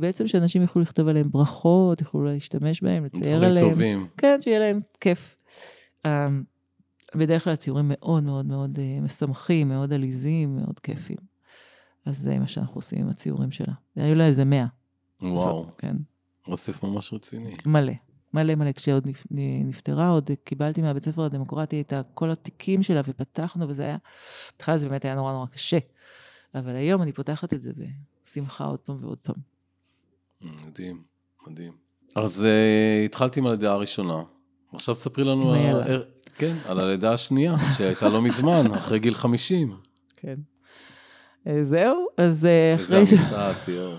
[0.00, 3.70] בעצם שאנשים יוכלו לכתוב עליהם ברכות, יוכלו להשתמש בהם, לצייר דברים עליהם.
[3.70, 4.06] טובים.
[4.16, 5.36] כן, שיהיה להם כיף.
[6.06, 6.08] Um,
[7.14, 11.16] בדרך כלל ציורים מאוד מאוד מאוד uh, משמחים, מאוד עליזים, מאוד כיפים.
[12.06, 13.72] אז זה מה שאנחנו עושים עם הציורים שלה.
[13.96, 14.66] והיו לה איזה מאה.
[15.22, 15.96] וואו, כן,
[16.48, 17.54] אוסף ממש רציני.
[17.66, 17.92] מלא.
[18.34, 18.72] מלא מלא.
[18.72, 19.08] כשעוד
[19.64, 23.96] נפטרה, עוד קיבלתי מהבית ספר הדמוקרטי את כל התיקים שלה ופתחנו, וזה היה,
[24.52, 25.78] בהתחלה זה באמת היה נורא נורא קשה.
[26.54, 27.70] אבל היום אני פותחת את זה
[28.24, 29.55] בשמחה עוד פעם ועוד פעם.
[30.42, 31.02] מדהים,
[31.46, 31.72] מדהים.
[32.16, 32.46] אז uh,
[33.06, 34.22] התחלתי עם הלידה הראשונה.
[34.74, 35.98] עכשיו ספרי לנו על, איילה.
[36.34, 39.76] כן, על הלידה השנייה, שהייתה לא מזמן, אחרי גיל 50.
[40.16, 40.34] כן.
[41.46, 43.12] אה, זהו, אז אה, איזה אחרי ש...
[43.12, 43.96] אמיצה את, יואו.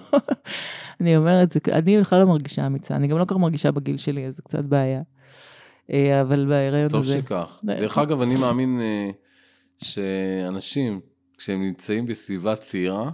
[1.01, 3.97] אני אומרת, זה- אני בכלל לא מרגישה אמיצה, אני גם לא כל כך מרגישה בגיל
[3.97, 5.01] שלי, אז זה קצת בעיה.
[6.21, 7.17] אבל בהיריון טוב הזה...
[7.21, 7.59] שכך.
[7.63, 8.79] זה- דרך אגב, אני מאמין
[9.83, 10.99] שאנשים,
[11.37, 13.11] כשהם נמצאים בסביבה צעירה.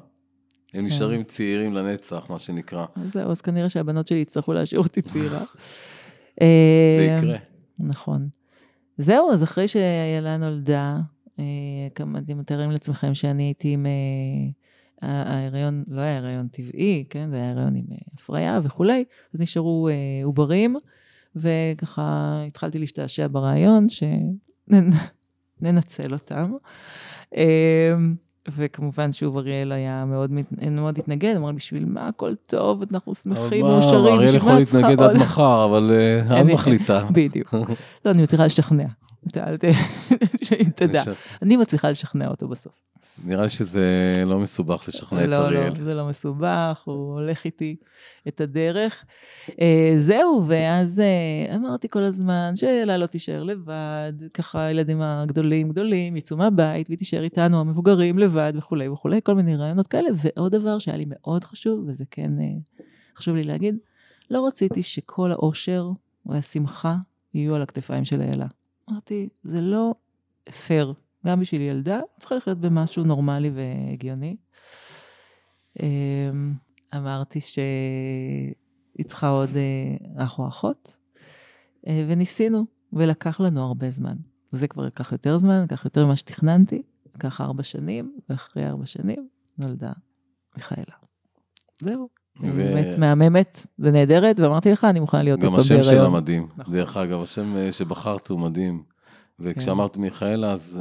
[0.73, 2.85] הם נשארים צעירים לנצח, מה שנקרא.
[2.95, 5.39] אז זהו, אז כנראה שהבנות שלי יצטרכו להשאיר אותי צעירה.
[6.39, 6.45] זה
[7.01, 7.37] אה, יקרה.
[7.79, 8.27] נכון.
[8.97, 10.99] זהו, אז אחרי שאיילה נולדה,
[11.39, 11.45] אה,
[11.95, 13.85] כמה אתם מתארים לעצמכם שאני הייתי עם...
[13.85, 13.91] אה,
[15.05, 17.29] ההיריון, לא היה הריון טבעי, כן?
[17.29, 19.03] זה היה הריון עם הפריה וכולי,
[19.33, 19.89] אז נשארו
[20.23, 20.75] עוברים,
[21.35, 23.87] וככה התחלתי להשתעשע ברעיון
[24.69, 26.53] שננצל אותם.
[28.47, 30.31] אה, וכמובן שוב אריאל היה מאוד,
[30.71, 35.17] מאוד התנגד, אמר בשביל מה הכל טוב, אנחנו שמחים, מאושרים, אריאל יכול להתנגד עוד?" עד
[35.17, 37.05] מחר, אבל אה, את אני- מחליטה.
[37.13, 37.53] בדיוק.
[38.05, 38.85] לא, אני מצליחה לשכנע.
[39.27, 39.63] אתה אל ת...
[41.41, 42.73] אני מצליחה לשכנע אותו בסוף.
[43.25, 45.69] נראה שזה לא מסובך לשכנע את לא, אריאל.
[45.69, 47.75] לא, זה לא מסובך, הוא הולך איתי
[48.27, 49.05] את הדרך.
[49.61, 56.17] אה, זהו, ואז אה, אמרתי כל הזמן שאלה לא תישאר לבד, ככה הילדים הגדולים גדולים
[56.17, 60.09] יצאו מהבית והיא תישאר איתנו, המבוגרים לבד וכולי וכולי, כל מיני רעיונות כאלה.
[60.15, 62.45] ועוד דבר שהיה לי מאוד חשוב, וזה כן אה,
[63.17, 63.75] חשוב לי להגיד,
[64.29, 65.89] לא רציתי שכל האושר
[66.25, 66.95] והשמחה
[67.33, 68.47] יהיו על הכתפיים של איילה.
[68.89, 69.93] אמרתי, זה לא
[70.67, 70.93] פייר.
[71.25, 74.35] גם בשביל ילדה, צריכה לחיות במשהו נורמלי והגיוני.
[75.79, 76.53] אמ,
[76.95, 80.97] אמרתי שהיא צריכה עוד אה, אח או אחות,
[81.87, 84.15] אה, וניסינו, ולקח לנו הרבה זמן.
[84.51, 86.81] זה כבר לקח יותר זמן, לקח יותר ממה שתכננתי,
[87.15, 89.27] לקח ארבע שנים, ואחרי ארבע שנים
[89.57, 89.91] נולדה
[90.55, 90.95] מיכאלה.
[91.81, 92.09] זהו.
[92.41, 96.13] ו- באמת מהממת ונהדרת, ואמרתי לך, אני מוכנה להיות גם עוד פעם השם שלה בהיריון.
[96.13, 96.47] מדהים.
[96.57, 96.73] נכון.
[96.73, 98.83] דרך אגב, השם אה, שבחרת הוא מדהים.
[99.39, 100.79] וכשאמרת מיכאלה, אז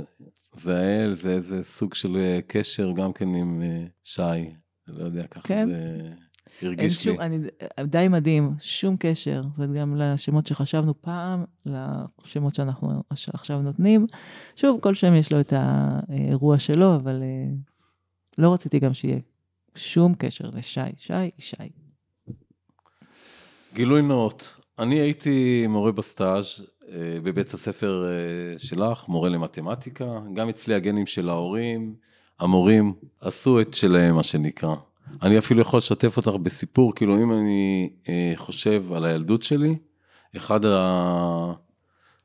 [0.53, 4.55] זה האל, זה איזה סוג של אה, קשר גם כן עם אה, שי.
[4.89, 5.69] לא יודע, ככה כן.
[5.69, 6.13] זה
[6.63, 7.13] הרגיש לי.
[7.13, 7.39] שום, אני,
[7.85, 9.43] די מדהים, שום קשר.
[9.51, 14.07] זאת אומרת, גם לשמות שחשבנו פעם, לשמות שאנחנו עכשיו נותנים.
[14.57, 17.55] שוב, כל שם יש לו את האירוע שלו, אבל אה,
[18.39, 19.19] לא רציתי גם שיהיה
[19.75, 20.81] שום קשר לשי.
[20.97, 21.57] שי שי.
[23.75, 30.75] גילוי נאות, אני הייתי מורה בסטאז' אה, בבית הספר אה, שלך, מורה למתמטיקה, גם אצלי
[30.75, 31.95] הגנים של ההורים,
[32.41, 34.75] המורים עשו את שלהם, מה שנקרא.
[35.23, 39.77] אני אפילו יכול לשתף אותך בסיפור, כאילו אם אני אה, חושב על הילדות שלי,
[40.37, 41.53] אחד ה...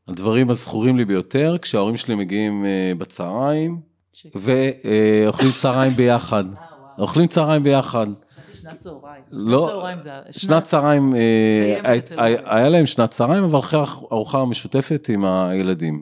[0.07, 2.65] הדברים הזכורים לי ביותר, כשההורים שלי מגיעים
[2.97, 3.81] בצהריים,
[4.35, 6.43] ואוכלים צהריים ביחד.
[6.99, 8.07] אוכלים צהריים ביחד.
[8.69, 9.23] שנת צהריים.
[9.31, 10.11] לא, שנת צהריים זה...
[10.31, 11.99] שנת צהריים, אה.
[12.45, 13.79] היה להם שנת צהריים, אבל אחרי
[14.11, 16.01] ארוחה משותפת עם הילדים.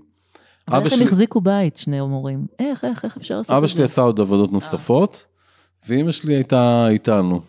[0.68, 2.46] אבל אבא איך הם החזיקו בית, שני מורים?
[2.60, 3.58] איך, איך, איך אפשר לעשות את זה?
[3.58, 5.26] אבא שלי עשה עוד עבודות נוספות,
[5.88, 7.42] ואימא שלי הייתה איתנו.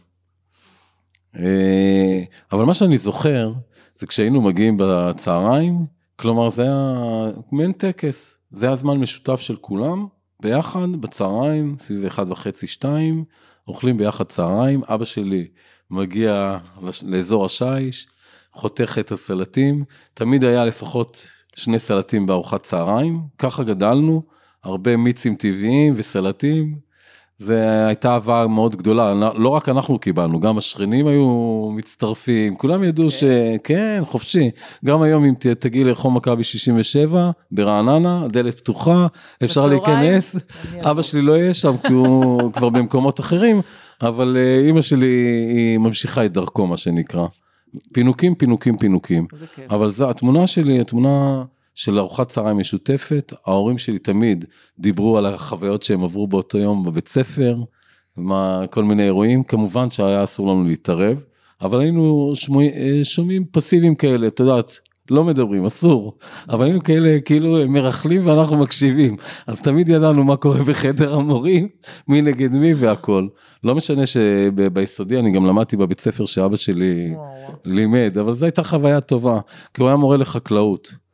[1.39, 2.23] אה,
[2.53, 3.53] אבל מה שאני זוכר,
[3.99, 5.87] זה כשהיינו מגיעים בצהריים,
[6.17, 10.07] כלומר זה היה מעין טקס, זה היה זמן משותף של כולם,
[10.41, 13.25] ביחד, בצהריים, סביב אחד וחצי, שתיים,
[13.69, 15.49] אוכלים ביחד צהריים, אבא שלי
[15.91, 16.59] מגיע
[17.03, 18.07] לאזור השיש,
[18.53, 19.85] חותך את הסלטים,
[20.15, 21.27] תמיד היה לפחות
[21.57, 24.23] שני סלטים בארוחת צהריים, ככה גדלנו,
[24.65, 26.86] הרבה מיצים טבעיים וסלטים.
[27.39, 33.11] זה הייתה אהבה מאוד גדולה, לא רק אנחנו קיבלנו, גם השכנים היו מצטרפים, כולם ידעו
[33.11, 34.51] שכן, חופשי.
[34.85, 39.07] גם היום אם תגיעי לרחוב מכבי 67 ברעננה, הדלת פתוחה,
[39.45, 39.67] אפשר?
[39.67, 40.37] להיכנס.
[40.91, 43.61] אבא שלי לא יהיה שם כי הוא כבר במקומות אחרים,
[44.03, 45.07] אבל אה, אימא שלי
[45.55, 47.27] היא ממשיכה את דרכו, מה שנקרא.
[47.93, 49.27] פינוקים, פינוקים, פינוקים.
[49.55, 49.71] כיף.
[49.71, 51.45] אבל זו התמונה שלי, התמונה
[51.77, 53.33] של ארוחת צהריים משותפת.
[53.47, 54.45] ההורים שלי תמיד
[54.79, 57.57] דיברו על החוויות שהם עברו באותו יום בבית ספר,
[58.17, 59.45] מה, כל מיני אירועים.
[59.45, 61.21] כמובן שהיה אסור לנו להתערב,
[61.63, 64.79] אבל היינו שמוע, אה, שומעים פסיביים כאלה, את יודעת,
[65.11, 66.19] לא מדברים, אסור.
[66.49, 69.17] אבל היינו כאלה, כאילו מרכלים ואנחנו מקשיבים.
[69.47, 71.69] אז תמיד ידענו מה קורה בחדר המורים,
[72.09, 73.27] מי נגד מי והכל.
[73.65, 77.15] לא משנה שביסודי אני גם למדתי בבית ספר שאבא שלי...
[77.65, 79.41] לימד, אבל זו הייתה חוויה טובה,
[79.75, 81.06] כי הוא היה מורה לחקלאות.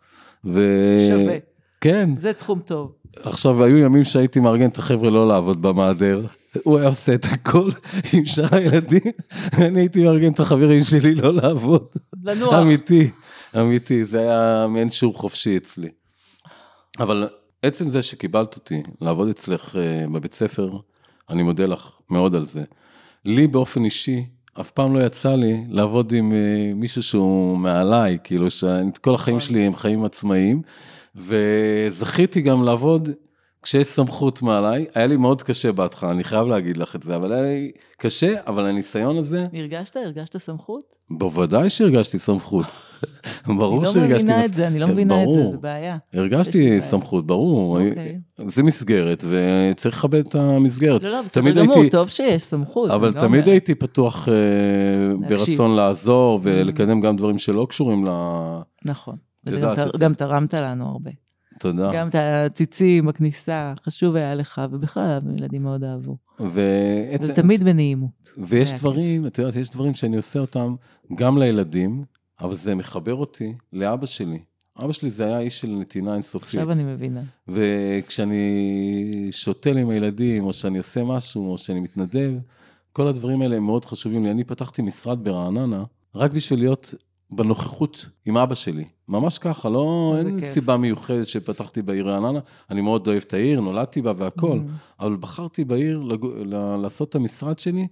[0.45, 0.61] ו...
[1.09, 1.37] שווה.
[1.81, 2.93] כן, זה תחום טוב.
[3.17, 6.27] עכשיו היו ימים שהייתי מארגן את החבר'ה לא לעבוד במעדר,
[6.63, 7.71] הוא היה עושה את הכל
[8.13, 9.13] עם שאר הילדים,
[9.67, 11.87] אני הייתי מארגן את החברים שלי לא לעבוד.
[12.25, 12.55] לנוח.
[12.55, 13.11] אמיתי,
[13.61, 15.89] אמיתי, זה היה מעין שיעור חופשי אצלי.
[16.99, 17.29] אבל
[17.63, 20.79] עצם זה שקיבלת אותי לעבוד אצלך אה, בבית ספר,
[21.31, 22.63] אני מודה לך מאוד על זה.
[23.25, 24.25] לי באופן אישי,
[24.61, 29.37] אף פעם לא יצא לי לעבוד עם אה, מישהו שהוא מעליי, כאילו שאת כל החיים
[29.37, 29.49] נכון.
[29.49, 30.63] שלי הם חיים עצמאיים,
[31.17, 33.09] וזכיתי גם לעבוד
[33.63, 34.87] כשיש סמכות מעליי.
[34.95, 38.35] היה לי מאוד קשה בהתחלה, אני חייב להגיד לך את זה, אבל היה לי קשה,
[38.47, 39.97] אבל הניסיון הזה, הרגשת?
[39.97, 40.85] הרגשת סמכות?
[41.11, 42.67] בוודאי שהרגשתי סמכות.
[43.47, 44.25] ברור אני לא שהרגשתי...
[44.25, 45.49] מבינה את זה, אני לא מבינה את זה.
[45.51, 45.97] זה בעיה.
[46.13, 46.81] הרגשתי.
[46.81, 47.79] סמכות, ברור.
[47.79, 48.21] אוקיי.
[48.39, 51.05] זה מסגרת, וצריך לכבד את המסגרת.
[51.05, 52.91] לא, לא, בסדר גמור, טוב שיש סמכות.
[52.91, 53.49] אבל לא תמיד.
[53.49, 54.35] הייתי פתוח אה.
[54.35, 55.29] Mm.
[55.29, 58.11] ברצון לעזור ולקדם גם דברים שלא קשורים ל...
[58.85, 59.17] נכון.
[59.47, 61.11] וגם תרמת לנו הרבה.
[61.59, 61.91] תודה.
[61.95, 66.17] גם את הציצים בכניסה, חשוב היה לך, ובכלל הילדים מאוד אהבו.
[66.41, 68.11] ועצם- זה תמיד בנעימות.
[68.39, 70.75] ויש דברים, את יודעת, יש דברים שאני עושה אותם
[71.15, 72.05] גם לילדים,
[72.43, 74.39] אבל זה מחבר אותי לאבא שלי.
[74.79, 76.45] אבא שלי זה היה איש של נתינה אינסופית.
[76.49, 77.21] עכשיו אני מבינה.
[77.49, 78.49] וכשאני
[79.31, 82.33] שותל עם הילדים, או שאני עושה משהו, או שאני מתנדב,
[82.93, 84.31] כל הדברים האלה הם מאוד חשובים לי.
[84.31, 86.95] אני פתחתי משרד ברעננה, רק בשביל להיות
[87.31, 88.85] בנוכחות עם אבא שלי.
[89.09, 90.53] ממש ככה, לא, אין כיף.
[90.53, 92.39] סיבה מיוחדת שפתחתי בעיר רעננה.
[92.71, 95.01] אני מאוד אוהב את העיר, נולדתי בה והכול, Mm.
[95.05, 97.87] אבל בחרתי בעיר לגו, ל- לעשות את המשרד שלי,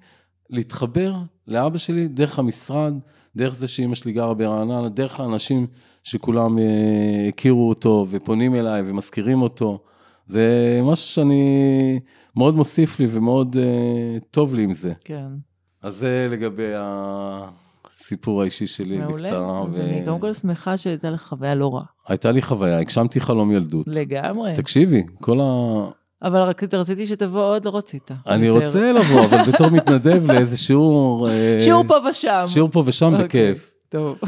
[0.51, 1.15] להתחבר
[1.47, 2.95] לאבא שלי דרך המשרד,
[3.37, 5.67] דרך זה שאימא שלי גרה ברעננה, דרך האנשים
[6.03, 9.79] שכולם אה, הכירו אותו ופונים אליי ומזכירים אותו.
[10.27, 12.01] זה משהו שאני,
[12.37, 14.93] מאוד מוסיף לי ומאוד אה, טוב לי עם זה.
[15.05, 15.29] כן.
[15.83, 19.29] אז זה לגבי הסיפור האישי שלי מעולה.
[19.29, 19.63] בקצרה.
[19.63, 21.85] אז אני קודם כל שמחה שהייתה לך חוויה לא רעה.
[22.09, 23.87] הייתה לי חוויה, הגשמתי חלום ילדות.
[23.89, 24.53] לגמרי.
[24.55, 25.45] תקשיבי, כל ה...
[26.23, 28.11] אבל רק רציתי שתבוא עוד, לא רצית.
[28.27, 28.67] אני יותר.
[28.67, 31.31] רוצה לבוא, אבל בתור מתנדב לאיזה שיעור...
[31.31, 32.43] אה, שיעור פה ושם.
[32.47, 33.53] שיעור פה ושם אוקיי.
[33.53, 33.71] בכיף.
[33.89, 34.19] טוב.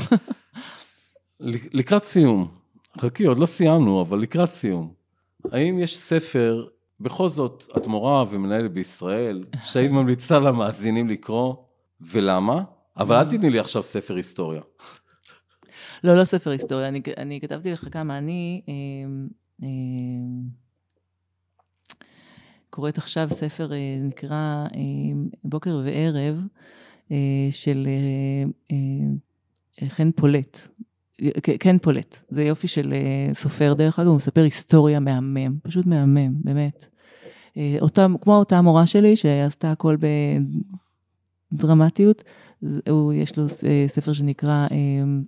[1.72, 2.48] לקראת סיום,
[2.98, 4.92] חכי, עוד לא סיימנו, אבל לקראת סיום.
[5.52, 6.66] האם יש ספר,
[7.00, 11.54] בכל זאת, את מורה ומנהלת בישראל, שהיית ממליצה למאזינים לקרוא,
[12.00, 12.62] ולמה?
[12.96, 14.60] אבל אל תתני לי עכשיו ספר היסטוריה.
[16.04, 18.74] לא, לא ספר היסטוריה, אני, אני כתבתי לך כמה, אני אה,
[19.62, 19.68] אה,
[22.72, 24.80] קוראת עכשיו ספר, אה, נקרא אה,
[25.44, 26.40] בוקר וערב,
[27.10, 27.16] אה,
[27.50, 27.88] של
[29.88, 30.68] חן פולט.
[31.60, 32.94] כן פולט, זה יופי של
[33.32, 36.86] סופר דרך אגב, הוא מספר היסטוריה מהמם, פשוט מהמם, באמת.
[37.80, 39.96] אותם, כמו אותה מורה שלי שעשתה הכל
[41.52, 42.22] בדרמטיות,
[42.88, 43.44] הוא, יש לו
[43.86, 44.66] ספר שנקרא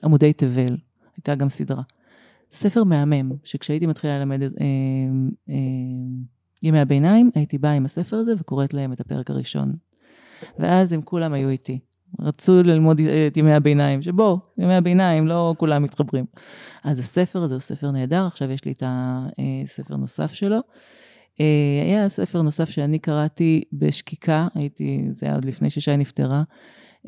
[0.05, 0.77] עמודי תבל,
[1.16, 1.83] הייתה גם סדרה.
[2.51, 4.49] ספר מהמם, שכשהייתי מתחילה ללמד אה,
[5.49, 5.55] אה,
[6.65, 9.73] ימי הביניים, הייתי באה עם הספר הזה וקוראת להם את הפרק הראשון.
[10.59, 11.78] ואז הם כולם היו איתי.
[12.20, 16.24] רצו ללמוד את ימי הביניים, שבוא, ימי הביניים, לא כולם מתחברים.
[16.85, 20.59] אז הספר הזה הוא ספר נהדר, עכשיו יש לי את הספר נוסף שלו.
[21.41, 26.43] אה, היה ספר נוסף שאני קראתי בשקיקה, הייתי, זה היה עוד לפני ששי נפטרה,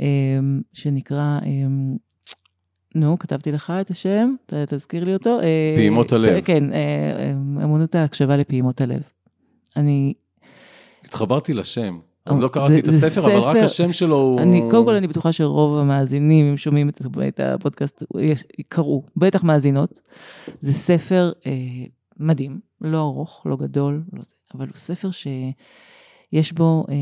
[0.00, 0.06] אה,
[0.72, 1.66] שנקרא, אה,
[2.94, 5.38] נו, כתבתי לך את השם, תזכיר לי אותו.
[5.76, 6.40] פעימות הלב.
[6.40, 6.64] כן,
[7.64, 9.02] אמונות ההקשבה לפעימות הלב.
[9.76, 10.14] אני...
[11.04, 11.98] התחברתי לשם.
[12.26, 14.40] אני לא קראתי את הספר, אבל רק השם שלו הוא...
[14.40, 18.02] אני, קודם כל, אני בטוחה שרוב המאזינים, אם שומעים את, את הפודקאסט,
[18.68, 20.00] קראו, בטח מאזינות.
[20.60, 21.52] זה ספר אה,
[22.20, 26.94] מדהים, לא ארוך, לא גדול, לא זה, אבל הוא ספר שיש בו אה,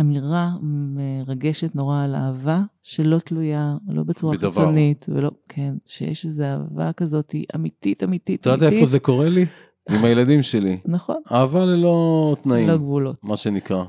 [0.00, 4.50] אמירה מרגשת נורא על אהבה, שלא תלויה, לא בצורה בדבר.
[4.50, 9.46] חיצונית, ולא, כן, שיש איזו אהבה כזאת אמיתית, אמיתית, אתה יודע איפה זה קורה לי?
[9.88, 10.78] עם הילדים שלי.
[10.84, 11.22] נכון.
[11.32, 12.68] אהבה ללא תנאים.
[12.68, 13.24] ללא גבולות.
[13.24, 13.84] מה שנקרא.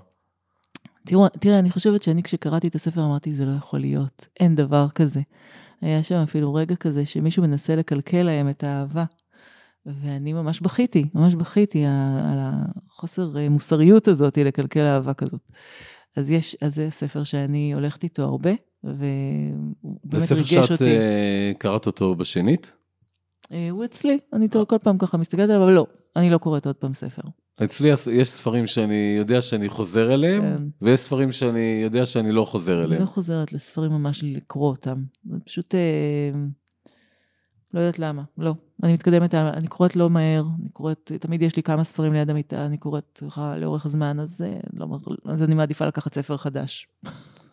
[1.06, 4.88] תראו, תראה, אני חושבת שאני כשקראתי את הספר אמרתי, זה לא יכול להיות, אין דבר
[4.90, 5.22] כזה.
[5.82, 9.06] היה שם אפילו רגע כזה שמישהו מנסה לקלקל להם את האהבה.
[9.86, 15.42] ואני ממש בכיתי, ממש בכיתי על החוסר אה, מוסריות הזאת לקלקל אהבה כזאת.
[16.16, 18.52] אז יש, אז זה ספר שאני הולכת איתו הרבה,
[18.84, 20.62] והוא באמת ריגש אותי.
[20.62, 22.74] זה ספר שאת uh, קראת אותו בשנית?
[23.52, 26.76] Uh, הוא אצלי, אני כל פעם ככה מסתכלת עליו, אבל לא, אני לא קוראת עוד
[26.76, 27.22] פעם ספר.
[27.64, 30.64] אצלי יש ספרים שאני יודע שאני חוזר אליהם, כן.
[30.82, 32.92] ויש ספרים שאני יודע שאני לא חוזר אליהם.
[32.92, 35.04] אני לא חוזרת לספרים ממש לקרוא אותם.
[35.26, 36.32] זה פשוט, אה,
[37.74, 38.54] לא יודעת למה, לא.
[38.84, 42.66] אני מתקדמת, אני קוראת לא מהר, אני קוראת, תמיד יש לי כמה ספרים ליד המיטה,
[42.66, 43.24] אני קוראת
[43.58, 44.88] לאורך זמן, אז, אה, לא,
[45.26, 46.88] אז אני מעדיפה לקחת ספר חדש.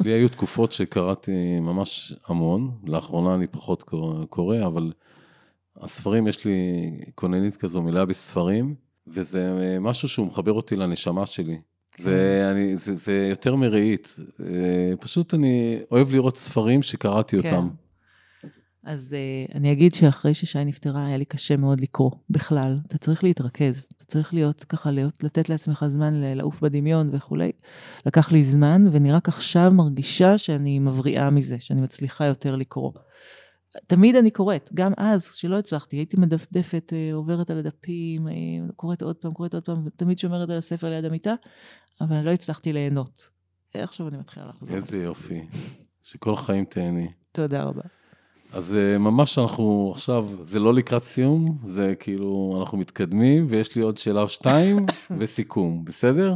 [0.01, 3.83] לי היו תקופות שקראתי ממש המון, לאחרונה אני פחות
[4.31, 4.93] קורא, אבל
[5.81, 8.75] הספרים, יש לי כוננית כזו מלאה בספרים.
[9.13, 11.59] וזה אה, משהו שהוא מחבר אותי לנשמה שלי.
[11.99, 12.57] זה, כן.
[12.57, 14.17] אני, זה, זה יותר מראית.
[14.41, 17.55] אה, פשוט אני אוהב לראות ספרים שקראתי כן.
[17.55, 17.69] אותם.
[18.85, 19.17] אז
[19.49, 22.79] uh, אני אגיד שאחרי ששי נפטרה, היה לי קשה מאוד לקרוא בכלל.
[22.87, 27.53] אתה צריך להתרכז, אתה צריך להיות ככה, להיות, לתת לעצמך זמן לעוף בדמיון וכולי.
[28.07, 32.93] לקח לי זמן, ואני רק עכשיו מרגישה שאני מבריאה מזה, שאני מצליחה יותר לקרוא.
[33.87, 38.33] תמיד אני קוראת, גם אז, כשלא הצלחתי, הייתי מדפדפת, אה, עוברת על הדפים, אה,
[38.77, 41.35] קוראת עוד פעם, קוראת עוד פעם, ותמיד שומרת על הספר ליד המיטה,
[42.01, 43.31] אבל לא הצלחתי ליהנות.
[43.75, 44.77] עכשיו אני מתחילה לחזור.
[44.77, 45.47] איזה יופי,
[46.03, 47.09] שכל החיים תהני.
[47.33, 47.83] תודה רבה.
[48.53, 53.83] אז אה, ממש אנחנו עכשיו, זה לא לקראת סיום, זה כאילו, אנחנו מתקדמים, ויש לי
[53.83, 54.87] עוד שאלה או שתיים,
[55.19, 56.35] וסיכום, בסדר?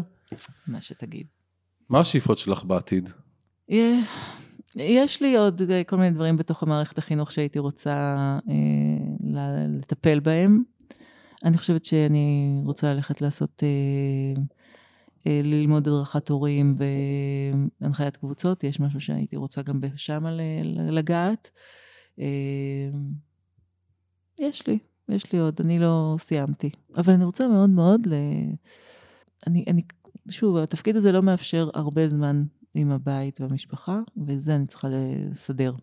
[0.67, 1.27] מה שתגיד.
[1.89, 3.11] מה השאיפות שלך בעתיד?
[4.77, 7.93] יש לי עוד כל מיני דברים בתוך המערכת החינוך שהייתי רוצה
[8.49, 9.35] אה,
[9.69, 10.63] לטפל בהם.
[11.45, 14.43] אני חושבת שאני רוצה ללכת לעשות, אה,
[15.27, 16.73] אה, ללמוד הדרכת הורים
[17.81, 20.25] והנחיית קבוצות, יש משהו שהייתי רוצה גם שם
[20.91, 21.51] לגעת.
[22.19, 22.89] אה,
[24.41, 24.79] יש לי,
[25.09, 26.71] יש לי עוד, אני לא סיימתי.
[26.97, 28.15] אבל אני רוצה מאוד מאוד ל...
[29.47, 29.83] אני, אני,
[30.31, 32.43] שוב, התפקיד הזה לא מאפשר הרבה זמן
[32.75, 35.75] עם הבית והמשפחה, וזה אני צריכה לסדר.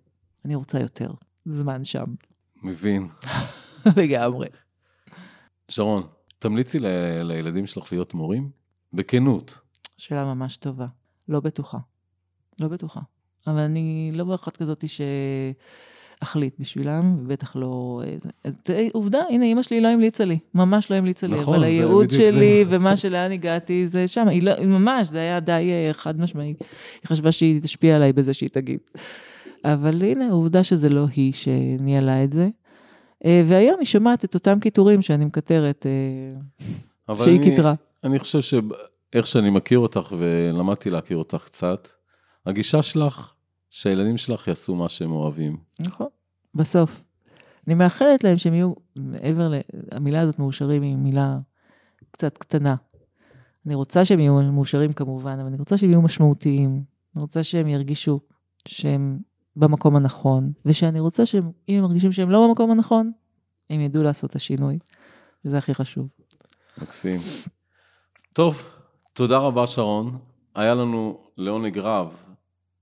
[0.45, 1.11] אני רוצה יותר
[1.45, 2.05] זמן שם.
[2.63, 3.07] מבין.
[3.97, 4.47] לגמרי.
[5.69, 6.03] שרון,
[6.39, 6.87] תמליצי ל-
[7.23, 8.49] לילדים שלך להיות מורים?
[8.93, 9.59] בכנות.
[9.97, 10.87] שאלה ממש טובה.
[11.27, 11.77] לא בטוחה.
[12.61, 12.99] לא בטוחה.
[13.47, 15.01] אבל אני לא באחת כזאת ש...
[16.19, 18.01] אחליט בשבילם, ובטח לא...
[18.69, 22.09] אה, עובדה, הנה, אימא שלי לא המליצה לי, ממש לא המליצה לי, נכון, אבל הייעוד
[22.09, 22.69] שלי זה.
[22.75, 26.47] ומה שלאן הגעתי זה שם, היא לא, ממש, זה היה די אה, חד משמעי.
[27.01, 28.79] היא חשבה שהיא תשפיע עליי בזה שהיא תגיד.
[29.65, 32.49] אבל הנה, עובדה שזה לא היא שניהלה את זה.
[33.25, 35.85] אה, והיום היא שומעת את אותם קיטורים שאני מקטרת,
[37.23, 37.73] שהיא קיטרה.
[38.03, 41.87] אני חושב שאיך שאני מכיר אותך ולמדתי להכיר אותך קצת,
[42.45, 43.31] הגישה שלך
[43.69, 45.57] שהילדים שלך יעשו מה שהם אוהבים.
[45.79, 46.07] נכון,
[46.55, 47.03] בסוף.
[47.67, 49.55] אני מאחלת להם שהם יהיו, מעבר ל...
[49.91, 51.37] המילה הזאת מאושרים היא מילה
[52.11, 52.75] קצת קטנה.
[53.65, 56.83] אני רוצה שהם יהיו מאושרים כמובן, אבל אני רוצה שהם יהיו משמעותיים.
[57.15, 58.19] אני רוצה שהם ירגישו
[58.67, 59.19] שהם
[59.55, 63.11] במקום הנכון, ושאני רוצה שאם הם מרגישים שהם לא במקום הנכון,
[63.69, 64.79] הם ידעו לעשות את השינוי,
[65.45, 66.07] וזה הכי חשוב.
[66.77, 67.19] מקסים.
[68.33, 68.69] טוב,
[69.13, 70.17] תודה רבה שרון.
[70.55, 72.28] היה לנו לעונג רב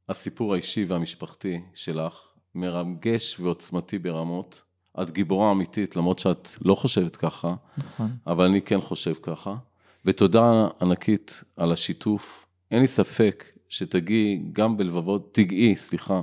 [0.10, 2.22] הסיפור האישי והמשפחתי שלך,
[2.56, 4.62] מרגש ועוצמתי ברמות.
[5.02, 8.08] את גיבורה אמיתית, למרות שאת לא חושבת ככה, נכון.
[8.28, 9.56] אבל אני כן חושב ככה.
[10.06, 12.46] ותודה ענקית על השיתוף.
[12.72, 16.22] אין לי ספק שתגיעי גם בלבבות, תגעי, סליחה,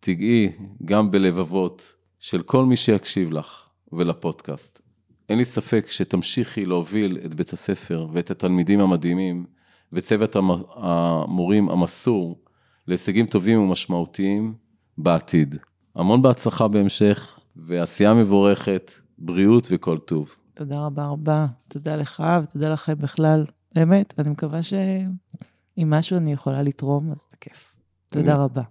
[0.00, 0.52] תגעי
[0.84, 3.62] גם בלבבות של כל מי שיקשיב לך
[3.92, 4.80] ולפודקאסט.
[5.28, 9.46] אין לי ספק שתמשיכי להוביל את בית הספר ואת התלמידים המדהימים
[9.92, 10.36] וצוות
[10.74, 12.41] המורים המסור
[12.88, 14.54] להישגים טובים ומשמעותיים
[14.98, 15.54] בעתיד.
[15.94, 20.34] המון בהצלחה בהמשך ועשייה מבורכת, בריאות וכל טוב.
[20.54, 23.44] תודה רבה רבה, תודה לך ותודה לכם בכלל,
[23.74, 27.74] באמת, ואני מקווה שאם משהו אני יכולה לתרום, אז בכיף.
[28.10, 28.62] תודה רבה.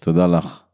[0.00, 0.65] תודה לך.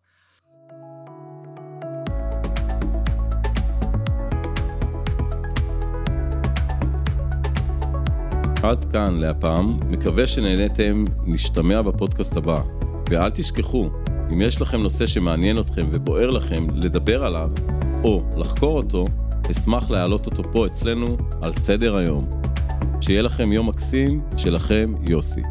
[8.62, 12.62] עד כאן להפעם, מקווה שנהניתם, נשתמע בפודקאסט הבא.
[13.10, 13.90] ואל תשכחו,
[14.32, 17.51] אם יש לכם נושא שמעניין אתכם ובוער לכם לדבר עליו,
[18.05, 19.05] או לחקור אותו,
[19.51, 22.30] אשמח להעלות אותו פה אצלנו על סדר היום.
[23.01, 25.43] שיהיה לכם יום מקסים, שלכם יוסי.